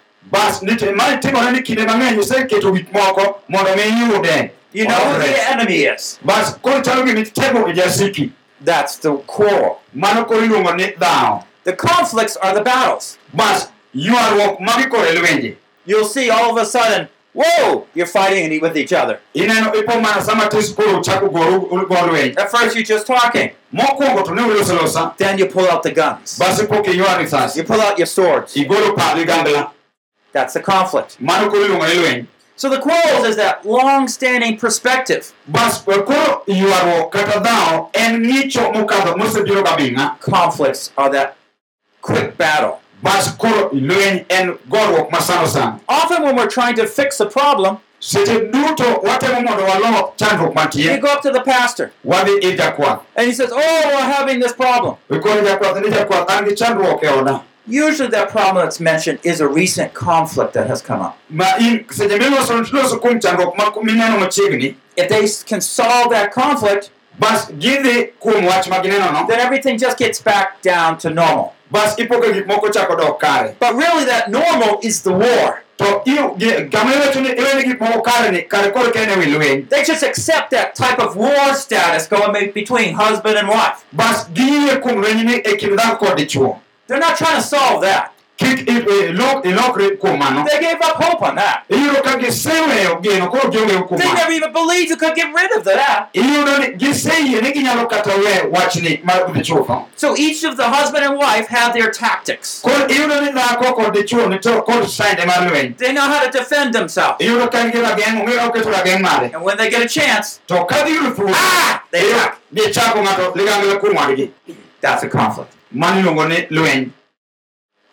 [4.73, 5.13] Bas nitie ma timore ni kinde mang'eny iseketo gik moko mondo mi iyude You know
[5.13, 6.19] who the enemy is.
[6.25, 8.31] bas koro chalo gimi tego e jasiki
[8.65, 9.77] That's the quarrel.
[9.93, 13.17] mano koro iluongo ni dhawo The conflicts are the battles.
[13.33, 15.55] bas ywaruok magi koro e lwenje
[15.85, 19.19] You'll see all of a sudden, whoa, you're fighting with each other.
[19.35, 21.95] ineno ipo mana sama tis koro uchako goru go
[22.41, 25.91] At first you're just talking, mokwongo to ne uloso losa then you pull out the
[25.91, 26.37] guns.
[26.39, 28.55] bas ipo kiywar risasi You pull out your swords.
[28.55, 29.71] igolo pa ligangla
[30.31, 31.17] That's the conflict.
[31.19, 32.25] mano koro iluongo ni lweny
[32.55, 35.33] So the quarrels is that long-standing perspective.
[35.47, 41.35] bas koro ywaruok kata dhawo en ng'icho mokadho mosebiro gabing'a Conflicts are that
[42.01, 42.79] quick battle.
[43.01, 47.79] bas koro lweny en goruok masano sana Often when we're trying to fix a problem,
[47.99, 52.55] seche duto watemo mondo walo chandruok you mantie go up to the pastor wadhi ir
[52.57, 56.53] jakwath and he says, "Oh, we're having this problem." ikono jakwath ni jakwath an gi
[56.55, 61.01] chandruok e oda Usually, that problem that's mentioned is a recent conflict that has come
[61.01, 61.17] up.
[61.29, 66.31] ma in seche miloso loso kuom chandruok ma mineno machiegni If they can solve that
[66.33, 68.65] conflict, bas gidhi kuom wach
[69.27, 71.53] then everything just gets back down to normal.
[71.71, 75.61] bas ipogo gik moko chako dok kare But really, that normal is the war.
[75.77, 79.19] to iyo- gi- kama iwacho ni iwene gik moko kare ni kare koro ka en
[79.19, 83.83] wi lweny They just accept that type of war status going between husband and wife.
[86.89, 88.09] Bas giyie kuom lweny ni kind dhako kod dichuo They're not trying to solve that.
[89.43, 91.63] ilokri kuom mano They gave up hope on that.
[91.69, 95.51] iyudo ka giseweyo geno koro gionge kuom They never even believed you could get rid
[95.57, 96.09] of that.
[96.13, 100.63] iyudo ni giseyie ni ginyalo kata we wachni mar dhi chutho So each of the
[100.69, 102.59] husband and wife have their tactics.
[102.61, 106.23] koro iyudo ni dhako kod dichuo ni to kod sainde mar lweny They know how
[106.25, 107.15] to defend themselves.
[107.19, 109.87] Eh, iyudo ka en gi rageng' ong'e oketo rageng' mare And when they get a
[109.87, 112.37] chance, to ka giyudo thuolo ah, they attack.
[112.53, 114.31] gichako ng'ato ligangla kuom wadgi
[114.81, 115.49] That's a conflict.
[115.73, 116.91] Mano iluongo ni lweny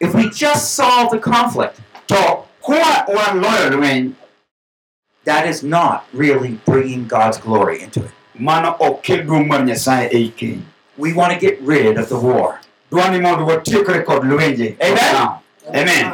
[0.01, 1.78] If we just solve the conflict,
[2.09, 4.15] to kwa wan loyo lweny
[5.24, 8.11] that is not really bringing God's glory into it.
[8.35, 10.62] mano ok kel duong' mar nyasaye ei keny
[10.98, 12.61] We want to get rid of the war.
[12.90, 14.98] dwa ni mondo watiekre kod lwenje Amen.
[15.69, 16.12] amen Amen?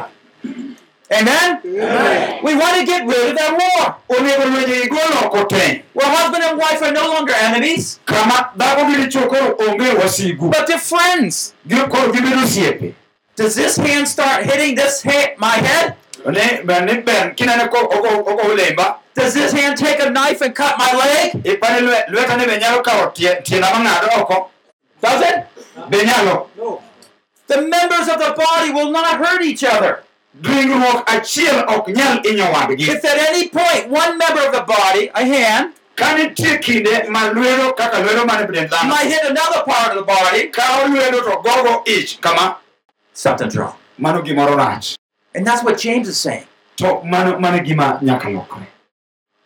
[1.09, 3.95] We want to get rid of that war.
[4.09, 8.85] onego lwenje igol oko te Where husband and wife are no longer enemies, kama dhako
[8.89, 11.53] gi dichwo koro onge wasigu but they're friends.
[11.67, 12.93] Gi- koro gibedo osiepe
[13.35, 15.95] Does this hand start hitting this head, my head?
[16.25, 20.41] ne ber ni ber kinene ko ogo ogo lemba Does this hand take a knife
[20.41, 21.31] and cut my leg?
[21.43, 24.49] ipani lwe- lweta ne be nyalo kawo tie- tienda mang'ado oko
[25.01, 25.45] Does it?
[26.05, 26.47] nyalo
[27.47, 30.03] The members of the body will not hurt each other.
[30.43, 35.09] Ringruok achiel ok nyal inyo wadgi If at any point one member of the body,
[35.13, 39.91] a hand, ka nitie kinde ma lwedo kaka lwedo mane dhano might hit another part
[39.91, 42.57] of the body, kawo lwedo to gogo ich kama
[43.13, 43.75] something's wrong.
[43.97, 44.95] mano gimoro rach
[45.35, 46.45] And that's what James is saying.
[46.77, 48.65] to mano mano gima nyaka lokre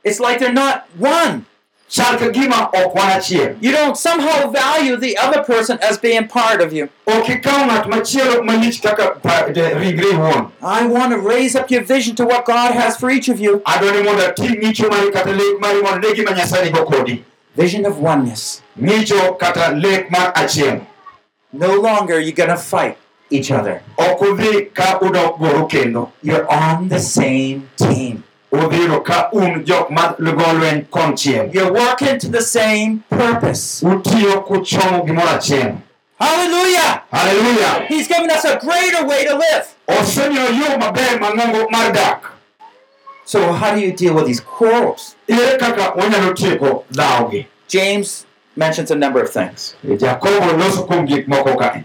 [0.03, 1.45] It's like they're not one.
[1.91, 6.27] Chal ka gima ok wan achiel You don't somehow value the other person as being
[6.27, 6.87] part of you.
[7.15, 11.67] ok ikaw ng'at machielo malich kaka pa- de- ringre iwuon I want to raise up
[11.69, 13.59] your vision to what God has for each of you.
[13.73, 17.23] adwani mondo ating' ng'icho mari kata lek mari mondo ne gima nyasaye nigo kodi
[17.55, 18.61] Vision of oneness.
[18.79, 20.81] ng'icho kata lek mar achiel
[21.51, 22.95] No longer are you going to fight
[23.29, 23.81] each other.
[23.99, 28.23] ok udhi ka udok goro kendo You're on the same team.
[28.51, 33.81] Udhiro ka un jok ma go lweny konchiel You're working to the same purpose.
[33.85, 35.75] utiyo kuchomo gimoro achiel
[36.19, 37.01] Hallelujah!
[37.11, 39.65] haleluya He's given us a greater way to live.
[39.87, 42.31] osemiyo yo maber mang'ongo mar dak
[43.23, 45.15] So, how do you deal with these quarrels?
[45.27, 48.25] ere kaka wanyalo tieko dhawogi James
[48.57, 49.75] mentions a number of things.
[49.97, 51.83] jakobo loso kuom gik moko kae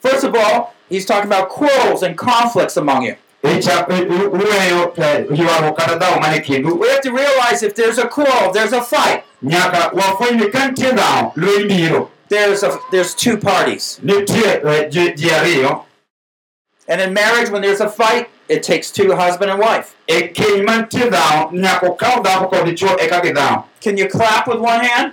[0.00, 3.16] First of all, he's talking about quarrels and conflicts among you.
[3.52, 4.92] Icha- i- i- uweyo
[5.36, 8.82] ywaruok kata dhawo mane kindu We have to realize if there's a quarrel, there's a
[8.82, 9.22] fight.
[9.42, 14.00] nyaka wafweny ni ka nitie dhawo lweny biro There's a there's two parties.
[14.02, 15.82] nitie ji ji ariyo
[16.88, 19.94] And in marriage, when there's a fight, it takes two husband and wife.
[20.08, 24.84] keny mantie dhawo nyaka okaw dhako kod dichwo eka gidhawo Can you clap with one
[24.84, 25.12] hand?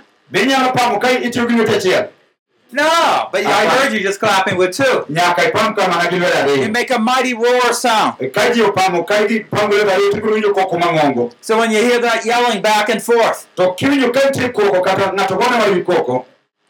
[2.72, 3.70] Be inyalo pamo ka itiyo gi lwet achiel No, but I ah.
[3.70, 5.04] heard you just clapping with two.
[5.08, 8.18] nyaka ipam kamana gi lwet You make a mighty roar sound.
[8.32, 11.32] ka ji opamo ka ipamo gi lwet ariyo tibiro winjo koko mang'ongo.
[11.40, 15.12] So when you hear that yelling back and forth, to kiwinjo ka nitie koko kata
[15.12, 16.26] ng'ato gone mar wi koko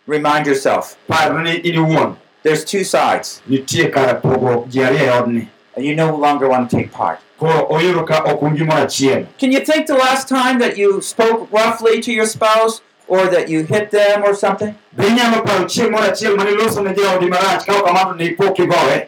[0.07, 0.97] remind yourself.
[1.09, 5.49] par ni in iwuon there's two sides, nitie kar pogo ji ariyo odni.
[5.77, 7.19] And you no longer want to take part.
[7.39, 11.01] koro oyudo ka ok un gimoro achiel Can you think the last time that you
[11.01, 14.75] spoke roughly to your spouse or that you hit them or something?
[14.97, 18.29] be inyalo paro chieng' moro achiel mane iloso ne jaodi marach ka ok kamano ne
[18.31, 19.07] ipo kigowe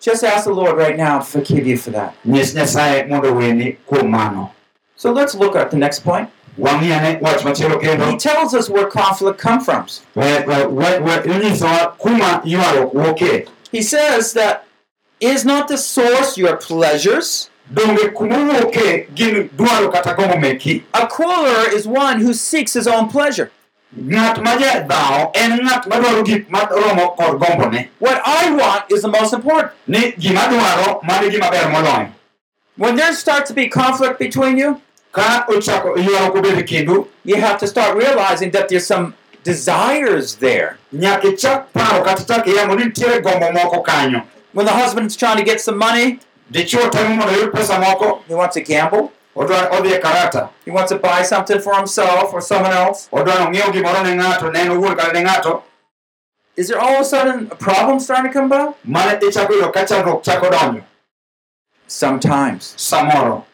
[0.00, 2.14] Just ask the Lord right now to forgive you for that.
[2.26, 4.52] nyis nyasaye mondo weni kuom mano
[4.96, 6.28] So let's look at the next point.
[6.56, 9.86] He tells us where conflict comes from.
[12.92, 14.64] Wuoke He says that
[15.20, 17.49] is not the source your pleasures.
[17.72, 18.36] Donge kuma
[19.14, 23.50] gin dwaro kata gombo meki A quarreler is one who seeks his own pleasure.
[23.96, 29.08] ng'at ma jadhawo en ng'at madwaro gik maromo kod gombone What I want is the
[29.08, 29.72] most important.
[29.86, 32.12] ni gima dwaro mano gima ber moloyo
[32.76, 34.80] When there starts to be conflict between you,
[35.12, 40.36] ka ochako ywaruok obed e kindu you have to start realizing that there's some desires
[40.36, 40.78] there.
[40.92, 44.22] nyaka ichak paro kata chak yamo ni nitiere gombo moko kanyo
[44.52, 46.18] When the husband's trying to get some money,
[46.50, 50.70] dichuo temo mondo oyud pesa moko he wants to gamble, odwa odhi e karata he
[50.70, 53.08] wants to buy something for himself or someone else.
[53.12, 55.62] odwa nong'iew gimoro ne ng'ato ne en owuon kata ne ng'ato
[56.56, 58.76] Is there all of a sudden a problem starting to come about?
[58.84, 60.82] mane ichako yudo ka chandruok chako donjo
[61.86, 62.74] Sometimes.
[62.76, 63.44] samoro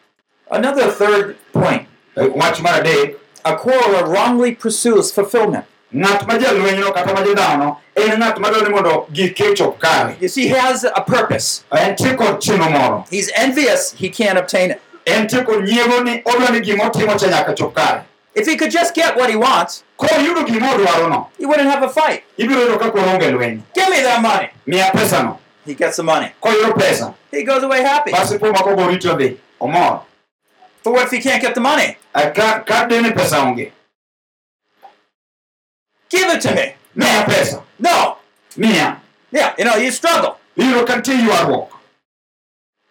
[0.49, 3.15] Another third point wach mar adek
[3.45, 5.65] a quarreler wrongly pursues fulfillment.
[5.93, 10.43] Ng'at ma jalwenyno kata ma en ng'at madwaro ni mondo gike chop kare You see,
[10.47, 11.63] he has a purpose.
[11.71, 14.81] entie kod chenro moro He's envious he can't obtain it.
[15.05, 16.61] entie kod nyiego ni odwa ni
[17.19, 18.03] cha nyaka chop kare
[18.35, 21.89] If he could just get what he wants, koyudo gima odwarono he wouldn't have a
[21.89, 22.23] fight.
[22.37, 24.49] ibiro yudo ka koro onge lweny Give me that money.
[24.65, 26.31] miya pesano He gets the money.
[26.41, 28.11] koyudo pesa He goes away happy.
[28.11, 28.87] basi po mako go
[29.17, 30.01] dhi omor
[30.83, 31.97] But what if he can't get the money?
[32.15, 33.71] Eh, ka ka dine pesa onge
[36.09, 36.75] Give it to me.
[36.95, 38.17] miya pesa No.
[38.57, 39.01] miya
[39.31, 40.37] Yeah, you know, you struggle.
[40.57, 41.69] iyudo ka nitie ywaruok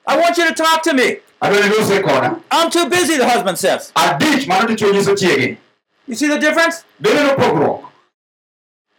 [0.06, 1.16] I want you to talk to me.
[1.42, 3.92] adwa ni lose koda I'm too busy, the husband says.
[3.96, 5.56] adich mano dichuo nyiso chiege
[6.06, 6.84] You see the difference?
[7.00, 7.88] no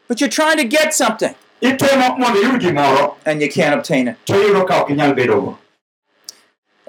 [0.08, 4.18] But you're trying to get something itemo mondo iyud gimoro and you can't obtain it.
[4.26, 5.58] to iyudo ka ok inyal bedogo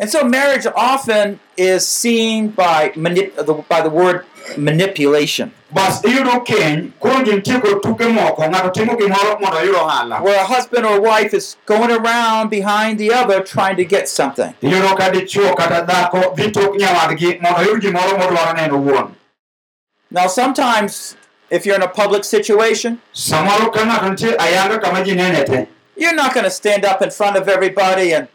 [0.00, 4.24] And so marriage often is seen by manip- by the word
[4.56, 9.74] manipulation, bas iyudo keny koro ji nitie kod tuke moko ng'ato timo gimoro mondo oyud
[9.74, 10.22] ohala.
[10.22, 14.54] Where a husband or wife is going around behind the other trying to get something.
[14.62, 19.14] iyudo ka dichuo kata dhako dhi tok nyawadgi mondo oyud gimoro modwaro neno owuon
[20.10, 21.16] Now, sometimes
[21.50, 25.66] if you're in a public situation, samoro ka ng'ato nitie ayanga kama ji nene te.
[25.96, 28.28] you're not going to stand up in front of everybody and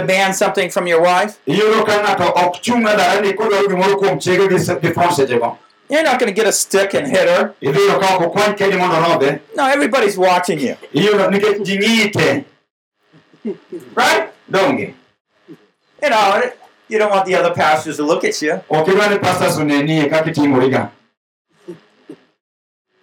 [0.00, 1.34] demand something from your wife.
[1.46, 5.10] iyudo ka ng'ato ok chung' dala ni kodwaro gimoro kuom chiege gi se- gi thon
[5.10, 5.58] sechego
[5.88, 7.54] You're not going to get a stick and hit her.
[7.62, 10.76] idhi yudo ka ok okwany kedi mondo rodhe No, everybody's watching you.
[10.92, 12.44] iyudo nikech ji ng'iyi
[13.94, 14.30] right
[15.98, 16.42] You know,
[16.88, 18.60] you don't want the other pastors to look at you.
[18.70, 20.90] ok idwa ni pastors onenie kaka itimoriga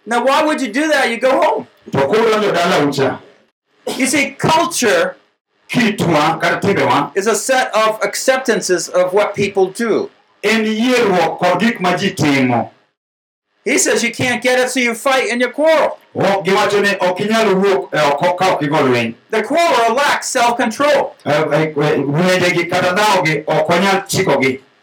[0.06, 1.10] Now, why would you do that?
[1.10, 1.68] You go home.
[1.92, 3.20] to
[3.98, 5.23] You see, culture kitwa kata timbewa
[7.16, 10.10] is a set of acceptances of what people do.
[10.44, 12.70] en yierruok kod gik ma ji timo
[13.66, 15.98] He says you can't get it, so you fight and you quarrel.
[16.14, 20.58] Ok giwacho ni ok inyal wuok oko ka ok igo lweny The quarrel lacks self
[20.58, 21.16] control.
[21.26, 22.04] Eh, eh, eh,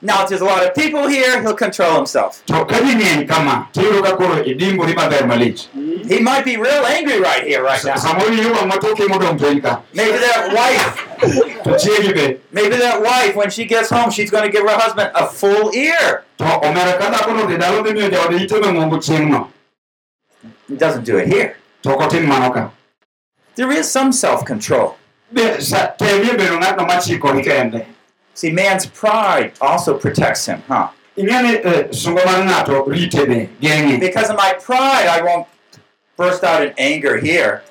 [0.03, 1.55] Wendegi kata dhawogi ok onyal chikogi Now, if there's a lot of people here, he'll
[1.55, 2.43] control himself.
[2.47, 5.69] to ka ji ng'eny kama tiyudo ka koro idimbori maber malich
[6.09, 7.95] He might be real angry right here, right now.
[7.97, 10.97] samoro iyudo matoke modong' piny ka Maybe that wife,
[11.65, 14.77] to chiegi be maybe that wife, when she gets home, she's going to give her
[14.77, 16.25] husband a full ear.
[16.39, 19.49] to omera ka dhakono dhi dalo dhi miyo jaode ite mang'ongo chieng'no
[20.69, 21.57] He doesn't do it here.
[21.83, 22.71] to ok otim mano ka
[23.57, 24.97] There is some self control.
[28.35, 30.89] Be- sa- temie bedo ng'atno machikori kende See, man's pride also protects him, huh?
[31.17, 31.59] ing'e ni
[31.93, 35.47] sungo mar ng'ato rite be geng'e Because of my pride, I won't
[36.17, 37.63] burst out in anger here.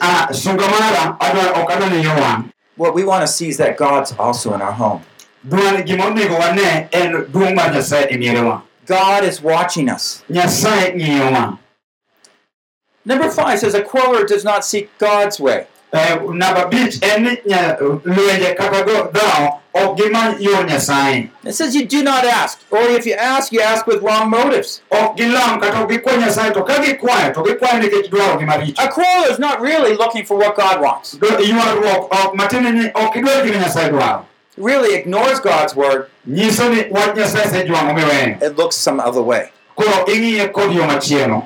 [0.00, 3.56] ah, sungo mara adwa- ok adwa ni yo wang' What we want to see is
[3.58, 5.02] that God's also in our home.
[5.46, 10.22] dwan gimonego wane en duong' mar nyasaye mierewa God is watching us.
[13.04, 15.66] Number five says a quarreler does not seek God's way.
[15.94, 21.52] Eh, namba bich en ni nya- lwenje kata go dhawo ok gimany yor nyasaye It
[21.54, 24.80] says you do not ask, or if you ask, you ask with wrong motives.
[24.90, 28.88] ok gilam kata ok nyasaye to ka gikwayo to gikwayo nikech dwaro gi maricho A
[28.88, 31.12] quarreler is not really looking for what God wants.
[31.12, 34.24] Do- ywaruok ok matiende ni ok idwar gima nyasaye dwaro
[34.56, 39.20] It really ignores God's word nyiso ni wach nyasaye sejwang'o miweyo and looks some other
[39.22, 39.50] way.
[39.76, 41.42] koro ing'iye kod yo machielo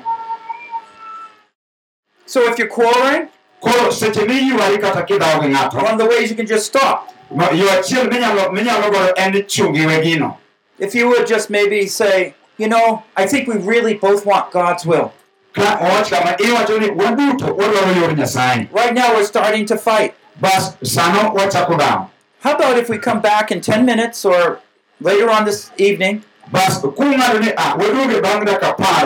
[2.25, 3.29] So if you're quarreling,
[3.61, 7.09] koro seche miywari kata kidhawo gi ng'ato one of the ways you can just stop.
[7.31, 10.37] ma- yo achiel minyalo minyalo goyo en chungi we gino
[10.79, 14.85] If you would just maybe say, you know, I think we really both want God's
[14.85, 15.11] will.
[15.53, 20.13] ka owach kama iwacho ni waduto wadwaro yor nyasaye Right now we're starting to fight.
[20.39, 22.09] bas sano wachako dhawo
[22.43, 24.59] How about if we come back in 10 minutes or
[25.01, 26.21] later on this evening,
[26.51, 28.45] bas kung'ado ni ah waduoge bang'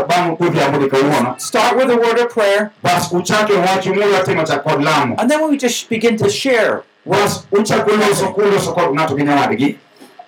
[0.07, 4.63] bang' godhiambo di kawuono start with a word of prayer, bas uchake wachu mulatimo chak
[4.63, 6.83] kod lamo and then we just begin to share.
[7.05, 9.77] bas uchako loso kuloso kod ng'ato gi nyawadgi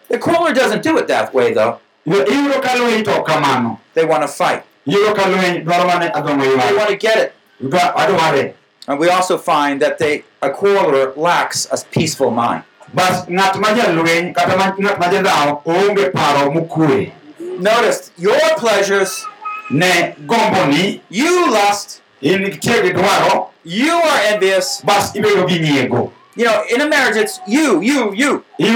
[0.10, 1.80] The quarreler doesn't do it that way, though.
[2.06, 4.64] Yo- iyudo ka lweny to ok kamano They want to fight.
[4.86, 8.56] iyudo ka lweny dwaro mane They want to get it.
[8.88, 12.64] And we also find that they a quarreler lacks a peaceful mind.
[12.94, 17.12] Bas ng'at ma jalweny kata ng'at ma jadhawo oonge paro mokwe
[17.60, 19.26] Notice your pleasures,
[19.70, 24.82] ne gomboni you lust, in dwaro you are envious.
[24.86, 28.74] bas ibedo gi nyiego You know, in a marriage, it's you, you, you, in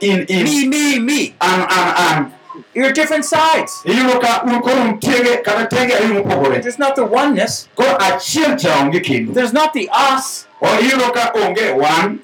[0.00, 1.34] in in me, me, me.
[1.42, 2.32] an an an
[2.74, 3.82] You're different sides.
[3.84, 7.68] iyudo ka un koro ntiege kata tenge ariyo mopogore There's not the oneness.
[7.76, 10.46] koro achiel cha onge kindu There's not the us.
[10.62, 12.18] o iyudo ka onge wan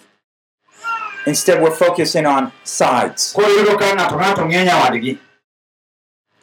[1.27, 3.33] Instead, we're focusing on sides.
[3.33, 5.19] koro iyudo ka ng'ato ng'ato ng'iyo nyawadgi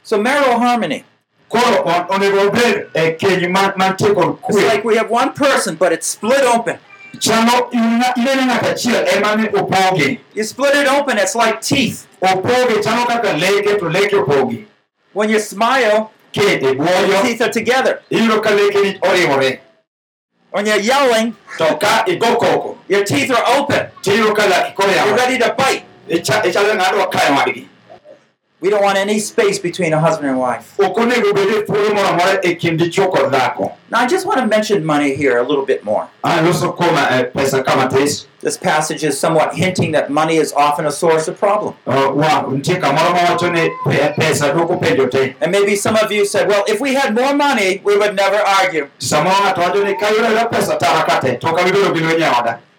[0.03, 1.05] So marital harmony.
[1.49, 5.09] koro on- onego obed eh, e keny ma- mantie kod It's kwe like we have
[5.09, 6.77] one person, but it's split open.
[7.19, 11.61] chano ina- inene ng'ato achiel ema eh, ne opoge You split it open, it's like
[11.61, 12.07] teeth.
[12.21, 14.65] opoge chano kaka leke to leke opogi
[15.13, 18.01] When you smile, your buoyo teeth are together.
[18.11, 19.59] iyudo ka lekeni oriwore
[20.53, 23.89] When you're yelling, to ka igo koko your teeth are open.
[24.05, 25.81] tiyudo ka laki koro You're ready to bite.
[28.63, 30.75] We don't want any space between a husband and wife.
[33.91, 36.07] Now, I just want to mention money here a little bit more.
[38.41, 41.73] This passage is somewhat hinting that money is often a source of problem.
[45.41, 48.37] And maybe some of you said, well, if we had more money, we would never
[48.37, 48.87] argue.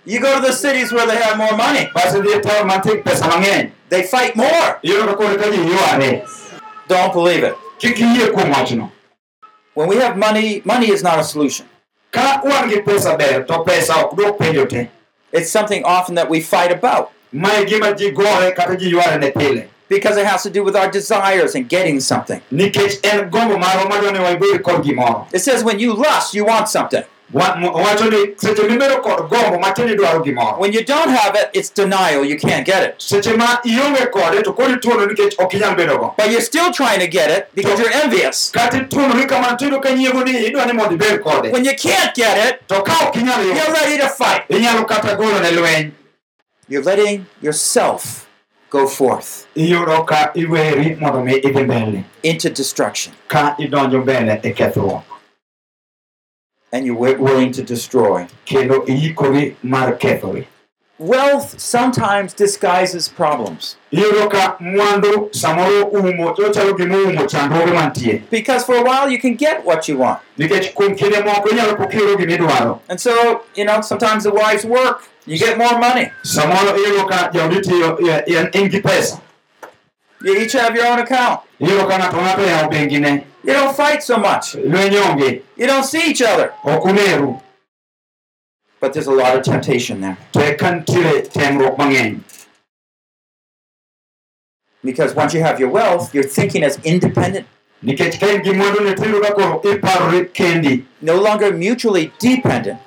[0.06, 1.90] You go to the cities where they have more money.
[3.90, 4.78] Bas idhi taon mantie gi pesa mang'eny they fight more.
[4.82, 6.26] iyudo ka koro ka ji yware
[6.88, 7.54] Don't believe it.
[7.78, 8.90] kik iyie kuom wachno
[9.74, 11.66] When we have money, money is not a solution.
[12.12, 14.88] ka wan gi pesa ber to pesa ok duok penjo te
[15.32, 19.30] It's something often that we fight about mae gima ji gore kata ji yware ne
[19.30, 22.40] pile because it has to do with our desires and getting something.
[22.52, 26.44] nikech en gombo marwa madwa ni wabed kod gimoro It says when you lust, you
[26.46, 27.02] want something.
[27.32, 31.34] Wa- mo- wacho ni seche mibedo kod gombo matin idwaro gimoro When you don't have
[31.34, 32.24] it, it's denial.
[32.24, 32.94] You can't get it.
[32.98, 36.70] seche ma ionge kode to koro ituono nikech ok inyal bedo go But you're still
[36.72, 38.50] trying to get it because you're envious.
[38.52, 42.14] kata ituonori kamano tiyudo ka nyiego ni idwa ni mondo ibed kode When you can't
[42.14, 44.42] get it, to ka ok inyal you're ready to fight.
[44.48, 45.90] inyalo kata golo ne lweny
[46.68, 48.26] You're letting yourself
[48.70, 54.50] go forth iyudo ka iweri mondo mi idhi mbele into destruction ka idonjo mbele e
[54.50, 55.02] kethruok
[56.74, 58.26] and you're willing to destroy.
[58.44, 60.44] kendo iikori mar kethori
[60.98, 68.64] Wealth sometimes disguises problems iyudo ka mwandu samoro umo ochalo gima oumo chandruoge mantie because
[68.66, 70.18] for a while you can get what you want.
[70.38, 75.08] nikech kuom kinde moko inyalo pokiro gimidwaro And so, you know, sometimes the wives work,
[75.26, 76.10] you get more money.
[76.22, 79.18] samoro iyudo ka jaodi tiyo in in gi pesa
[80.22, 81.40] You each have your own account.
[83.46, 84.54] Iyudo ka ng'ato ng'ato yawo bengine You don't fight so much.
[84.54, 86.52] You don't see each other.
[88.80, 90.16] But there's a lot of temptation there.
[90.32, 92.20] to eka nitiere temruok mang'eny
[94.82, 97.46] Because once you have your wealth, you're thinking as independent,
[97.82, 102.78] nikech ka in gi mwanduni tiyudo ka koro iparori kendi no longer mutually dependent.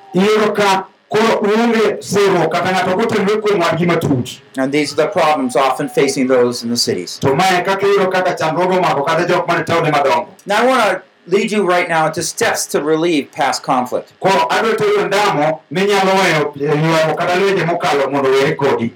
[1.12, 5.08] Iyudo ka koro uonge sirruok kata ng'ato gotenore kuom wadgi matut And these are the
[5.08, 7.18] problems often facing those in the cities.
[7.20, 10.82] to mae kaka iyudo kaka chandruoge omako kata jok mane taonde madongo Now, I want
[10.84, 14.14] to lead you right now to steps to relieve past conflict.
[14.20, 18.94] koro adwa tero ndamo minyalo weyo ywayo kata lwenje mokalo mondo were kodi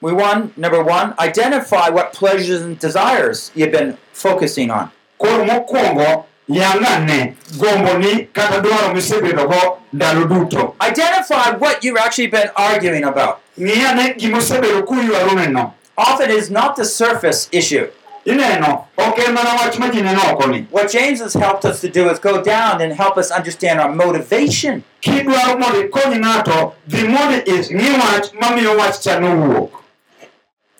[0.00, 4.90] We want, number one, identify what pleasures and desires you've been focusing on.
[5.18, 13.04] koro mokwongo yang'ane gomboni kata dwaro misebedogo ndalo duto Identify what you've actually been arguing
[13.04, 13.36] about.
[13.60, 17.86] ng'iyane gimosebedo kuywaruneno Often it is not the surface issue.
[18.24, 21.88] ineno ok en mana wach ma ji neno okoni What James has helped us to
[21.88, 24.82] do is go down and help us understand our motivation.
[25.00, 29.70] kidwaro mondo ikony ng'ato dhi mondo ing'i wach mamiyo wach cha nowuok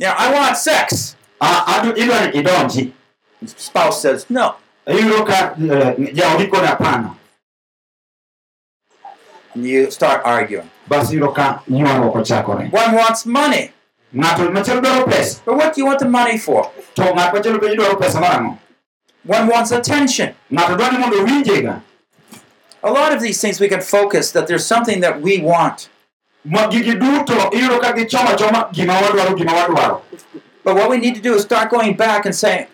[0.00, 1.16] You know, I want sex.
[1.40, 2.92] Ah, adu- idwa ni idonji
[3.56, 4.54] Spouse says no.
[4.88, 7.14] Iyudo ka eh, jaodi kod hapana
[9.54, 10.70] And you start arguing.
[10.88, 13.70] bas iyudo ka ywaruok ochakore One wants money.
[14.14, 16.70] ng'ato machielo dwaro pesa But what do you want the money for?
[16.94, 18.58] to ng'at machielo bende dwaro pesa marang'o
[19.26, 20.34] One wants attention.
[20.52, 21.80] ng'ato dwa ni mondo owinjega
[22.82, 25.88] A lot of these things we can focus that there's something that we want.
[26.44, 30.00] Ma gigi duto iyudo ka gichoma choma gima wadwaro gima wadwaro
[30.64, 32.66] But what we need to do is start going back and saying,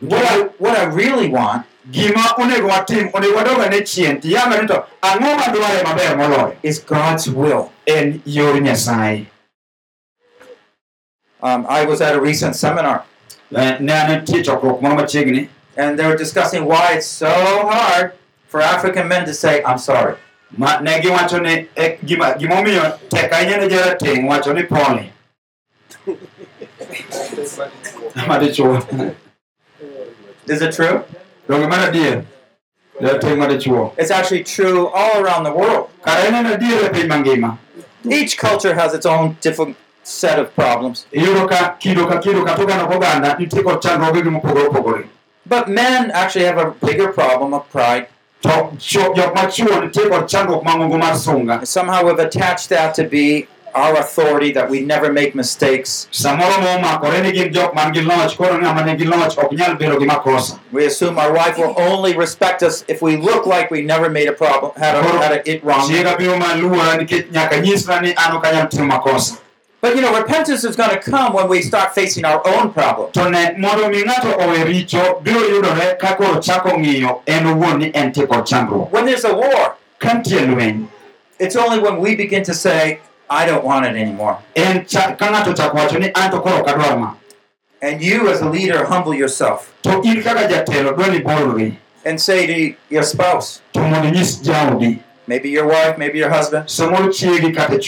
[0.00, 4.20] what I, what I really want gima onego watim onego wadoga ne chien.
[4.20, 6.56] Tiyanga ni to ang'o madware maber moloyo?
[6.62, 7.72] is God's will.
[7.86, 9.26] en yor nyasaye.
[11.42, 13.04] Um, I was at a recent seminar.
[13.50, 15.48] Ne an nitie chokruok moro machiegni.
[15.76, 18.12] And they were discussing why it's so hard
[18.46, 20.16] for African men to say, I'm sorry.
[20.58, 21.68] ma ne giwacho ni
[22.04, 25.12] gima gimomiyo tek ahinya ne jarateng' wacho ni pole
[28.28, 28.82] madichuo
[30.54, 30.96] Is it true?
[31.48, 32.24] donge mar adier
[33.00, 35.88] jarateng' madichuo It's actually true all around the world.
[36.04, 37.50] kara en en adier e piny mangima
[38.18, 41.06] Each culture has its own different set of problems.
[41.12, 45.04] iyudo ka kido ka kido kata oganda ka oganda nitie kod chandruogegi mopogore opogore
[45.46, 48.06] But men actually have a bigger problem of pride.
[48.42, 53.04] to cho- jok machuo nitie kod chandruok mang'ongo mar sunga Somehow we've attached that to
[53.04, 53.26] be
[53.74, 56.08] our authority, that we never make mistakes.
[56.12, 59.98] samoro momakore ni gin jok man gi loch koro ng'ama nigi loch ok nyal bedo
[59.98, 63.82] gi makosa We assume our wife will only respect us if we look like we
[63.82, 65.88] never made a problem, had a, had a it wrong.
[65.88, 69.38] chiega biro maluora nikech nyaka nyisra ni an ok anyal timo makosa
[69.82, 73.12] But you know, repentance is going to come when we start facing our own problem.
[73.12, 77.78] to ne mondo mi ng'ato owe richo biro yudore ka koro chako ng'iyo en owuon
[77.78, 79.76] ni en tie kod chandruok When there's a war,
[81.38, 83.00] it's only when we begin to say,
[83.30, 84.38] I don't want it anymore.
[84.56, 87.14] en cha, ka ng'ato chako wacho ni an to koro ok adwar ma.
[87.80, 89.72] And you, as a leader, humble yourself.
[89.84, 93.62] To in kaka jatelo dwa ni bolri and say to your spouse,
[95.30, 97.78] to mondo inyis jaodi maybe your wife, maybe your husband, samoro chiegi kata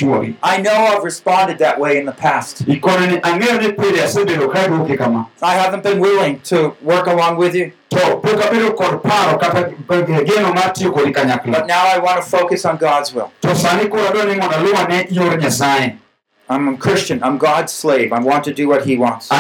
[0.43, 2.67] I know I've responded that way in the past.
[2.67, 7.07] ikone ni ang'eyo ni pile asebedo ka duoki kama I haven't been willing to work
[7.07, 9.71] along with you, to pok abedo kod paro kata
[10.25, 11.13] geno mar tiyo kodi
[11.53, 13.33] but now I want to focus on God's will.
[13.43, 15.99] to sani koro adwa ni mondo aluwa ne yor nyasaye
[16.49, 17.23] I'm a Christian.
[17.23, 18.13] I'm God's slave.
[18.13, 19.31] I want to do what He wants.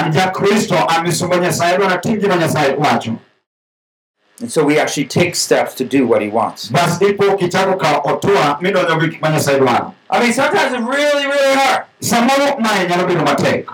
[4.40, 6.68] And so we actually take steps to do what He wants.
[6.68, 10.82] bas ipo kichako kawo otua midonjo gi gik ma nyasaye dwaro I mean, sometimes it's
[10.82, 11.84] really, really hard.
[12.00, 13.66] samoro mae nyalo bedo matek.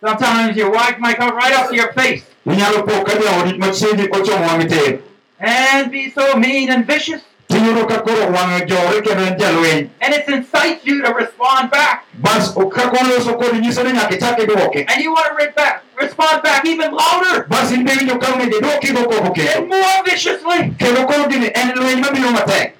[0.00, 2.24] Sometimes your wife might come right up to your face.
[2.46, 5.00] Inyalo po ka jaodi machiegni ochomo wang'i tir
[5.40, 10.14] and be so mean and vicious, tiyudo ka koro wang'e jore kendo en jalweny and
[10.14, 12.06] it incites you to respond back.
[12.22, 15.82] bas kaka oloso kodi nyiso ni nyaka ichak idwoke And you want to re- back,
[15.98, 19.98] respond back even louder bas in be winjo ka onego idwoki go koko and more
[20.06, 20.70] viciously.
[20.78, 22.74] kendo koro gini en lweny mabiro matek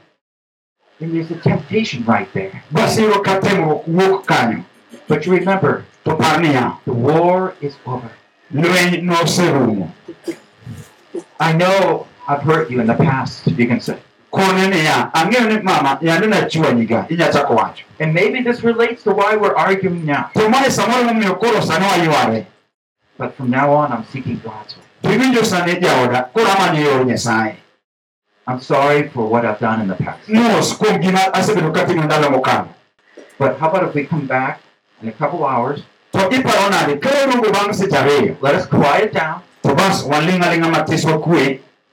[1.00, 2.62] And there's a temptation right there.
[2.70, 4.62] bas iyudo ka temruok wuok kanyo
[5.10, 8.10] But you remember, to par niya the war is over.
[8.54, 9.90] lweny noserumo
[11.40, 13.98] I know I've hurt you in the past, you can say.
[14.30, 19.36] Kone niya ang'eyo ni mama yande nachwanyiga inyachako wacho And maybe this relates to why
[19.36, 20.30] we're arguing now.
[20.34, 22.46] to mae samoro momiyo koro sani wayware
[23.18, 24.84] But from now on, I'm seeking God's way.
[25.02, 27.54] to iwinjo sani jaoda koro amanyo yor nyasaye
[28.48, 30.28] I'm sorry for what I've done in the past.
[30.28, 32.68] mos kuom gima asebedo katimo ndalo mokalo
[33.38, 34.60] But how about if we come back
[35.02, 35.80] in a couple hours,
[36.12, 39.40] to iparo nade ka waduogo bang' seche ariyo let us quiet down,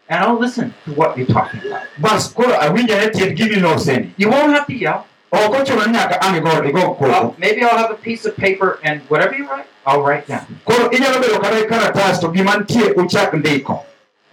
[0.10, 1.84] to bas waling' aling'a matis wakwe and I'll listen to what you're talking about.
[2.00, 5.06] bas koro awinjane tiend gimi loseni You won't have to yell.
[5.32, 8.80] ok ochuno ni nyaka ang' igo igo koko maybe I'll have a piece of paper
[8.84, 10.46] and whatever you write, I'll write down.
[10.66, 13.84] koro inyalo bedo kata karatas to gima nitie uchak ndiko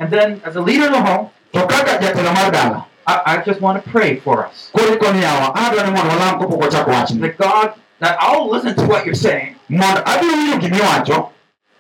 [0.01, 3.43] And then, as a leader of the home, to kaka jatelo mar dala I, I
[3.45, 4.71] just want to pray for us.
[4.73, 8.75] koro ikoni yawa adwa ni mondo walam kapok wachako wachni That God, that I'll listen
[8.77, 11.31] to what you're saying, mondo abiro winjo gimiwacho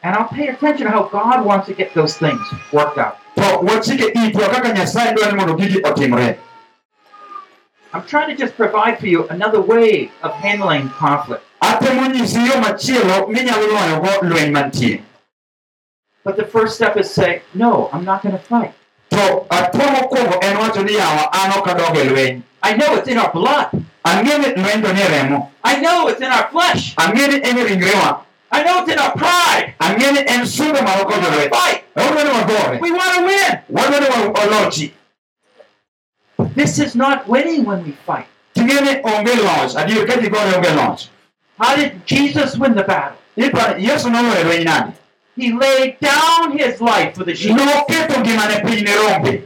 [0.02, 2.40] and I'll pay attention to how God wants to get those things
[2.72, 3.16] worked out.
[3.34, 6.38] To wachike itwa kaka nyasaye dwa ni mondo gigi otimre
[7.94, 11.42] I'm trying to just provide for you another way of handling conflict.
[11.60, 15.02] atemo nyisi yo machielo minyalo loyogo lweny mantie
[16.24, 18.72] But the first step is say, no, I'm not going to fight.
[19.10, 23.18] to atuo mokwongo en wacho ni yawa an ok e lweny I know it's in
[23.18, 23.68] our blood.
[24.04, 26.94] ang'e ni lweny to ni remo I know it's in our flesh.
[26.96, 28.24] ang'e ni en ringrewa
[28.54, 29.74] I know it's in our pride.
[29.80, 31.84] ang'e ni en sungo kod want to lweny fight.
[31.96, 33.52] wadwa ni wagore We want to win.
[33.70, 34.92] wadwa ni wa- olochi
[36.54, 38.26] This is not winning when we fight.
[38.54, 41.08] ting'e ni onge loch adier ka ji gore onge loch
[41.58, 43.18] How did Jesus win the battle?
[43.36, 44.92] iparo yesu noloyo lweny nade
[45.36, 47.56] He laid down his life for the sheep.
[47.56, 49.42] noketo ngimane piny ne rombe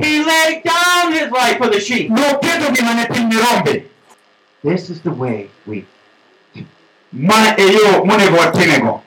[0.00, 2.08] He laid down his life for the sheep.
[2.10, 3.84] noketo ngimane piny ne rombe
[4.64, 5.84] This is the way we.
[7.12, 7.34] Ma
[8.04, 9.00] monego watimego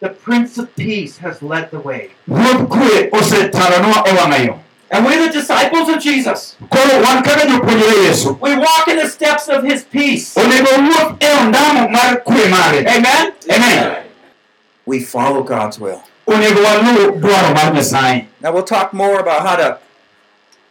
[0.00, 2.10] The Prince of Peace has led the way.
[2.28, 4.58] ruodh kwe osetalonwa e wang'a yo
[4.90, 6.56] And we're the disciples of Jesus.
[6.70, 10.34] koro wan kaka jopuonjre yesu We walk in the steps of his peace.
[10.36, 13.32] onego wuoth e ondamo mar kwe mare Amen?
[13.50, 14.04] amen
[14.86, 16.02] We follow God's will.
[16.26, 19.78] onego waluw dwaro mar nyasaye Now we'll talk more about how to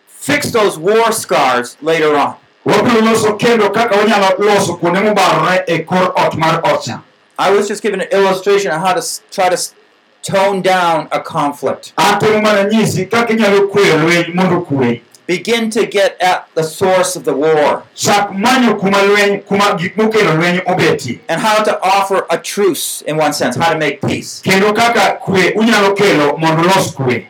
[0.08, 2.36] fix those war scars later on.
[2.66, 6.62] Wabiro loso kendo kaka wanyalo loso kuonde mobarore e kor ot mar
[7.40, 9.58] I was just giving an illustration of how to try to
[10.22, 11.94] tone down a conflict.
[11.98, 17.16] atemo mana nyisi kaka inyalo kweyo lweny mondo kwe Begin to get at the source
[17.16, 17.84] of the war.
[17.96, 23.02] Chak manyo kuma lweny kuma gik mokelo lweny obetie and how to offer a truce,
[23.08, 24.42] in one sense, how to make peace.
[24.44, 27.26] kendo kaka kwe unyalo kelo mondo los kwe.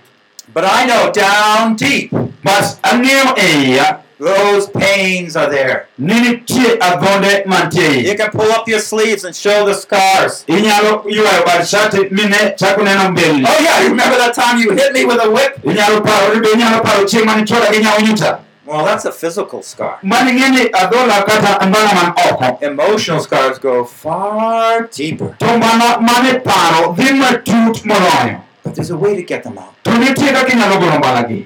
[0.53, 2.11] But I know down deep,
[2.43, 5.87] bas ang'eyo e iya those pains are there.
[5.97, 10.43] ni nitie adhonde mantie You can pull up your sleeves and show the scars.
[10.47, 14.71] inyalo ywayo bad shati mine chako neno mbelni Oh, yeah, you remember that time you
[14.71, 15.57] hit me with a whip?
[15.63, 19.61] inyalo paro be inyalo paro chieng' mane chwoda gi nyawo nyuta Well, that's a physical
[19.61, 19.99] scar.
[20.01, 25.35] mane ng'e ni adhola kata mbala man oko Emotional scars go far deeper.
[25.39, 29.73] to mano mane paro dhi matut moloyo But there's a way to get them out.
[29.83, 31.45] to nitie kaka inyalo golo mbalagi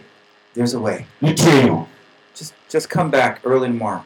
[0.53, 1.05] There's a way.
[2.69, 4.05] Just come back early tomorrow.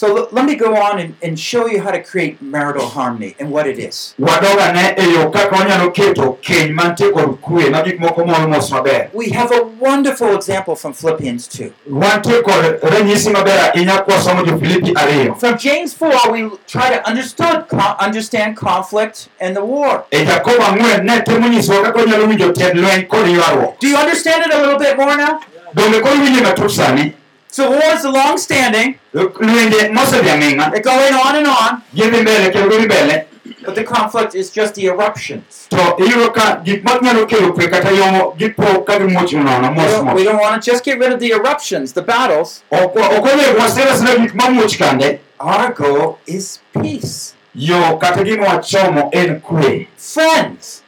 [0.00, 3.36] So l- let me go on and, and show you how to create marital harmony
[3.38, 4.14] and what it is.
[4.18, 8.70] wadoga ne yo kaka wanyalo keto keny mantie kod kwe ma gik moko mol mos
[8.70, 11.72] maber We have a wonderful example from Philippians 2.
[11.90, 17.06] wantie kod ranyisi maber ahinya kwasomo jo Filipi ariyo From James 4, we try to
[17.06, 17.64] understood,
[18.00, 20.04] understand conflict and the war.
[20.12, 24.46] Jakobo ang'wen ne temo nyisowa kaka wanyalo winjo tiend lweny kod ywaruok Do you understand
[24.46, 25.40] it a little bit more now?
[25.74, 27.14] donge
[27.56, 31.36] kod winje matut sani So war is long standing, lwenje mosedhi aming'a they're going on
[31.36, 33.24] and on, gidhi mbele kendo gidhi mbele
[33.64, 35.66] but the conflict is just the eruptions.
[35.70, 40.14] to iyudo ka gik manyalo kelo kwe kata yomo gipo ka gimuoch nono We don't,
[40.14, 42.62] we don't want to just get rid of the eruptions, the battles.
[42.70, 47.34] ok ok onego wasira sira gik mamuoch kande Our goal is peace.
[47.54, 50.82] yo kata gima wachomo en kwe Friends,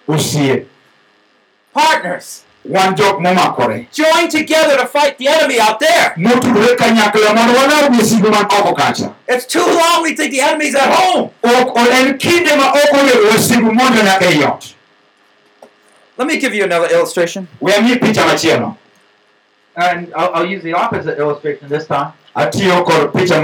[1.74, 6.12] partners, wan jok momakore join together to fight the enemy out there.
[6.16, 10.74] motudore kanyakla mondo walaw misigo man oko kacha It's too long we think the enemy's
[10.74, 11.30] at home.
[11.42, 14.74] ok o- en kinde ma ok onego wasigu monjo nyaka ei ot
[16.18, 17.48] Let me give you another illustration.
[17.60, 18.76] we amiyi picha
[19.74, 22.12] And I'll, I'll use the opposite illustration this time.
[22.36, 23.40] atiyo kod picha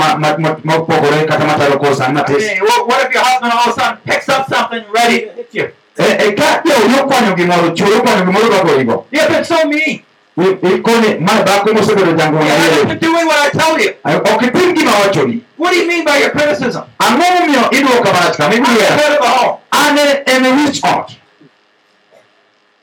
[0.65, 3.81] mopogore kata machalo kod san matis Okay, what, what if your husband all of a
[3.81, 5.71] sudden picks up something ready to hit you?
[5.99, 10.03] E- e ka jauyo okwanyo gimoro chuo okwanyo gimoro kakorigo You've been so mean.
[10.39, 13.91] ikone ma dhako mosebedo jangona You haven't been doing what I tell you.
[14.05, 16.83] Eh, gima wachoni What do you mean by your criticism?
[16.99, 19.59] ang'o momiyo idwoka marach kama I'm the ibiro head of the home.
[19.73, 21.17] an e- en e wich ot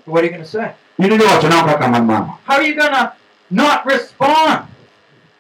[0.05, 0.71] What are you going to say?
[0.99, 3.11] in idhi wachona kaka man mama How are you going to
[3.51, 4.65] not respond?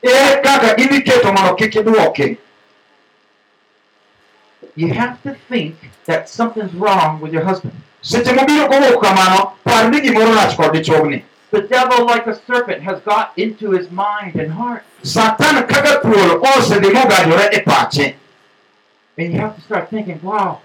[0.03, 2.37] ere kaka idhi keto mondo kik idwoki
[4.75, 5.75] You have to think
[6.05, 7.73] that something's wrong with your husband.
[8.01, 12.81] seche mobiro kowuok kamano par ni gimoro rach kod dichuogni The devil, like a serpent,
[12.83, 14.83] has got into his mind and heart.
[15.03, 18.15] satan kaka thuol osedhi mogajore e pache
[19.17, 20.59] And you have to start thinking, wow,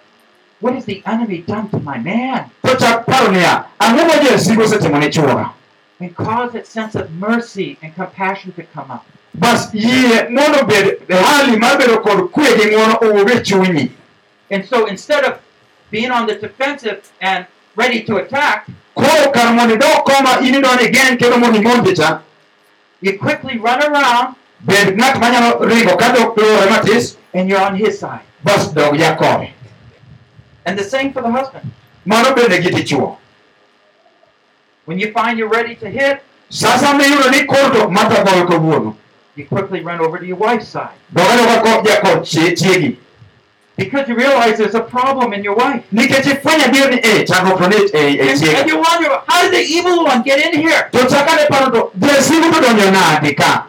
[0.61, 2.51] what has the enemy done to my man?
[2.67, 5.53] to chak paro niya ang'o ma jasigo osetimo ne chuora
[6.01, 9.07] And cause that sense of mercy and compassion to come up.
[9.35, 13.91] bas yie mondo bed hali mar bedo kod kwe gi ng'uono owuog e chunyi
[14.51, 15.39] And so instead of
[15.91, 17.47] being on the defensive and
[17.77, 18.67] ready to attack,
[23.03, 24.35] you quickly run around
[27.35, 28.21] and you're on his side.
[30.67, 31.65] And the same for the husband.
[34.87, 36.21] When you find you're ready to hit,
[39.37, 40.97] you quickly run over to your wife's side.
[43.81, 45.83] Because you realize there's a problem in your wife.
[45.93, 49.43] nikech ifwenyo adier ni e chandruok to ni e e And, and you wonder, how
[49.43, 50.89] did the evil one get in here?
[50.93, 53.67] to chakane paro to jasigu to donjo nadi ka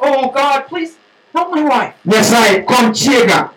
[0.00, 0.92] Oh God, please
[1.34, 1.94] help my wife.
[2.06, 3.50] nyasaye kony chiega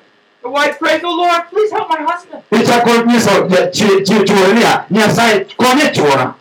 [0.43, 2.43] The wife prays, oh Lord, please help my husband.
[2.51, 6.33] ichako nyiso ja- chi- chi- chuore niya nyasaye konye chuora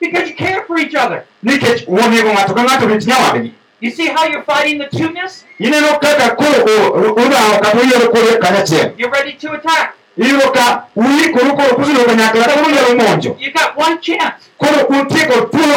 [0.00, 1.24] Because you care for each other.
[1.42, 3.52] nikech onego ng'ato ka ng'ato rit nyawadgi
[3.82, 5.42] You see how you're fighting the two-ness?
[5.58, 9.94] ineno kaka koro o- udhawo kata uyiero koro kanyachiel You're ready to attack.
[10.16, 14.38] iyudo ka uikoru koro kusebedo kanyakla kata unyalo monjo You got one chance.
[14.58, 15.76] koro untie kod thuolo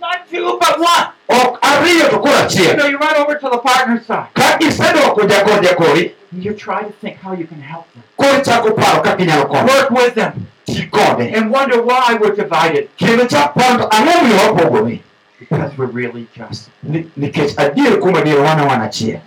[0.00, 1.06] Not two, but one.
[1.28, 4.28] ok ariyo to koro achiel So you run over to the partner's side.
[4.34, 8.02] ka isedoko jakod jakori And you try to think how you can help them.
[8.16, 10.46] koro ichako paro kaka inyalo konyo Work with them.
[11.36, 12.88] And wonder why we're divided.
[12.96, 15.00] kendo chak paro to ang'o miyo wapogore
[15.48, 16.70] Because we're really just.
[16.82, 19.20] Ni- nikech adier kuom adier wan wan achiel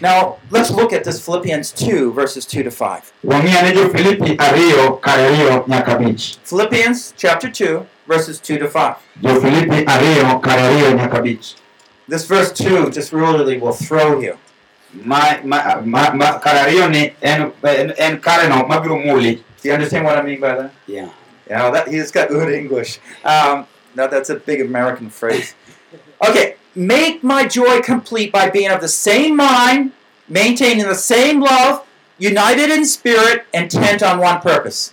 [0.00, 3.12] Now, let's look at this Philippians 2, verses 2 to 5.
[3.24, 8.68] wang'iya ne jo filipi ariyo kar ariyo nyaka abich Philippians chapter 2, verses 2 to
[8.68, 8.96] 5.
[9.22, 11.56] jo filipi ariyo kar ariyo nyaka abich
[12.08, 14.38] This verse 2 just really will throw you.
[18.68, 20.70] mabiro muli Do you understand what I mean by that?
[20.86, 21.10] Yeah.
[21.50, 23.00] Yeah, that, he's got good English.
[23.24, 23.66] Um,
[23.98, 25.54] no, that's a big American phrase.
[26.26, 29.92] Okay, make my joy complete by being of the same mind,
[30.28, 31.84] maintaining the same love,
[32.16, 34.92] united in spirit, intent on one purpose.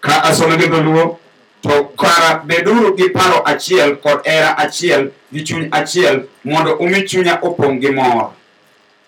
[0.00, 1.18] ka asome gi dholuo
[1.64, 6.16] to kara beduru gi paro achiel kod hera achiel gi chuny achiel
[6.52, 8.32] mondo umi chunya opong' gi mor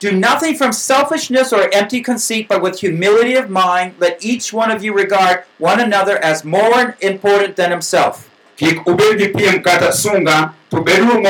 [0.05, 4.71] Do nothing from selfishness or empty conceit, but with humility of mind, let each one
[4.71, 8.29] of you regard one another as more important than himself.
[8.57, 11.23] Kik ubed gi piem kata sunga to beduru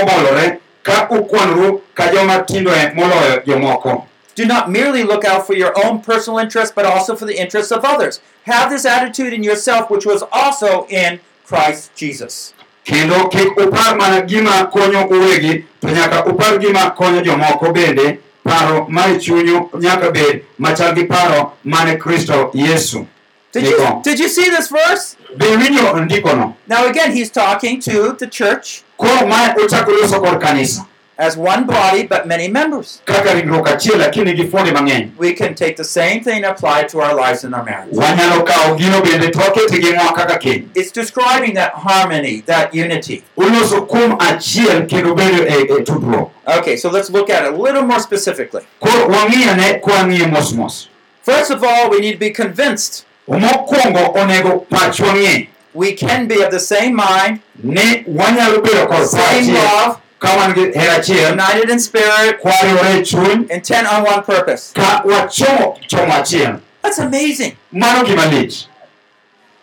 [0.82, 6.00] ka ukwanru ka joma tindoe moloyo jomoko Do not merely look out for your own
[6.00, 8.20] personal interests, but also for the interests of others.
[8.46, 12.52] Have this attitude in yourself, which was also in Christ Jesus.
[12.84, 18.86] kendo kik upar mana gima konyo uwegi to nyaka upar gima konyo jomoko bende paro
[18.88, 23.06] mar chunyu nyaka bed machal gi paro mane kristo yesu
[23.52, 25.16] Did you, did you see this verse?
[25.38, 30.40] Be winjo ndikono Now, again, he's talking to the church koro mae ochako loso kod
[30.40, 30.86] kanisa
[31.16, 33.00] as one body, but many members.
[33.04, 36.80] kaka ringruok achiel lakini gi fuonde mang'eny We can take the same thing and apply
[36.80, 37.94] it to our lives and our marriage.
[37.96, 43.22] wanyalo kawo gino bende to wakete ng'wa kaka keny It's describing that harmony, that unity.
[43.36, 48.00] uloso kuom achiel kendo bedo tudruok Okay, so let's look at it a little more
[48.00, 48.62] specifically.
[48.80, 50.88] koro wang'iyane kwang'iye mos mos
[51.22, 56.40] First of all, we need to be convinced mokwongo onego pachwa ng'e we can be
[56.42, 61.32] of the same mind, ni wanyalo bedo kod same love, ka wan gi hera achiel.
[61.32, 63.50] United in spirit, kwariwore e chuny.
[63.50, 64.72] Intent on one purpose.
[64.72, 66.60] ka wachomo chomo achiel.
[66.82, 67.56] That's amazing.
[67.72, 68.66] mano gima lich.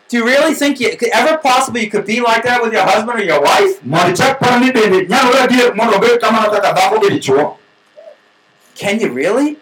[0.09, 2.83] Do you really think you could ever possibly you could be like that with your
[2.83, 3.81] husband or your wife?
[3.85, 7.57] mondo ichak paro ni bende nyalore adier mondo obed kamano kaka dhako gi dichuo.
[8.75, 9.57] Can you really?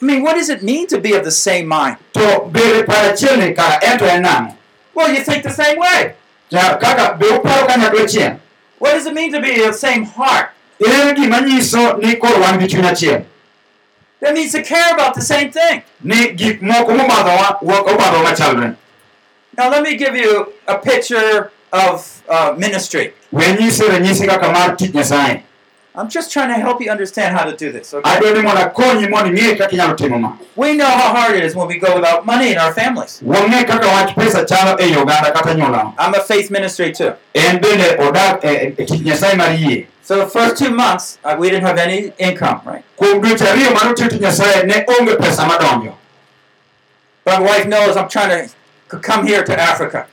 [0.00, 1.66] Be mano nyalore adier I mean, what does it mean to be of the same
[1.66, 1.96] mind?
[2.12, 4.54] to bedo paro achiel ni kara en to en nang'o
[4.94, 6.14] Well, you think the same way.
[6.50, 7.66] Ja- kaka be uparo
[8.78, 10.50] What does it mean to be of the same heart?
[10.80, 11.40] en gima
[12.02, 13.24] ni koro wan gi
[14.20, 15.82] That means to care about the same thing.
[16.02, 18.76] ni gik moko mobadhowa wa- obadhowa machalre
[19.58, 23.12] Now, let me give you a picture of uh, ministry.
[25.96, 27.44] We nyisi ranyisi kaka mar tich nyasaye I'm just trying to help you understand how
[27.44, 27.94] to do this.
[27.94, 28.10] Okay?
[28.10, 31.44] adwa ni mondo akonyi mondo ing'e kaka inyalo timo ma We know how hard it
[31.44, 33.20] is when we go without money in our families.
[33.24, 37.12] wang'e kaka wach pesa chalo ei oganda kata nyuolawa I'm a faith ministry too.
[37.34, 41.34] en bende odak e e tich nyasaye mar yie So the first two months, uh,
[41.36, 42.84] we didn't have any income, right?
[42.96, 45.92] kuom dweche ariyo mane otiyo tich nyasaye ne onge pesa madonjo
[47.24, 48.48] But my wife knows I'm trying
[48.90, 50.06] to come here to Africa.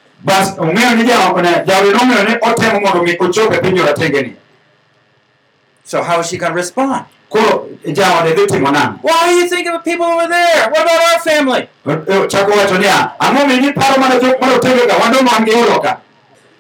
[5.84, 7.06] So how is she going to respond?
[7.34, 10.70] koro jaode dhi timo nang'o Why are you thinking of people over there?
[10.70, 11.68] What about our family?
[11.86, 15.52] O- uh, chako wacho niya ang'o mi ni paro mana jok marotengega wadong' wan gi
[15.52, 15.98] yudo ka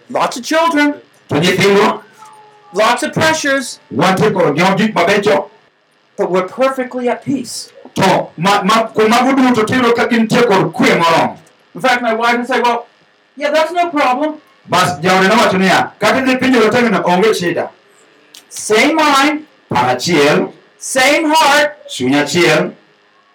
[0.09, 1.01] Lots of children,
[2.73, 5.49] lots of pressures, wantie kod gin gik mabecho
[6.17, 7.71] but we're perfectly at peace.
[7.95, 11.37] to ma- ma- kuom mago duto tiyudo ka gintie kod kwe moromo
[11.75, 12.85] In fact, my wife would say, Well,
[13.35, 14.41] yeah, that's no problem.
[18.55, 19.45] Same mind,
[20.77, 21.77] same heart.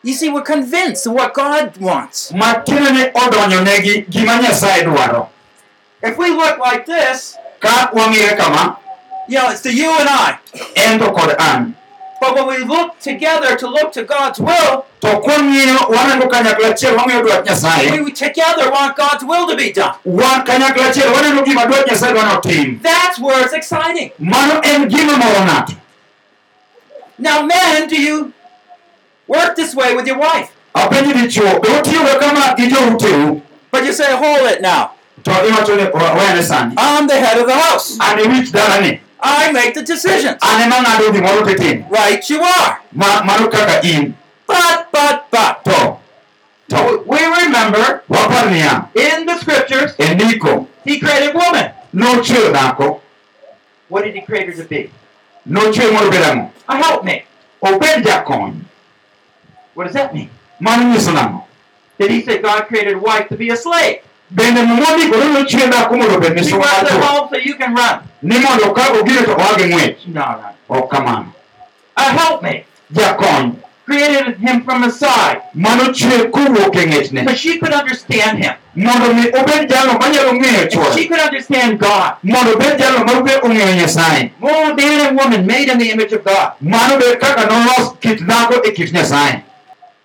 [0.02, 2.32] You see, we're convinced of what God wants.
[2.32, 5.28] matiende ni odonjonegi gima nyasaye dwaro
[6.02, 8.76] If we look like this, ka wang'ire kama
[9.28, 11.74] you know, it's the you and I.
[12.22, 15.06] en to kod an But when we look together to look to God's will, to
[15.20, 19.94] kwang'iyo waneno kanyakla achiel wang'iyo dwach nyasaye we together want God's will to be done.
[20.04, 24.10] wan kanyakla achiel waneno gima dwach nyasaye dwa notim That's where it's exciting.
[24.18, 25.74] mano en gima moro ng'ato
[27.20, 28.32] Now, men, do you
[29.26, 30.50] work this way with your wife?
[30.74, 33.40] apenji dichuo be utiyoga kama gi jouteu
[33.70, 34.90] But you say, hold it now.
[35.24, 37.98] to iwacho ni "Wa- wene sani I'm the head of the house.
[39.22, 40.38] An wich dalani I make the decisions.
[40.42, 42.80] an ema ng'ado gimoro titim Right, you are.
[42.92, 44.16] Ma- mano kaka in
[44.46, 45.64] But, but, but.
[45.64, 45.98] to
[46.70, 48.02] to We remember
[48.94, 51.72] in the scriptures, e ndiko he created woman.
[51.92, 53.00] No nochweyo dhako
[53.88, 54.90] What did he create her to be?
[55.46, 57.24] mondo obed ang'o A helpmate.
[57.62, 58.60] obed jakony
[59.74, 60.30] What does that mean?
[60.60, 61.44] mano nyiso
[61.98, 64.00] Did he say God created wife to be a slave?
[64.32, 64.62] bende
[65.70, 68.07] dhako mondo obed She misumba works mar at chuo home so you can run.
[68.22, 69.00] Ni mondo ka to
[69.34, 70.48] oa gi ng'wech No, no.
[70.68, 71.32] Oh, ok kamano
[71.96, 72.64] A uh, helpmate.
[72.92, 73.54] jakony
[73.88, 78.52] Created him from the side mano chwe kowuok e ng'echne so she could understand him.
[78.74, 82.16] mondo mi obed jalno manyalo ng'eyo And she could understand God.
[82.22, 86.22] mondo obed jalno mabe ong'eyo nyasaye More man and woman made in the image of
[86.24, 86.52] God.
[86.60, 89.42] mano be kaka nolos kit dhako e kit nyasaye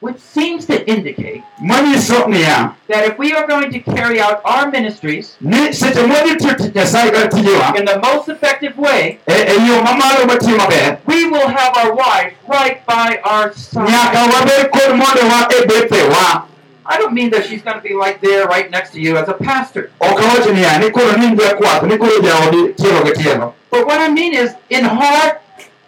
[0.03, 5.71] Which seems to indicate that if we are going to carry out our ministries ni
[5.71, 9.19] seche modhi tiyo tich nyasaye kar tijewa in the most effective way,
[9.67, 13.87] yo mamalo matiyo maber we will have our wife right by our side.
[14.33, 16.47] wabed kod mondewa bethewa
[16.85, 19.29] I don't mean that she's going to be right there, right next to you as
[19.29, 19.89] a pastor.
[20.01, 23.99] ok awacho niya ni koro ni jakwath ni koro jaodi tielo gi tielo But what
[24.01, 25.41] I mean is, in heart,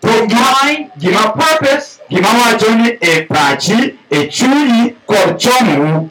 [0.06, 0.28] to
[0.98, 6.10] gima purpose, gima wacho ni e pachi e chunyi kod chomou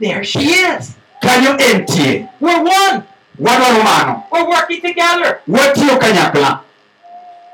[0.00, 0.96] there she is.
[1.22, 3.04] kanyo entie We're one.
[3.38, 5.40] wadwaro mano We're working together.
[5.48, 6.60] watiyo kanyakla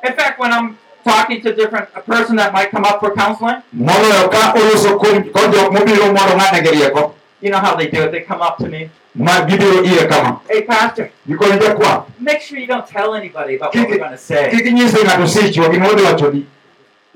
[0.04, 3.62] In fact, when I'm talking to different a person that might come up for counseling,
[3.74, 8.02] moloyo ka oloso kod jok mobiro mondo ng'ane gi rieko you know how they do
[8.04, 8.12] it.
[8.12, 12.58] They come up to me, ma gibiro ire kama hey pastor, gikone jakwath make sure
[12.58, 14.50] you don't tell anybody about what we're going to say.
[14.50, 16.46] kik nyise ng'ato sichwa gima odhi wachoni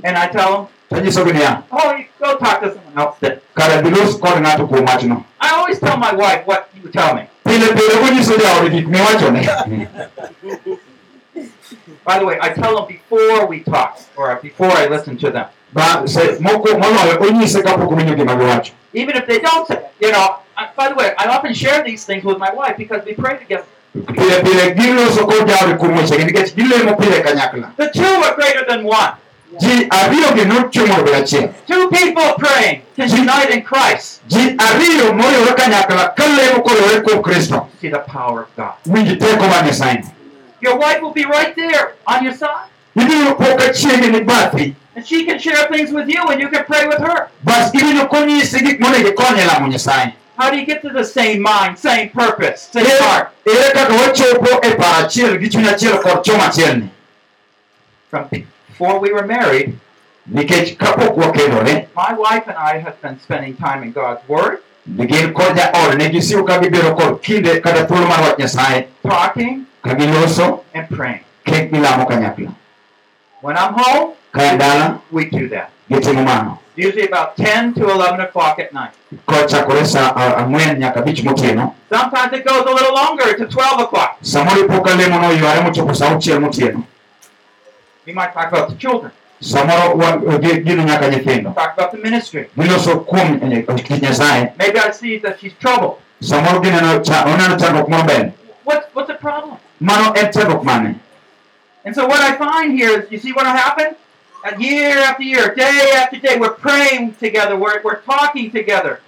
[0.03, 3.41] And I tell them, tanyisogi niya oh, you go talk to someone else then.
[3.57, 7.23] kare bilos kod ng'ato kuom wachno I always tell my wife what you tell me.
[7.45, 9.45] pile pile konyiso jaode gik miwachone
[12.05, 15.47] By the way, I tell them before we talk or before I listen to them.
[15.73, 19.85] ba se moko moloyo onyise kapok owinjo gima giwacho Even if they don't say it.
[20.01, 23.03] You know, I, by the way, I often share these things with my wife because
[23.05, 23.65] we pray together.
[24.07, 28.65] pile pile giloso kod jaode kuom wechegi nikech gilemo pile kanyakla The two are greater
[28.69, 29.13] than one.
[29.63, 34.21] ji ariyogi nochomo e Two people praying can unite in Christ.
[34.29, 38.75] ji ariyo moriwore kanyakla ka lemo koriwore kuom kristo See the power of God.
[38.87, 40.05] winj teko mar nyasaye
[40.61, 42.69] Your wife will be right there on your side.
[42.97, 46.49] ibiro po ka chiegni ni bathi And she can share things with you and you
[46.49, 47.29] can pray with her.
[50.41, 51.43] Bas ibiro konyisi gik monego ikonye lamo nyasaye How do you get to the same
[51.43, 53.33] mind, same purpose, same heart?
[53.47, 56.89] ere kaka wachopo e paro achiel gi chuny achiel kod choma achielni
[58.11, 59.79] From before we were married,
[60.33, 64.59] nikech kapok wakendore my wife and I have been spending time in God's Word,
[64.97, 69.67] gin kod jaod ne gisiwo ka gibedo kod kinde kata thuolo mar wach nyasaye talking
[69.85, 71.21] ka giloso and praying.
[71.45, 72.55] kek gilamo kanyakla
[73.43, 75.71] When I'm home, ka dala we do that.
[75.91, 78.93] Gitimo mano Usually about 10 to 11 o'clock at night.
[79.27, 83.81] kochakore sa a- ang'wen nyaka abich motieno Sometimes it goes a little longer to 12
[83.81, 84.17] o'clock.
[84.23, 86.85] samoro ipo ka lemo no oyware mochopo sa auchiel motieno
[88.07, 89.13] We might talk about the children,
[89.43, 89.99] samoro
[90.65, 92.49] gino nyaka nyithindo talk about the ministry.
[92.57, 93.65] giloso kuom eh,
[94.01, 95.97] nyasaye Maybe I see that she's troubled.
[96.23, 98.33] samoro gineno oneno chandruok moro mbele
[98.65, 99.57] What's, what's the problem?
[99.81, 100.95] mano en chandruok mane
[101.85, 103.97] And so what I find here is, you see what happened?
[104.43, 109.01] Uh, year after year, day after day, we're praying together, we're, we're talking together.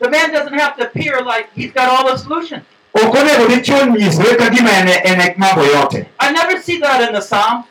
[0.00, 2.64] The man doesn't have to appear like he's got all the solutions.
[5.62, 7.64] e I never see that in the Psalms.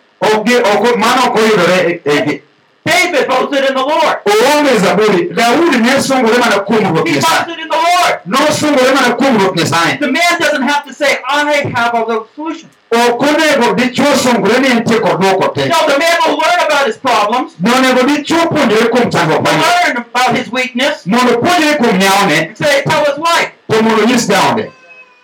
[2.85, 4.17] Ok gi- ok- mano ok oyudore David boasted in the Lord.
[4.25, 8.19] oonge zaburi daudi ne mana kuom ruoth He boasted in the Lord.
[8.25, 12.19] nosungore mana kuom ruoth nyasaye The man doesn't have to say, I have all the
[12.35, 12.71] solutions.
[12.91, 16.85] ok onego dichuo sungre ni entie kod duoko te No, the man will learn about
[16.87, 21.97] his problems, nonego dichuo puonjore kuom chandruok will learn about his weakness, mondo puonjore kuom
[21.97, 22.83] nyawone and say,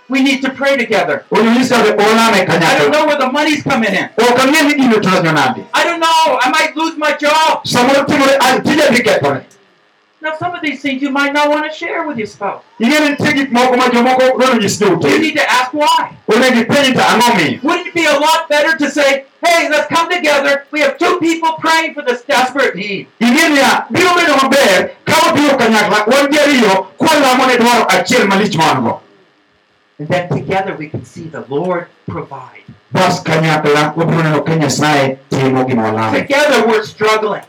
[0.09, 1.25] we need to pray together.
[1.31, 4.09] mondo onyis jaode olame I don't know where the money's coming in.
[4.17, 6.39] ok ang'e ni gino tonyo nade I don't know.
[6.41, 7.63] I might lose my job.
[7.65, 9.43] samoro timore "Ah, tija dhi kethore
[10.19, 12.63] Now, some of these things you might not want to share with your spouse.
[12.79, 16.15] ing'e ni nitie gik moko ma jomoko dwaro nyis You need to ask why.
[16.27, 19.87] onego ipenji to ang'o miyo Wouldn't it be a lot better to say, hey, let's
[19.87, 20.65] come together.
[20.71, 23.07] We have two people praying for this desperate need.
[29.99, 32.63] And then together we can see the Lord provide.
[32.91, 37.41] bas kanyakla wabiro neno ka nyasaye timo gima walamo Together we're struggling.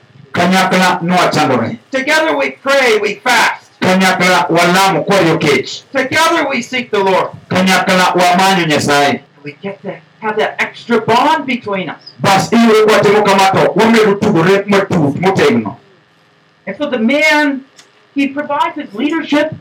[1.90, 3.70] Together we pray, we fast.
[3.80, 7.30] kanyakla walamo kwayo kech Together we seek the Lord.
[9.44, 12.02] We get to have that extra bond between us.
[12.20, 15.76] bas iyudo kwatimo kama to wamedo tugore matut motegno
[16.66, 17.64] And so the man,
[18.14, 19.54] he provides his leadership,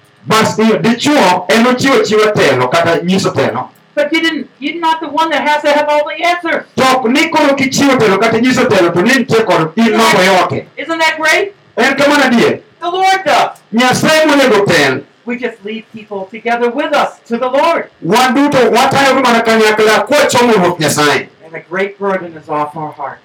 [0.57, 5.07] iyo dichuo en ochiwo chiwo telo kata nyiso telo but you didn't you're not the
[5.07, 6.65] one that has to have all the answers.
[6.75, 10.21] to ok ni koro kichiwo telo kata nyiso telo to ni nitie kod in mambo
[10.23, 11.53] yote Isn't that great?
[11.77, 13.57] en kamano adier The Lord does.
[13.73, 17.89] nyasaye monego tel We just lead people together with us to the Lord.
[18.01, 22.91] wan duto watayogo mana kanyakla kwachomo ruoth nyasaye And a great burden is off our
[22.91, 23.19] heart.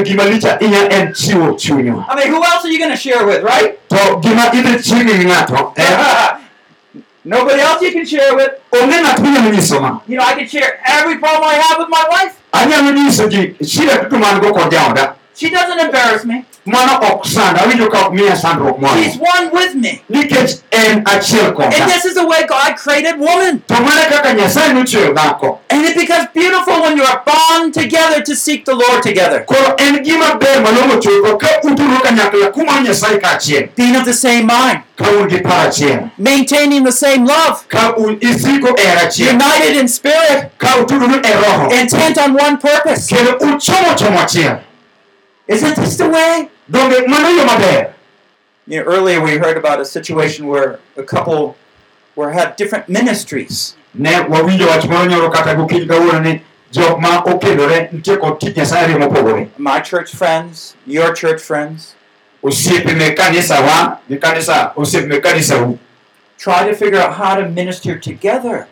[0.00, 3.78] Ahinya en chiwo chunywa I mean, who else are you going to share with, right?
[3.88, 6.36] to gima idhi chiegni gi ng'ato en eh?
[7.24, 8.52] Nobody else you can share with.
[8.72, 11.88] onge ng'at minyalo nyiso ma You know, I can share every problem I have with
[11.88, 12.34] my wife.
[12.52, 16.44] anyalo nyiso ji shida duto man go kod jaoda She doesn't embarrass me.
[16.66, 20.00] Ok sanda awinjo ka ok miya sandruok moro one with me.
[20.10, 23.62] nikech en achiel And koda this is the way God created woman.
[23.68, 28.22] to mana kaka nyasaye nochweyo dhako And it becomes beautiful when you are bound together
[28.22, 29.44] to seek the Lord together.
[29.44, 34.12] koro en gima ber malong'o chuth ka uturo kanyakla kumano nyasaye kaachiel Being of the
[34.14, 38.82] same mind, ka un gi paro achiel maintaining the same love, ka un isiko e
[38.82, 41.70] hera achiel united in spirit, ka utudore e roho.
[41.80, 43.06] Intent on one purpose.
[43.08, 44.60] kendo uchomo chomo achiel
[45.48, 46.48] Isn't this the way?
[46.70, 47.92] Donge mano yo maber
[48.68, 51.54] You know, earlier we heard about a situation where a couple
[52.16, 53.76] were had different ministries.
[53.94, 56.40] ne wawinjo wach moro nyoro kata gokinyi kawuono ni
[56.72, 61.94] jok ma okendore nitie kod tich nyasaye mopogore My church friends, your church friends,
[62.42, 65.78] osiepe mek kanisawa gi kanisa osiepe mek kanisau
[66.38, 68.66] try to figure out how to minister together.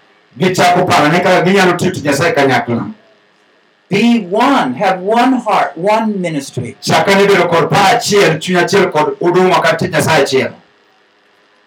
[3.94, 6.76] Be one, have one heart, one ministry.
[6.80, 10.52] chaka bedo kod paro achiel chuny achiel kod huduma kata tich nyasaye achiel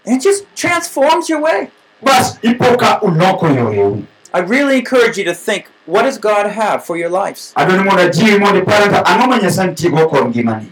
[0.06, 1.70] And it just transforms your way.
[2.04, 6.84] bas ipo ka uloko yoreu I really encourage you to think, what does God have
[6.86, 7.54] for your lives?
[7.56, 10.72] adwani mondo ajiwi mondo ipare ta ang'o ma nyasaye nitiego kod ngimani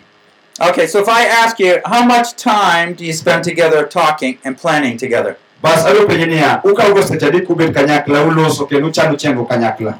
[0.61, 4.57] Okay, so if I ask you, how much time do you spend together talking and
[4.57, 5.35] planning together?
[5.61, 9.97] bas adwa niya ukawogo seche adi kubet kanyakla uloso kendo uchano chenro kanyakla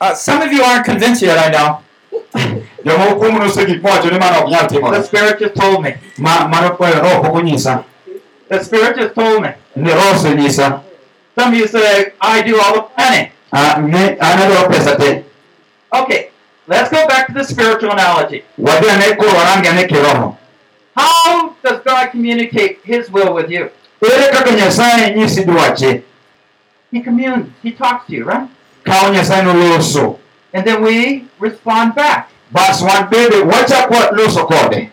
[0.00, 1.82] Uh, some of you aren't convinced yet, I know.
[2.84, 4.48] jomoko kuomu noso gik mowacho ni mano
[4.92, 5.94] The Spirit just told me.
[6.18, 7.84] Ma- mano kwayo roho pok onyisa
[8.48, 9.50] The Spirit just told me.
[11.34, 13.30] Some of you say, I do all the planning.
[13.52, 15.24] Ah, ne- an adwaro pesa te
[15.94, 16.30] Okay,
[16.66, 18.44] let's go back to the spiritual analogy.
[18.58, 20.34] wadhi ane koro warangi
[20.96, 23.70] How does God communicate His will with you?
[24.02, 26.02] ere kaka nyasaye nyisi dwache
[26.92, 27.46] He communes.
[27.62, 28.48] He talks to you, right?
[28.86, 30.18] Noloso
[30.52, 32.30] And then we respond back.
[32.52, 34.90] bas wan bende wachak waloso kode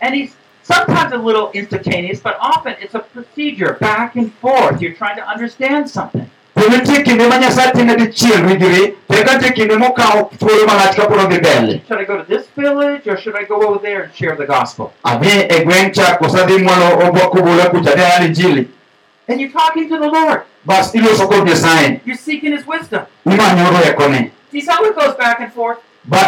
[0.00, 4.80] And He's sometimes a little instantaneous, but often it's a procedure back and forth.
[4.80, 6.28] You're trying to understand something.
[6.56, 10.94] to nitie kinde ma nyasaye time dichiel rigiri to eka nitie kinde mokawo thuolo malach
[10.96, 14.02] kapod odhi mbele Should I go to this village or should I go over there
[14.04, 14.92] and share the gospel?
[15.04, 18.68] adhi e gweng' cha koso adhi mwalo obokobula kucha adhi ayal injili
[19.28, 20.42] And you're talking to the Lord.
[20.64, 23.06] bas iloso kod nyasaye You're seeking His wisdom.
[23.26, 25.78] imanyo riekone See how it goes back and forth?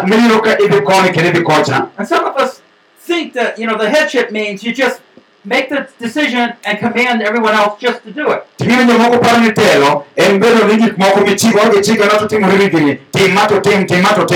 [0.06, 2.60] miyudo ka idhi koni kendo idhi kocha And some of us
[3.00, 5.00] think that, you know, the headship means you just
[5.44, 8.46] make the decision and command everyone else just to do it.
[8.58, 11.24] Ting'e jomoko paro ni telo en bedo ni gik moko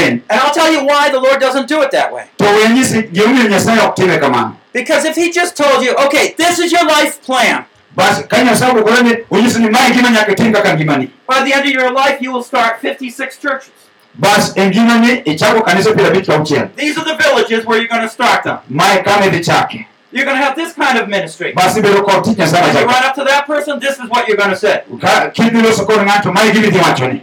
[0.04, 2.26] And I'll tell you why the Lord doesn't do it that way.
[2.38, 6.34] to we nyisi gimomiyo nyasaye ok time kamano Because if He just told you, okay,
[6.36, 7.64] this is your life plan,
[7.96, 9.16] bas ka nyasaye obokore ni
[9.58, 12.80] ni mae gima nyaka itim kaka by the end of your life, you will start
[12.80, 13.70] 56 churches.
[14.14, 18.02] bas e ngimani ichako kanisa piero abich gauchiel These are the villages where you're going
[18.02, 18.58] to start them.
[18.68, 21.52] mae kama idhi chake You're going to have this kind of ministry.
[21.52, 24.26] bas ibedo kod tich nyasaye When you run up to that person, this is what
[24.28, 24.82] you're going to say.
[25.00, 27.22] Ka- kidhi loso kod ng'ato mae gima idhi wachoni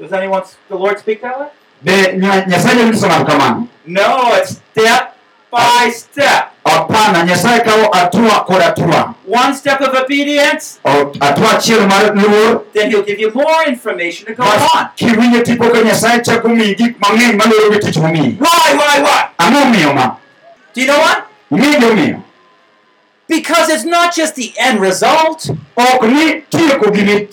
[0.00, 1.48] Does anyone, the Lord speak that way?
[1.82, 5.16] be nya- nyasaye nyalo nyiso ng'ato kamano No, it's step
[5.50, 6.52] by step.
[6.70, 12.62] Hapana nyasaye kawo atua kod atua One step of obedience, O- atua achiel mar luor
[12.72, 14.88] then He'll give you more information to go on.
[14.96, 19.28] kiwinjo tipo ka nyasaye chako miyi gik mang'eny maloro gi tich momiyi Why, why, why?
[19.38, 20.16] ang'o omiyo ma
[20.74, 21.24] Do you know what?
[21.52, 22.22] ing'e gimomiyo
[23.28, 25.50] Because it's not just the end result.
[25.76, 27.26] ok ni tieko gimi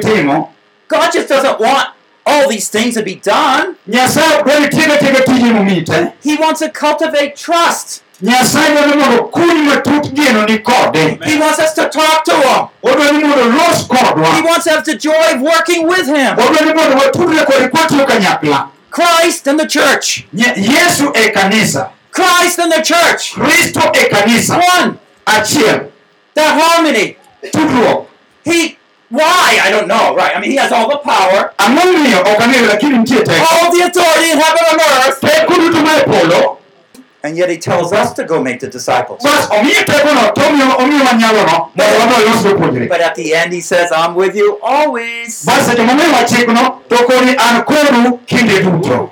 [0.00, 0.50] timo
[0.88, 1.88] God just doesn't want
[2.26, 3.76] all these things to be done.
[3.88, 8.02] nyasaye ok dwar ni tiega tiega tije te He wants to cultivate trust.
[8.22, 12.66] Nyasaye dwaro mondo kuny matut geno ni kode He wants us to talk to Him.
[12.82, 16.36] odwaro ni mondo los He kodwa wants to have the joy of working with Him.
[16.38, 20.24] odwaro ni mondo watudre kode kwatiyo kanyakla Christ and the church.
[20.56, 23.32] Yesu e kanisa Christ and the church.
[23.34, 24.94] kristo e kanisa One.
[25.26, 25.80] achiel
[26.34, 27.16] That harmony.
[27.52, 28.06] tudruok
[28.44, 28.76] He.
[29.10, 29.60] Why?
[29.62, 30.16] I don't know.
[30.16, 30.36] Right.
[30.36, 33.70] I mean, He has all the power, ang'o omiyo ok ang'eyo lakini nitie teko all
[33.72, 35.20] the authority in heaven and earth.
[37.26, 39.22] And yet He tells us to go make the disciples.
[39.22, 43.52] bas omiyo tekono to omiyo omiyowa nyalono mondo wadhi walos jopuonjre But at the end,
[43.52, 45.44] He says, I'm with you always.
[45.44, 49.10] bas seche momiyowa chikno to koni an kodu kinde duto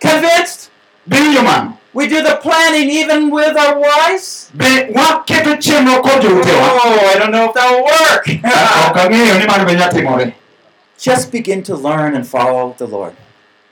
[0.00, 0.70] Convinced?
[1.92, 4.50] We do the planning even with our wives?
[4.56, 8.24] be waketo chenro kod joutewa Oh, I don't know if that will work.
[8.90, 10.34] ok ang'eyo ni mano be nyatimore
[10.98, 13.14] Just begin to learn and follow the Lord.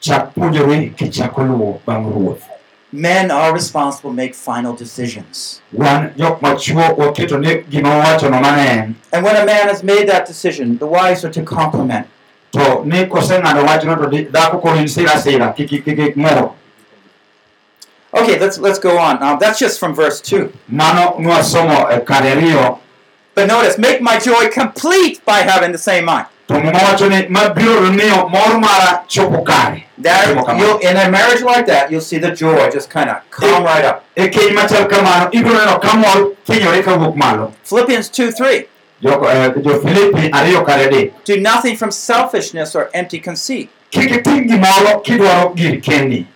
[0.01, 2.43] Chak puonjore kichako bang' ruoth
[2.91, 5.61] Men are responsible to make final decisions.
[5.73, 10.07] wan jok machuo waketo ni gima wawachono mane en And when a man has made
[10.09, 11.43] that decision, the wives are to
[16.17, 16.55] moro
[18.15, 19.23] Okay, let's let's go on.
[19.23, 20.51] Um, that's just from verse two.
[20.69, 22.79] mano nwasomo kare ariyo
[23.35, 26.27] But notice, make my joy complete by having the same mind.
[26.49, 30.59] To muma wacho ni mabiro miyo mor mara chopo kare That Timo kamano.
[30.61, 33.85] you'll in a marriage like that, you'll see the joy just kind of come right
[33.85, 34.05] up.
[34.17, 38.67] e keny machal kamano ibiro neno ka mor thinyore kawuok malo Philippians two three.
[39.03, 43.71] jo eh, jo Filipi ariyo kare di Do nothing from selfishness or empty conceit.
[43.91, 46.27] kik itim gimoro kidwaro gir kendi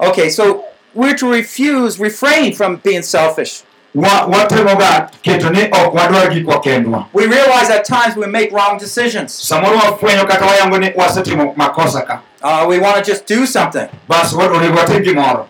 [0.00, 0.64] Okay, so
[0.94, 3.62] we're to refuse, refrain from being selfish.
[3.94, 9.48] Watemoga keto ni ok wadwar gikwa kendwa We realize at times we make wrong decisions.
[9.48, 13.86] samoro wafwenyo kata wayango ni wasetimo makosa ka Uh, we want to just do something.
[14.08, 15.46] bas onego watim gimoro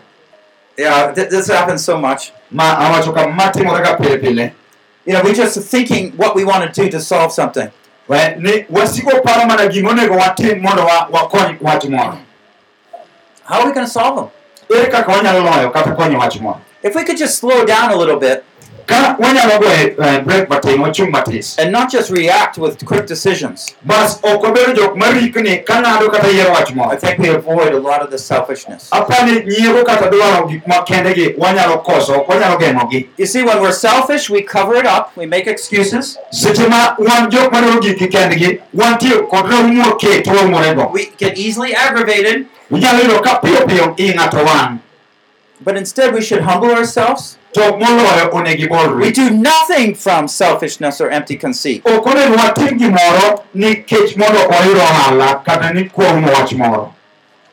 [0.77, 2.31] Yeah, th- this happens so much.
[2.51, 4.53] ma awacho ka matimore ga pile pile
[5.05, 7.67] You know, we're just thinking what we want to do to solve something.
[8.09, 12.17] Wasiko paro mana gimonego watim mondo wakony wach moro
[13.45, 14.29] How are we going to solve them?
[14.79, 17.95] ere kaka wanyalo loyo kata konyo wach moro If we could just slow down a
[17.95, 18.43] little bit.
[18.85, 23.73] Ka wanyalo goye uh, break matin wachung' matis and not just react with quick decisions.
[23.85, 27.79] bas ok wabedo jok marikni ka ng'ado kata yiero wach I think we avoid a
[27.79, 28.89] lot of the selfishness.
[28.91, 33.61] apani nyiego kata dwaro gik ma kendegi wanyalo koso ok wanyalo geng'ogi You see, when
[33.61, 38.07] we're selfish, we cover it up, we make excuses, seche ma wan jok madwaro giki
[38.11, 42.47] kendgi wantie kod raum moket waumorego we get easily aggravated,
[45.63, 47.37] but instead we should humble ourselves.
[47.53, 51.81] to moloyo onego We do nothing from selfishness or empty conceit.
[51.85, 56.93] ok onego watim gimoro nikech mondo wayud ohala kata ni kuom wach moro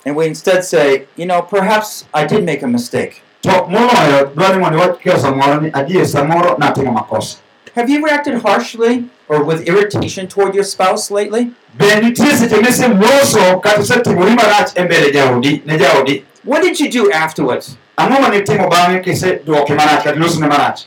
[0.07, 3.23] And we instead say, you know, perhaps I did make a mistake.
[3.43, 7.37] to moloyo dwani mondo iwachkeo samoro ni adier samoro natimo makosa
[7.77, 11.53] Have you reacted harshly or with irritation toward your spouse lately?
[11.79, 17.13] be nitie seche misemoso kata isetimori marach mbele jaodi ne jaodi What did you do
[17.13, 17.77] afterwards?
[18.01, 20.81] Ang'o mane itimo bang'e kisedwoke marach kata ilosone marach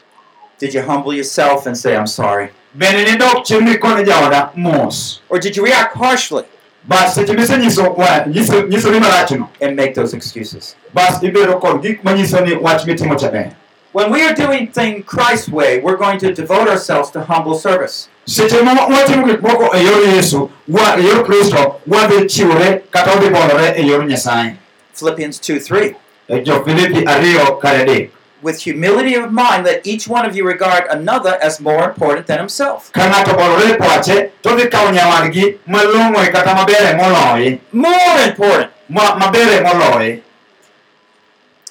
[0.59, 2.49] Did you humble yourself and say, I'm sorry?
[2.77, 6.43] bende nidok chien mikone jaoda mos Or did you react harshly
[6.87, 10.75] bas seche misenyiso wa- nyiso- nyisoni marachno and make those excuses?
[10.93, 13.51] bas ibedo kod gik manyiso ni wach mitimo cha ber
[13.93, 18.09] When we are doing things Christ's way, we're going to devote ourselves to humble service.
[18.25, 23.85] seche ma watimo gik moko yor yesu wa- yor kristo wadhi chiwore kata wadhi bolore
[23.87, 24.55] yor nyasaye
[24.93, 25.95] Philippians 2 3.
[26.29, 28.09] Jo filipi ariyo kar adek
[28.43, 32.39] With humility of mind, let each one of you regard another as more important than
[32.39, 32.91] himself.
[32.91, 38.71] ka ng'ato bolore pache todhi kawo nyawadgi malong'oe kata mabere moloye More important.
[38.89, 40.21] ma mabere moloye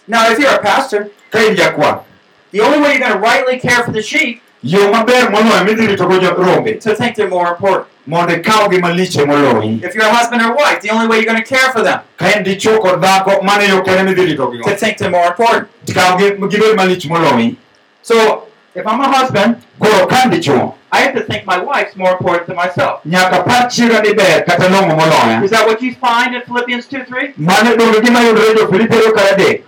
[0.08, 2.04] Now, if you're a pastor, ka in jakwath
[2.52, 5.86] the only way you're going to rightly care for the sheep yo maber moloyo midhi
[5.92, 7.88] ritogo jo rombe to think they're more important.
[8.06, 11.42] Mondo ikawgi maliche moloyi If you're a husband or wife, the only way you're going
[11.42, 14.74] to care for them ka en dichuo kod dhako mano yo kende midhi ritogigo to
[14.76, 15.68] think they're more important.
[15.86, 17.56] kawgi gibed malich moloyi
[18.02, 21.96] So if I'm a husband, koro ka an dichuo I have to think my wife's
[21.96, 23.00] more important than myself.
[23.04, 26.86] nyaka par chiega ni ber kata long'o moloya Is that what you find in Philippians
[26.88, 27.34] 2 3?
[27.36, 29.62] mano donge gima yudore jo filipi ariyo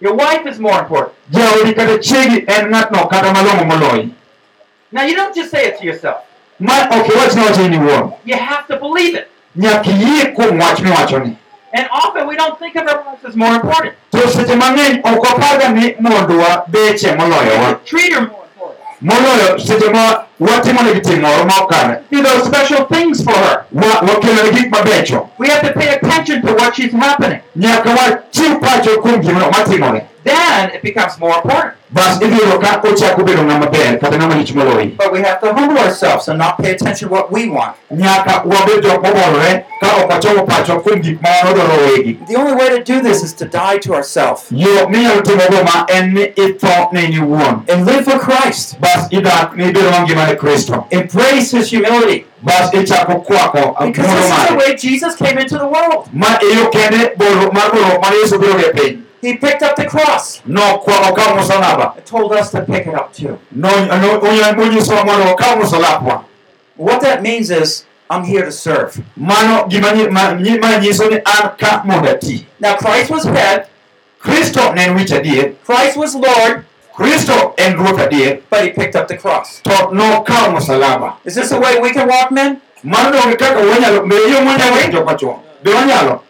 [0.00, 1.14] Your wife is more important.
[1.30, 4.10] jaodi kata chiegi en ng'atno kata malong'o moloyi
[4.92, 6.22] Now you don't just say it to yourself.
[6.60, 9.26] Ma ok iwach ne wach in iwuon You have to believe it.
[9.56, 11.36] nyaka iyie kuom wach miwachoni
[11.76, 13.94] And often we don't think of our wives as more important.
[14.12, 18.78] to seche mang'eny ok waparga ni mondwa beche moloyowa treat her more important.
[19.00, 23.64] moloyo seche ma watimonegi tim moro ma okare Do those special things for her.
[23.72, 27.40] Wa- wakelone gik mabecho We have to pay attention to what she's happening.
[27.56, 31.74] nyaka wachiw pacho kuom gimno matimore Then it becomes more important.
[31.90, 35.38] bas idhi yudo ka ochako bedo ng'ama ber kata ng'ama lich moloyi But we have
[35.40, 37.76] to humble ourselves and not pay attention to what we want.
[37.92, 42.36] nyaka wabed jok mobolore ka ok wachomo pacho kuom gik ma wan odwaro wegi The
[42.36, 46.14] only way to do this is to die to ourselves yo minyalo timogo ma en
[46.14, 48.80] ni itho ne in iwuon and live for Christ.
[48.80, 52.26] bas idak ni ibedo mangima ne kristo Embrace His humility.
[52.42, 56.08] bas ichako kwako Because muono this is the way Jesus came into the world.
[56.12, 58.98] ma iyo kende bolo mar bolruok mane yesu birogo piny.
[59.22, 60.42] He picked up the cross.
[60.46, 63.38] Okawo and told us to pick it up too.
[63.52, 66.24] No- no- onyisowa mondo okaw musalapwa
[66.76, 69.00] What that means is, I'm here to serve.
[69.16, 73.24] mano gima nyi- ma nyi- ma nyiso ni an ka mondo ati Now, Christ was
[73.24, 73.66] head,
[74.22, 76.64] kristo ne en wich adier Christ was Lord,
[76.96, 79.60] kristo en ruoth adier but He picked up the cross.
[79.62, 82.60] to nokawo musalaba Is this the way we can walk, men?
[82.82, 86.20] mano donge kaka wanyalo be yo mwanyalo jokma chwo be wanyalo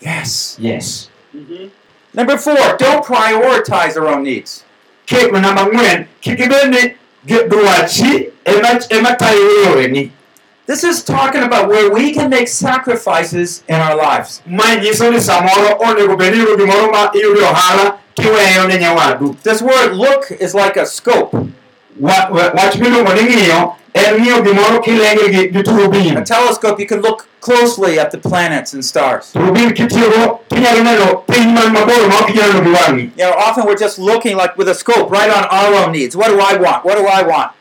[0.00, 0.56] Yes.
[0.58, 1.68] yes mm-hmm.
[2.14, 4.64] Number four, don't prioritize our own needs.
[5.06, 6.94] kek namba ang'wen kik ibed ni
[7.26, 10.10] gi- dwachi ema ema tayo yoreni
[10.66, 14.40] This is talking about where we can make sacrifices in our lives.
[14.46, 17.99] ma nyiso ni samoro onego bed ni iyudo gimoro ma iyudo ohala kiweyo ne nyawadu
[19.42, 21.32] This word look is like a scope.
[21.98, 26.86] Wa- wa- wach miluongo ni ng'iyo en ng'iyo gimoro kilenge gi gi A telescope, you
[26.86, 29.32] can look closely at the planets and stars.
[29.32, 33.32] turubin kitiyogo kinyalo neno piny man mabor ma ok inyalo neno gi wang'i You know,
[33.36, 36.16] often we're just looking like with a scope right on our own needs.
[36.16, 36.84] What do I want?
[36.84, 37.52] What do I want?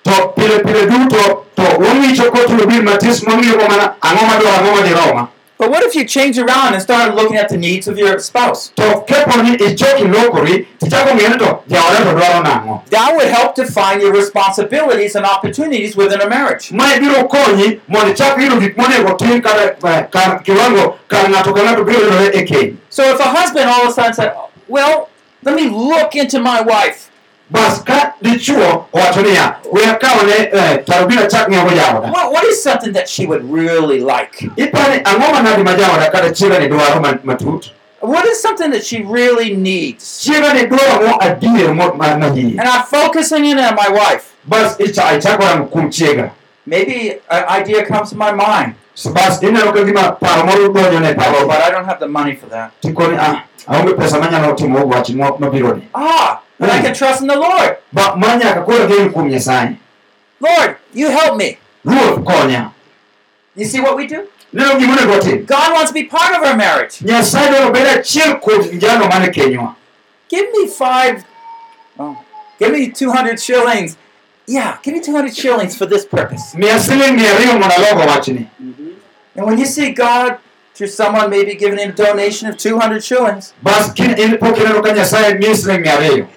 [5.60, 5.68] To pile pile duto to wang'icho ko turubin matis mang'iyogo mana ang'o madwaro ang'o madiroma
[5.68, 8.70] But what if you change around and start looking at the needs of your spouse?
[8.76, 13.28] to kepo ni ichoki lokori tichako ng'eyo ni to jaoda to dwaro nang'o That would
[13.28, 16.72] help define your responsibilities and opportunities within a marriage.
[16.72, 19.76] mae biro konyi mondo ichak yudo gik monego tim kata
[20.12, 23.94] kar kiwango kar ng'ato ka ng'ato biro yudore So if a husband all of a
[23.94, 24.34] sudden said,
[24.68, 25.10] Well,
[25.44, 27.10] let me look into my wife.
[27.50, 30.36] Bas ka dichuo owacho niya we akawne
[30.86, 34.38] tarubin achak ng'iewo jaoda What, what is something that she would really like?
[34.58, 37.72] ipani ang'o manadi ma jaoda kata chiega ni dwaro ma- matut.
[38.02, 40.04] What is something that she really needs?
[40.24, 41.92] chiega ni dwaro mo adier mo
[42.34, 44.36] hie And I'm focusing in on my wife.
[44.46, 46.32] bas icha ichako rango kuom chiega.
[46.66, 49.60] Maybe an idea comes to my mind, So bas gima
[50.20, 51.48] paro moro ne paro.
[51.48, 52.72] But I don't have the money for that.
[52.82, 57.22] tikoni ah aonge pesa manyalo timo wach mo- mabiro ni Ah, but I can trust
[57.22, 57.78] in the Lord.
[57.94, 59.78] ba manyaka koro gen kuom nyasaye
[60.42, 61.58] Lord, you help me.
[61.86, 62.72] ruoth konya
[63.56, 64.28] You see what we do?
[64.54, 67.00] neno gima onego watim God wants to be part of our marriage.
[67.00, 69.76] nyasaye dwaro bed achiel kuom jalo mane kenywa
[70.30, 71.26] Give me five,
[71.98, 72.24] oh,
[72.60, 73.98] give me 200 shillings.
[74.46, 76.54] Yeah, give me 200 shillings for this purpose.
[76.56, 78.92] miya siling mia ariyo mondo alogo wachni mm-hmm.
[79.36, 80.38] And when you see God
[80.76, 84.84] through someone maybe giving him a donation of 200 shillings, bas kin in pok ineno
[84.84, 86.28] ka nyasaye miyi siling mia ariyo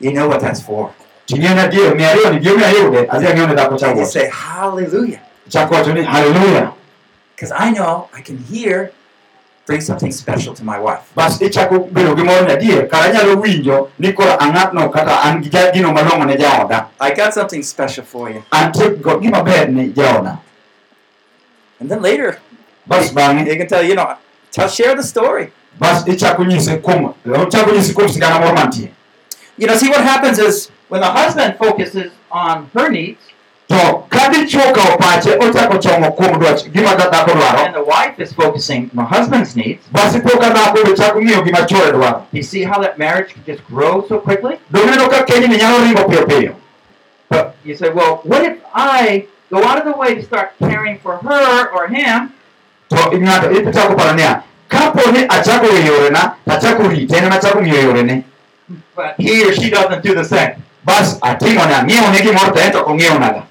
[0.00, 0.90] you know what that's for.
[1.30, 5.20] ni adier mia ariyo ni gima ayude adhi ang'iew ne dhako And you say, Hallelujah.
[5.48, 6.72] chako wacho ni haleluya
[7.34, 8.90] Because I know I can hear,
[9.66, 11.02] bring something special to my wife.
[11.14, 15.50] bas ichako bedo gi ni adier kara anyalo winjo ni koro ang'atno kata an gi
[15.74, 18.42] gino malong'o ne jaoda I got something special for you.
[18.52, 20.38] antie go gima ber ni jaoda
[21.80, 22.40] And then later,
[22.86, 24.16] bas bang'e they can tell you, you know,
[24.50, 25.52] tell, share the story.
[25.78, 28.88] bas ichako nyise kuom ochako nyisi kuom sigana moro mantie
[29.58, 33.20] You know, see what happens is When the husband focuses on her needs
[33.68, 33.76] to
[34.08, 37.36] ka dichuo okawo pache ochako chomo kuom dwach gima dha- dhako
[37.66, 41.20] and the wife is focusing on the husband's needs, bas ipo ka dhako be chako
[41.20, 42.24] ng'iyo gima chuore dwaro.
[42.32, 44.56] you see how that marriage can just grow so quickly?
[44.72, 46.54] doneno ka kenyni nyalo ringo piyo piyo.
[47.28, 50.98] But you say, well, what if I go out of the way to start caring
[51.04, 52.32] for her or him,
[52.88, 57.82] to ng'ato ichako paro niya kapo ni achako we yorena tachako rite en machako ng'iyo
[57.92, 58.24] yorene
[58.96, 60.62] but he or she doesn't do the same?
[60.84, 63.42] bas atimone ang'iewone gimoro to en to ok ong'iewonaga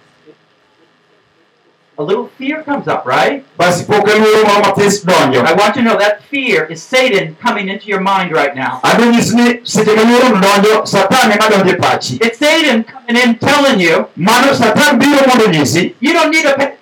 [1.99, 3.43] A little fear comes up, right?
[3.57, 7.35] bas pok luoro moro mathis donjo I want you to know that fear is Satan
[7.41, 8.79] coming into your mind right now.
[8.83, 13.35] adwa nyisi ni seche ma luorono donjo satan ema donjo pachi It's Satan coming in
[13.39, 16.77] telling you mano satan biro mondo nyisi you don't need pay,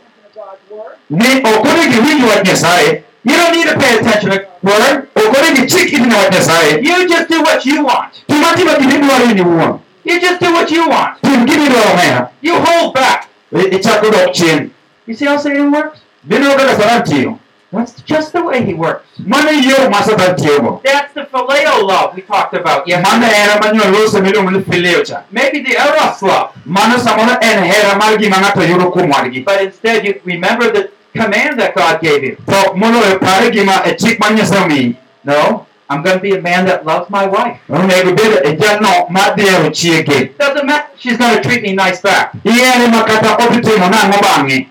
[1.09, 5.37] ni ok onego iwinj wach nyasaye you don't need to pay attention to word ok
[5.39, 8.11] onego ichik iti ne wach nyasaye You just do what you want.
[8.27, 11.21] tim atima gimidwaro in iwuon You just do what you want.
[11.21, 13.27] tim gimidwaro omena You hold back.
[13.55, 14.69] I- ichako dok chien
[15.07, 15.99] You see how Satan works?
[16.27, 17.39] bineno kaka satan tiyo
[17.73, 19.03] That's just the way he works.
[19.19, 23.27] mano yo ma satan tiyogo That's the phileo love we talked about yesterday.
[23.33, 26.49] hera manyuol lose miluongo ni cha Maybe the eros love.
[26.65, 30.89] mano samoro en hera mar gima ng'ato yudo kuom wadgi But instead, you remember the
[31.15, 32.35] command that God gave you.
[32.35, 36.65] to moloyo pare gima e chik mar nyasaye No, I'm going to be a man
[36.65, 37.59] that loves my wife.
[37.69, 40.87] onego bed e jalno ma dhihero chiege Doesn't matter.
[40.97, 42.33] She's going to treat me nice back.
[42.43, 44.67] ihere ma kata odhi timo nang'o bang'e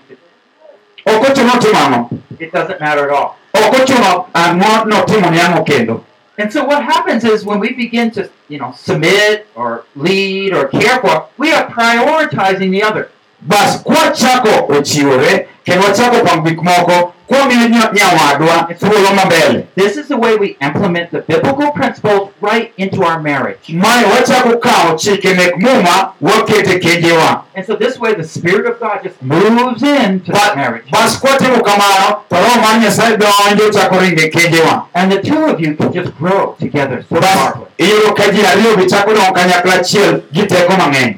[1.05, 2.09] ok ochuno timo
[2.39, 3.35] It doesn't matter at all.
[3.53, 6.03] ok ochuno ang'o notimo ni ang'o kendo
[6.37, 10.67] And so what happens is when we begin to, you know, submit or lead or
[10.67, 13.09] care for, we are prioritizing the other.
[13.47, 20.15] Bas kwachako ochiwore kendo wachako pango gik moko kwamiyo nyawadwa thuolo mabele This is the
[20.15, 23.73] way we implement the biblical principles right into our marriage.
[23.73, 28.79] mae wachako kawo chike mek muma wakete kenjewa And so this way the Spirit of
[28.79, 30.91] God just moves into that marriage.
[30.91, 35.59] bas kwatimo kamano to roho mar nyasaye donjo chako ringe kenjewa And the two of
[35.59, 37.65] you can just grow together so bas powerfully.
[37.77, 41.17] iyudo ka ji ariyo gi chako dong kanyakla achiel gi teko mang'eny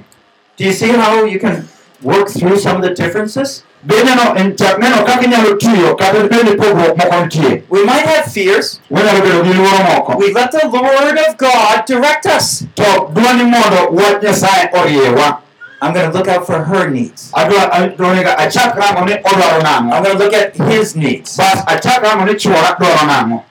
[0.57, 1.67] Do you see how you can
[2.01, 3.63] work through some of the differences?
[3.85, 8.31] beneno en chak neno kaka inyalo tiyo kata bende pogruok moko nitie We might have
[8.31, 8.79] fears.
[8.91, 12.65] wanyalo bedo gi luoro moko We let the Lord of God direct us.
[12.75, 12.83] to
[13.13, 15.41] dwani mondo wach nyasaye oriewa
[15.79, 17.31] I'm going to look out for her needs.
[17.33, 21.37] adwa eh, adoniga achak rango ni odwaro nang'o I'm going to look at his needs.
[21.37, 23.43] bas achak rango ni chuora dwaro nang'o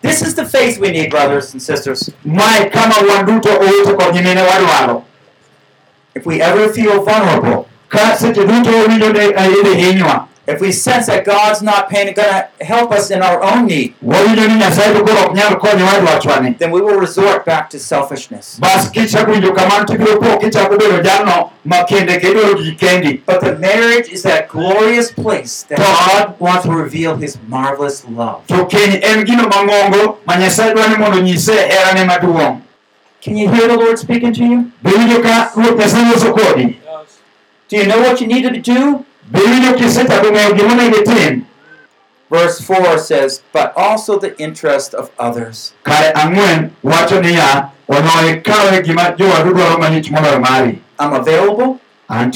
[0.00, 2.10] This is the faith we need, brothers and sisters.
[2.24, 5.04] mae kama wan duto owete kod nyimine wadwaro
[6.14, 7.63] If we ever feel vulnerable,
[7.96, 9.24] ka seche duto owinjo ni
[9.60, 13.42] idhi hinywa if we sense that God's not paying, going to help us in our
[13.42, 17.44] own need, wawinjo ni nyasaye to koro ok nyal konyowa dwachwani then we will resort
[17.46, 18.58] back to selfishness.
[18.60, 23.40] bas kichako winjo kamano tibiro po kichako bedo jalno ma kende kidwaro giki kendi But
[23.40, 28.46] the marriage is that glorious place that God wants to reveal his marvelous love.
[28.48, 32.60] to keny en gino mang'ongo ma nyasaye dwa ni mondo nyise herane maduong'
[33.22, 34.70] Can you hear the Lord speaking to you?
[37.74, 39.04] Do you know what you need to do?
[39.32, 41.42] be winjo kisechako ng'eyo gimonego itim
[42.30, 45.72] Verse 4 says, But also the interest of others.
[45.84, 51.80] kare ang'wen wacho niya onono ikawe gima jowadu dwaro malich moloyo mari I'm available.
[52.08, 52.30] I'm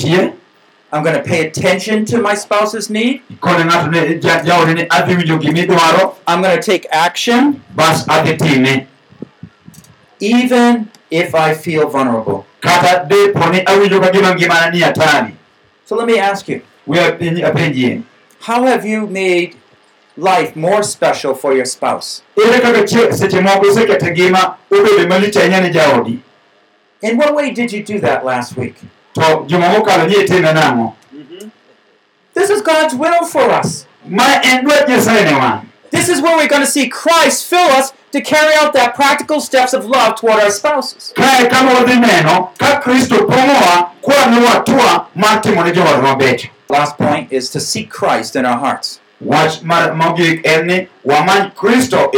[1.04, 3.22] going to pay attention to my spouse's need.
[3.40, 8.04] kone ng'ato ne ja- jaode ni adhi winjo gimidwaro I'm going to take action bas
[8.08, 8.86] adhi time
[10.20, 12.44] even if I feel vulnerable.
[12.60, 15.34] kata depo awinjo ka ngimana ni atari
[15.84, 18.02] So let me ask you we apenjie
[18.40, 19.56] how have you made
[20.16, 22.22] life more special for your spouse?
[22.36, 22.86] ere kaka
[23.16, 26.18] seche moko iseketo ngima obedo malich ahinya ne jaodi
[27.00, 28.74] In what way did you do that last week?
[29.14, 31.48] to juma mokalo ni itime nang'o mm-hmm.
[32.34, 33.86] This is God's will for us.
[34.06, 37.70] ma en dwach nyasaye ne wan This is where we're going to see Christ fill
[37.80, 41.12] us to carry out that practical steps of love toward our spouses.
[41.16, 46.98] kae kama wadhi neno ka kristo pong'owa kwamiwa twa mar timo ne jowadwa mabecho Last
[46.98, 49.00] point is to seek Christ in our hearts.
[49.20, 52.10] wach mar mogik en ni wamany kristo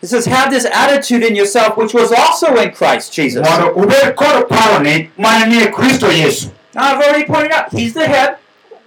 [0.00, 3.42] It says, have this attitude in yourself, which was also in Christ Jesus.
[3.44, 8.06] mondo ubed kod paroni mane ni kristo yesu Now, I've already pointed out, he's the
[8.06, 8.36] head,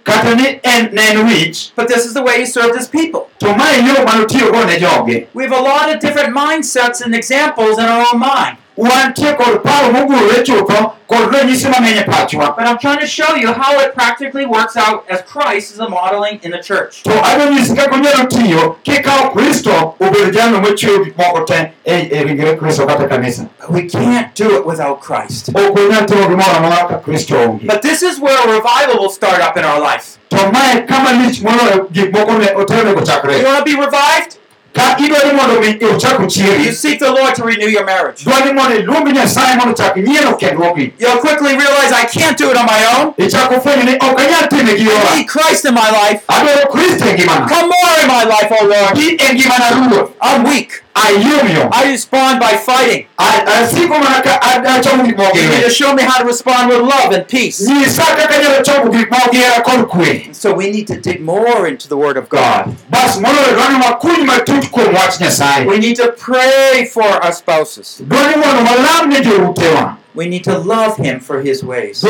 [0.04, 0.30] kata
[0.62, 3.28] en ne en wich but this is the way he served his people.
[3.38, 7.78] to mae yo manotiyogo ne joge We have a lot of different mindsets and examples
[7.78, 8.58] in our own mind.
[8.76, 13.34] Wantie kod paro mogurore chutho kod ranyisi mang'eny e pachwa But I'm trying to show
[13.34, 17.02] you how it practically works out as Christ is a modeling in the church.
[17.02, 22.08] to adwa nyisi kaka onyalo tiyo kikawo kristo obedo jalno mochiwo gik moko te e
[22.10, 25.48] e ringre kristo kata kanisa But we can't do it without Christ.
[25.54, 29.10] ok onyal timo gimoro amora ka kristo onge But this is where a revival will
[29.10, 30.18] start up in our life.
[30.30, 34.38] to mae kama lich moloyo gik moko ne You chakre want to be revived?
[34.72, 36.18] Ka idwani mondo mi ochak
[36.64, 38.24] You seek the Lord to renew your marriage.
[38.24, 42.56] dwani mondo iluong nyasaye mondo chak nyiero kendruokgi You'll quickly realize I can't do it
[42.56, 43.14] on my own.
[43.18, 46.22] ichako fwenyo ni ok anyal time gi I need Christ in my life.
[46.28, 48.94] adwaro kristo ngimana Come more in my life, oh Lord.
[48.96, 50.81] gi ngimana ruoth I'm weak.
[50.94, 53.06] Ayomyom I respond by fighting.
[53.18, 56.24] asiko mana ka ad- achomo gik moko gi You need to show me how to
[56.24, 57.60] respond with love and peace.
[57.68, 61.20] nyisa kaka anyalo chomo gik moko gi hera kod kwe So we need to dig
[61.20, 62.74] more into the Word of God.
[62.90, 68.00] bas moloyo dwani wakuny matut kuom wach nyasaye We need to pray for our spouses.
[68.06, 72.04] dwani mondo walam ne joutewa We need to love Him for His ways.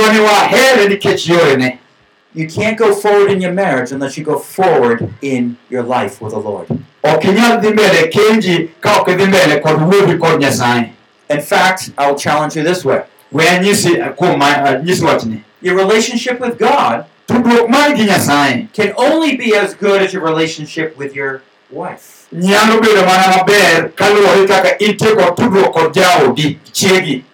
[2.34, 6.32] You can't go forward in your marriage unless you go forward in your life with
[6.32, 6.66] the Lord.
[7.04, 10.92] ok inyal dhi mbele kenji ka ok idhi mbele kod wuodhi kod nyasaye
[11.30, 13.02] In fact, I'll challenge you this way
[13.32, 18.92] we anyisi kuom ma- nyisi wachni your relationship with God tudruok mari gi nyasaye can
[18.96, 22.26] only be as good as your relationship with your wife.
[22.32, 27.24] nyalo bedo mana maber kaluwore kaka intie tudruok kod jaodi chiegi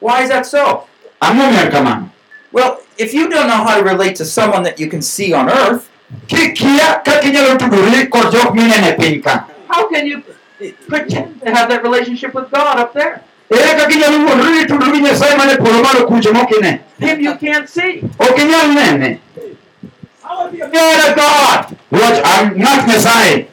[0.00, 0.84] Why is that so?
[1.20, 2.08] ang'o miyo kamano
[2.52, 5.48] Well, if you don't know how to relate to someone that you can see on
[5.50, 5.88] earth,
[6.26, 10.22] kikia kaka inyalo tudori kod jok mineno piny ka How can you
[10.88, 13.20] pretend to have that relationship with God up there?
[13.50, 17.20] Eh, ere kaka inyalo wuondori ni tudori gi nyasaye mane polo malo kucho mokine Him
[17.20, 18.02] you can't see.
[18.18, 19.20] ok inyal nene
[20.26, 23.46] man of God, wach an ng'at nyasaye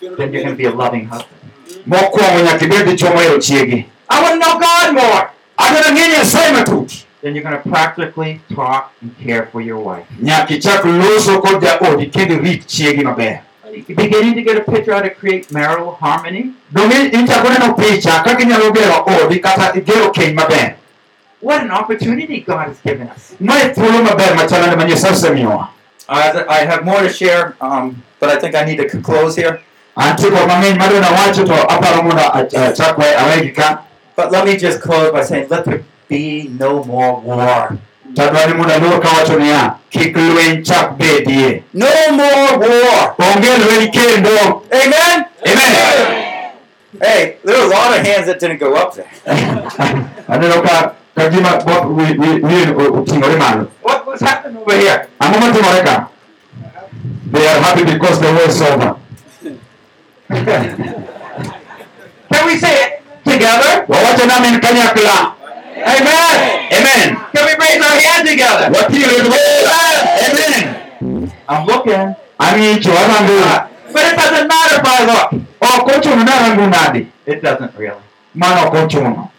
[0.00, 1.34] Then you're going to be a loving husband.
[1.86, 5.30] mokwongo nyaka ibed dichuo mohero chiegi I want to know God more.
[5.58, 10.06] adwaro ng'e nyasaye matut Then you're going to practically talk and care for your wife.
[10.22, 13.40] nyaka ichak loso kod jaodi kendo rit chiegi maber
[13.72, 16.52] You're beginning to get a picture how to create marital harmony.
[16.72, 20.74] donge ichako neno picha kaka inyalo gero odi kata gero keny maber
[21.40, 23.34] What an opportunity God has given us.
[23.40, 25.68] mae thuolo maber machalande ma nyasaye osemiyowa
[26.08, 29.60] I I have more to share, um, but I think I need to close here.
[29.96, 33.82] antie kod mang'eny madwa nawacho to aparo mondo ach- achak we awegi ka
[34.16, 37.78] But let me just close by saying, let there be no more war.
[38.14, 43.14] tadwani mondo aluor kawacho niya kik lweny chak bedie No more war.
[43.18, 45.24] onge lweny kendo Amen?
[45.46, 45.74] amen
[47.02, 49.06] Hey, there were a lot of hands that didn't go up there.
[53.82, 55.08] What was happening over here?
[55.20, 56.08] ang'o matimore ka
[57.32, 58.96] they are happy because the war is over
[62.32, 63.84] Can we say it together?
[65.84, 66.72] Wawacho namin kanyakla Amen.
[66.72, 68.66] amen Can we raise our hand together?
[68.70, 69.72] wating'o lwedo
[70.26, 72.14] amen I'm looking.
[72.38, 75.42] ang'icho arango But it doesn't matter if I look.
[75.60, 78.02] ok ochuno narango nade It doesn't really.
[78.34, 79.30] mano ok ochuno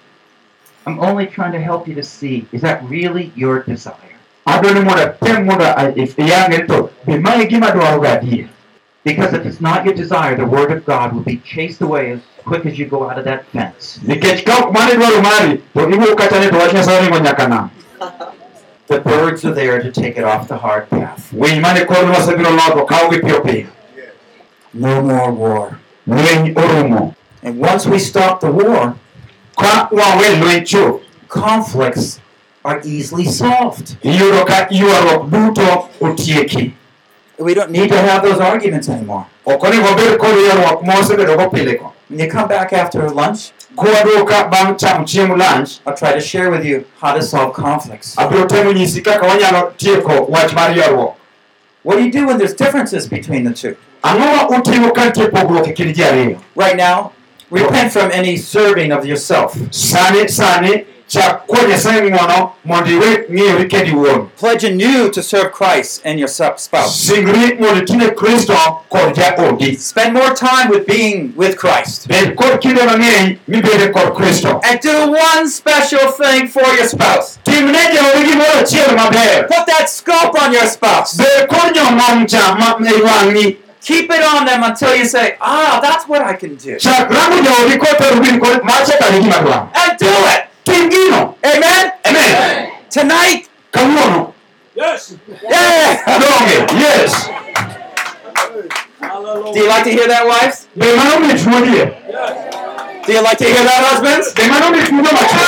[0.86, 3.96] I'm only trying to help you to see is that really your desire?
[4.48, 8.48] adwa ni mondo atem mondo a- ah, if- iyang'e to be mae gima dwaroga adier
[9.06, 12.20] Because if it's not your desire, the Word of God will be chased away as
[12.46, 14.00] quick as you go out of that fence.
[14.04, 17.48] nikech ka ok mane dwaro mari to iwuok kacha ni to wach nyasaye ringo nyaka
[17.48, 17.70] nam
[18.88, 21.32] The birds are there to take it off the hard path.
[21.34, 23.68] winy mane kor lwasi biro logo kawogi piyo piyo
[24.74, 25.80] No more war.
[27.44, 28.96] And once we stop the war,
[29.58, 32.20] ka wawe lweny chuth conflicts
[32.66, 33.98] are easily solved.
[34.04, 36.74] iyudo ka ywaruok duto otieki
[37.38, 39.26] We don't need to have those arguments anymore.
[42.12, 43.52] Ok onego bed kod ywaruok ma wasebedogo pile ko When you come back after lunch,
[43.76, 48.16] kwaduoka bang' chamo chiemo lunch I'll try to share with you how to solve conflicts.
[48.18, 51.16] abiro temo nyisi kaka wanyalo tieko wach mar ywaruok
[51.84, 53.76] What do you do when there's differences between the two?
[54.04, 57.12] ang'o ma utimo ka nitie pogruok kind ji ariyo Right now,
[57.52, 59.56] repent from any serving of yourself.
[61.10, 65.52] Sani sani chak kuo nyasaye ng'uono mondo iwe ng'iyori kendi iwuon Pledge anew to serve
[65.52, 66.96] Christ and your spouse.
[66.96, 68.56] singri mondo itine kristo
[68.90, 72.08] kod jaodi Spend more time with being with Christ.
[72.08, 77.40] bed kod kinde mang'eny mibede kod kristo And do one special thing for your spouse.
[77.44, 81.18] timne jaodi gimoro achiel maber Put that scope on your spouse.
[81.18, 82.26] bed kod jomam
[82.60, 82.80] ma
[83.82, 86.78] Keep it on them until you say, ah, that's what I can do.
[86.78, 90.49] chak rango jaodi kotero win kod mache kare gima dwaro And do it.
[90.70, 91.92] Tim Amen?
[92.06, 93.50] amen Tonight?
[93.72, 94.34] kawuono
[94.76, 96.20] Yeah.
[96.20, 97.30] donge yes
[99.54, 100.68] Do you like to hear that, wives?
[100.76, 101.86] be mano mit modie
[103.06, 104.34] Do you like to hear that, husbands?
[104.34, 105.44] be mano mit mudo macho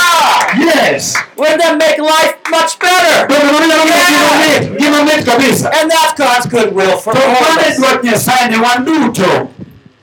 [0.60, 3.28] yes Wouldn't that make life much better?
[3.28, 7.14] to be mano nyalo miyo gima mit gima mit kabisa And that's God's goodwill for
[7.14, 7.78] to all of mane us.
[7.80, 9.50] dwach nyasaye ne wan duto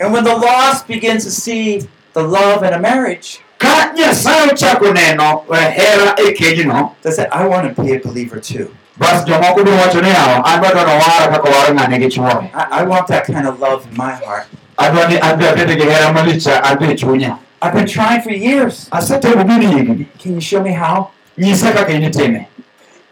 [0.01, 1.83] And when the lost begin to see
[2.15, 6.33] the love in a marriage, ka nyasaye ochako neno hera e
[7.03, 8.75] they say, I want to be a believer too.
[8.99, 12.51] bas jomoko biro wacho ni yawa an dwa dwano wara kaka waro ng'ane gi chuore
[12.55, 14.47] I, I want that kind of love in my heart.
[14.79, 18.89] adwa ni gi hera malicha an be e chunya I've been trying for years.
[18.91, 21.11] asetemo gini higni Can you show me how?
[21.39, 22.47] nyisa kaka initime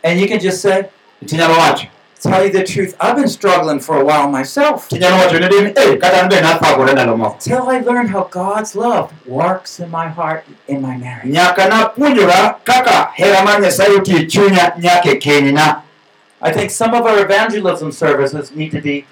[0.04, 0.84] And you can just say,
[1.24, 1.86] tinyalo wacho
[2.28, 4.88] tell you the truth, I've been struggling for a while myself.
[4.88, 8.10] tinyalo wacho ne din e eh, kata an be nathagore ndalo moko Till I learned
[8.10, 11.32] how God's love works in my heart, in my marriage.
[11.32, 15.82] nyaka napuonjora kaka hera mar nyasaye otie chunya nyaka kenyna
[16.42, 19.06] I think some of our evangelism services need to be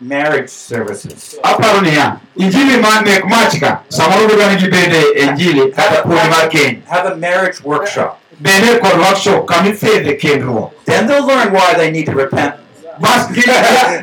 [0.00, 1.38] marriage services.
[1.42, 6.82] aparo niya injili ma mek mach ka samoro bedwa gibede injili kata puonj mar keny
[6.86, 8.20] Have a marriage workshop.
[8.40, 12.54] Bende kod workshop kama ifedhe kendruok Then they'll learn why they need to repent.
[13.00, 13.42] bas gi-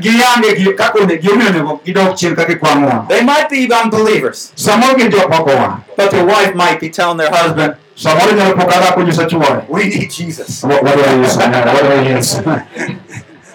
[0.02, 4.52] giyange gi- kaka one- gimomiyo onego gidok chien ka gikwa ng'uono They might be unbelievers,
[4.56, 8.56] samoro gin jok moko wang' but their wife might be telling their husband, samoro nyalo
[8.58, 10.64] po ka dhako nyiso chuore We need Jesus.
[10.64, 12.42] Wa- wadwa yesu wadwa yesu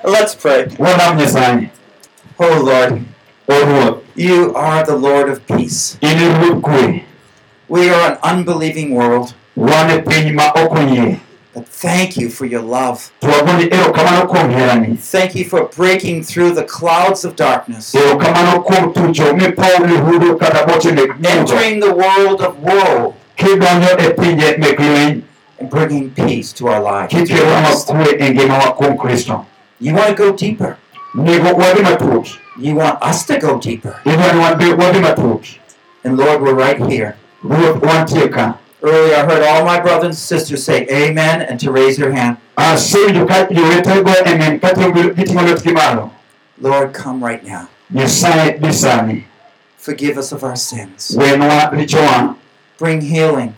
[0.04, 0.66] Let's pray.
[0.78, 2.58] wadam oh,
[3.48, 5.96] oh Lord, you are the Lord of peace.
[6.00, 7.02] in ruodh kwe
[7.68, 11.20] We are an unbelieving world, wan piny ma ok oyie
[11.54, 13.10] but thank you for your love.
[13.20, 18.60] to wagoni erokamano kuom herani Thank you for breaking through the clouds of darkness, erokamano
[18.64, 24.56] kuom tucho mipow lihudu kata boche mek tucho entering the world of woe kidonjo pinje
[24.58, 25.22] mek lweny
[25.60, 27.14] and bringing peace to our lives.
[27.14, 29.44] kikeronwa kwe ngimawa kuom kristo
[29.80, 30.76] You want to go deeper.
[31.14, 34.00] nego wadhi matut You want us to go deeper.
[34.04, 35.46] idwa ni wan be wadhi matut
[36.04, 37.16] And Lord, we're right here.
[38.82, 42.36] Earlier, I heard all my brothers and sisters say amen and to raise their hand.
[42.58, 46.10] asewinjo ka jowete go emen ka tiyo- giting'o lwetgi malo
[46.60, 47.68] Lord, come right now.
[47.94, 49.26] nyasaye bi sani
[49.78, 51.14] Forgive us of our sins.
[51.16, 52.36] richowa
[52.78, 53.54] Bring healing.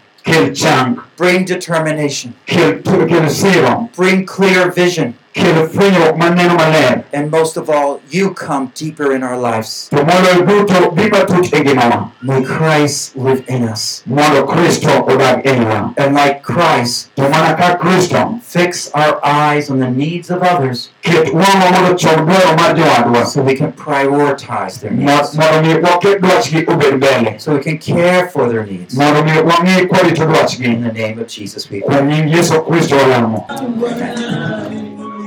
[1.17, 2.35] Bring determination.
[2.47, 5.15] kel tu- kel siro Bring clear vision.
[5.35, 9.89] Kel fwenyruok maneno maler And most of all, you come deeper in our lives.
[9.91, 14.03] to moloyo duto bi matut ngimawa May Christ live in us.
[14.07, 19.81] mondo kristo odag eiwa And like Christ, to mana ka kristo fix our eyes on
[19.81, 24.81] the needs of others ket wang'wa mondo chom dwaro mar jowadwa so we can prioritize
[24.81, 25.35] their needs.
[25.37, 28.95] mondo mi waket dwachgi obed mbele So we can care for their needs.
[28.95, 32.25] mondo mi wang'e kwarito dwachgi In the name of Jesus, we pray.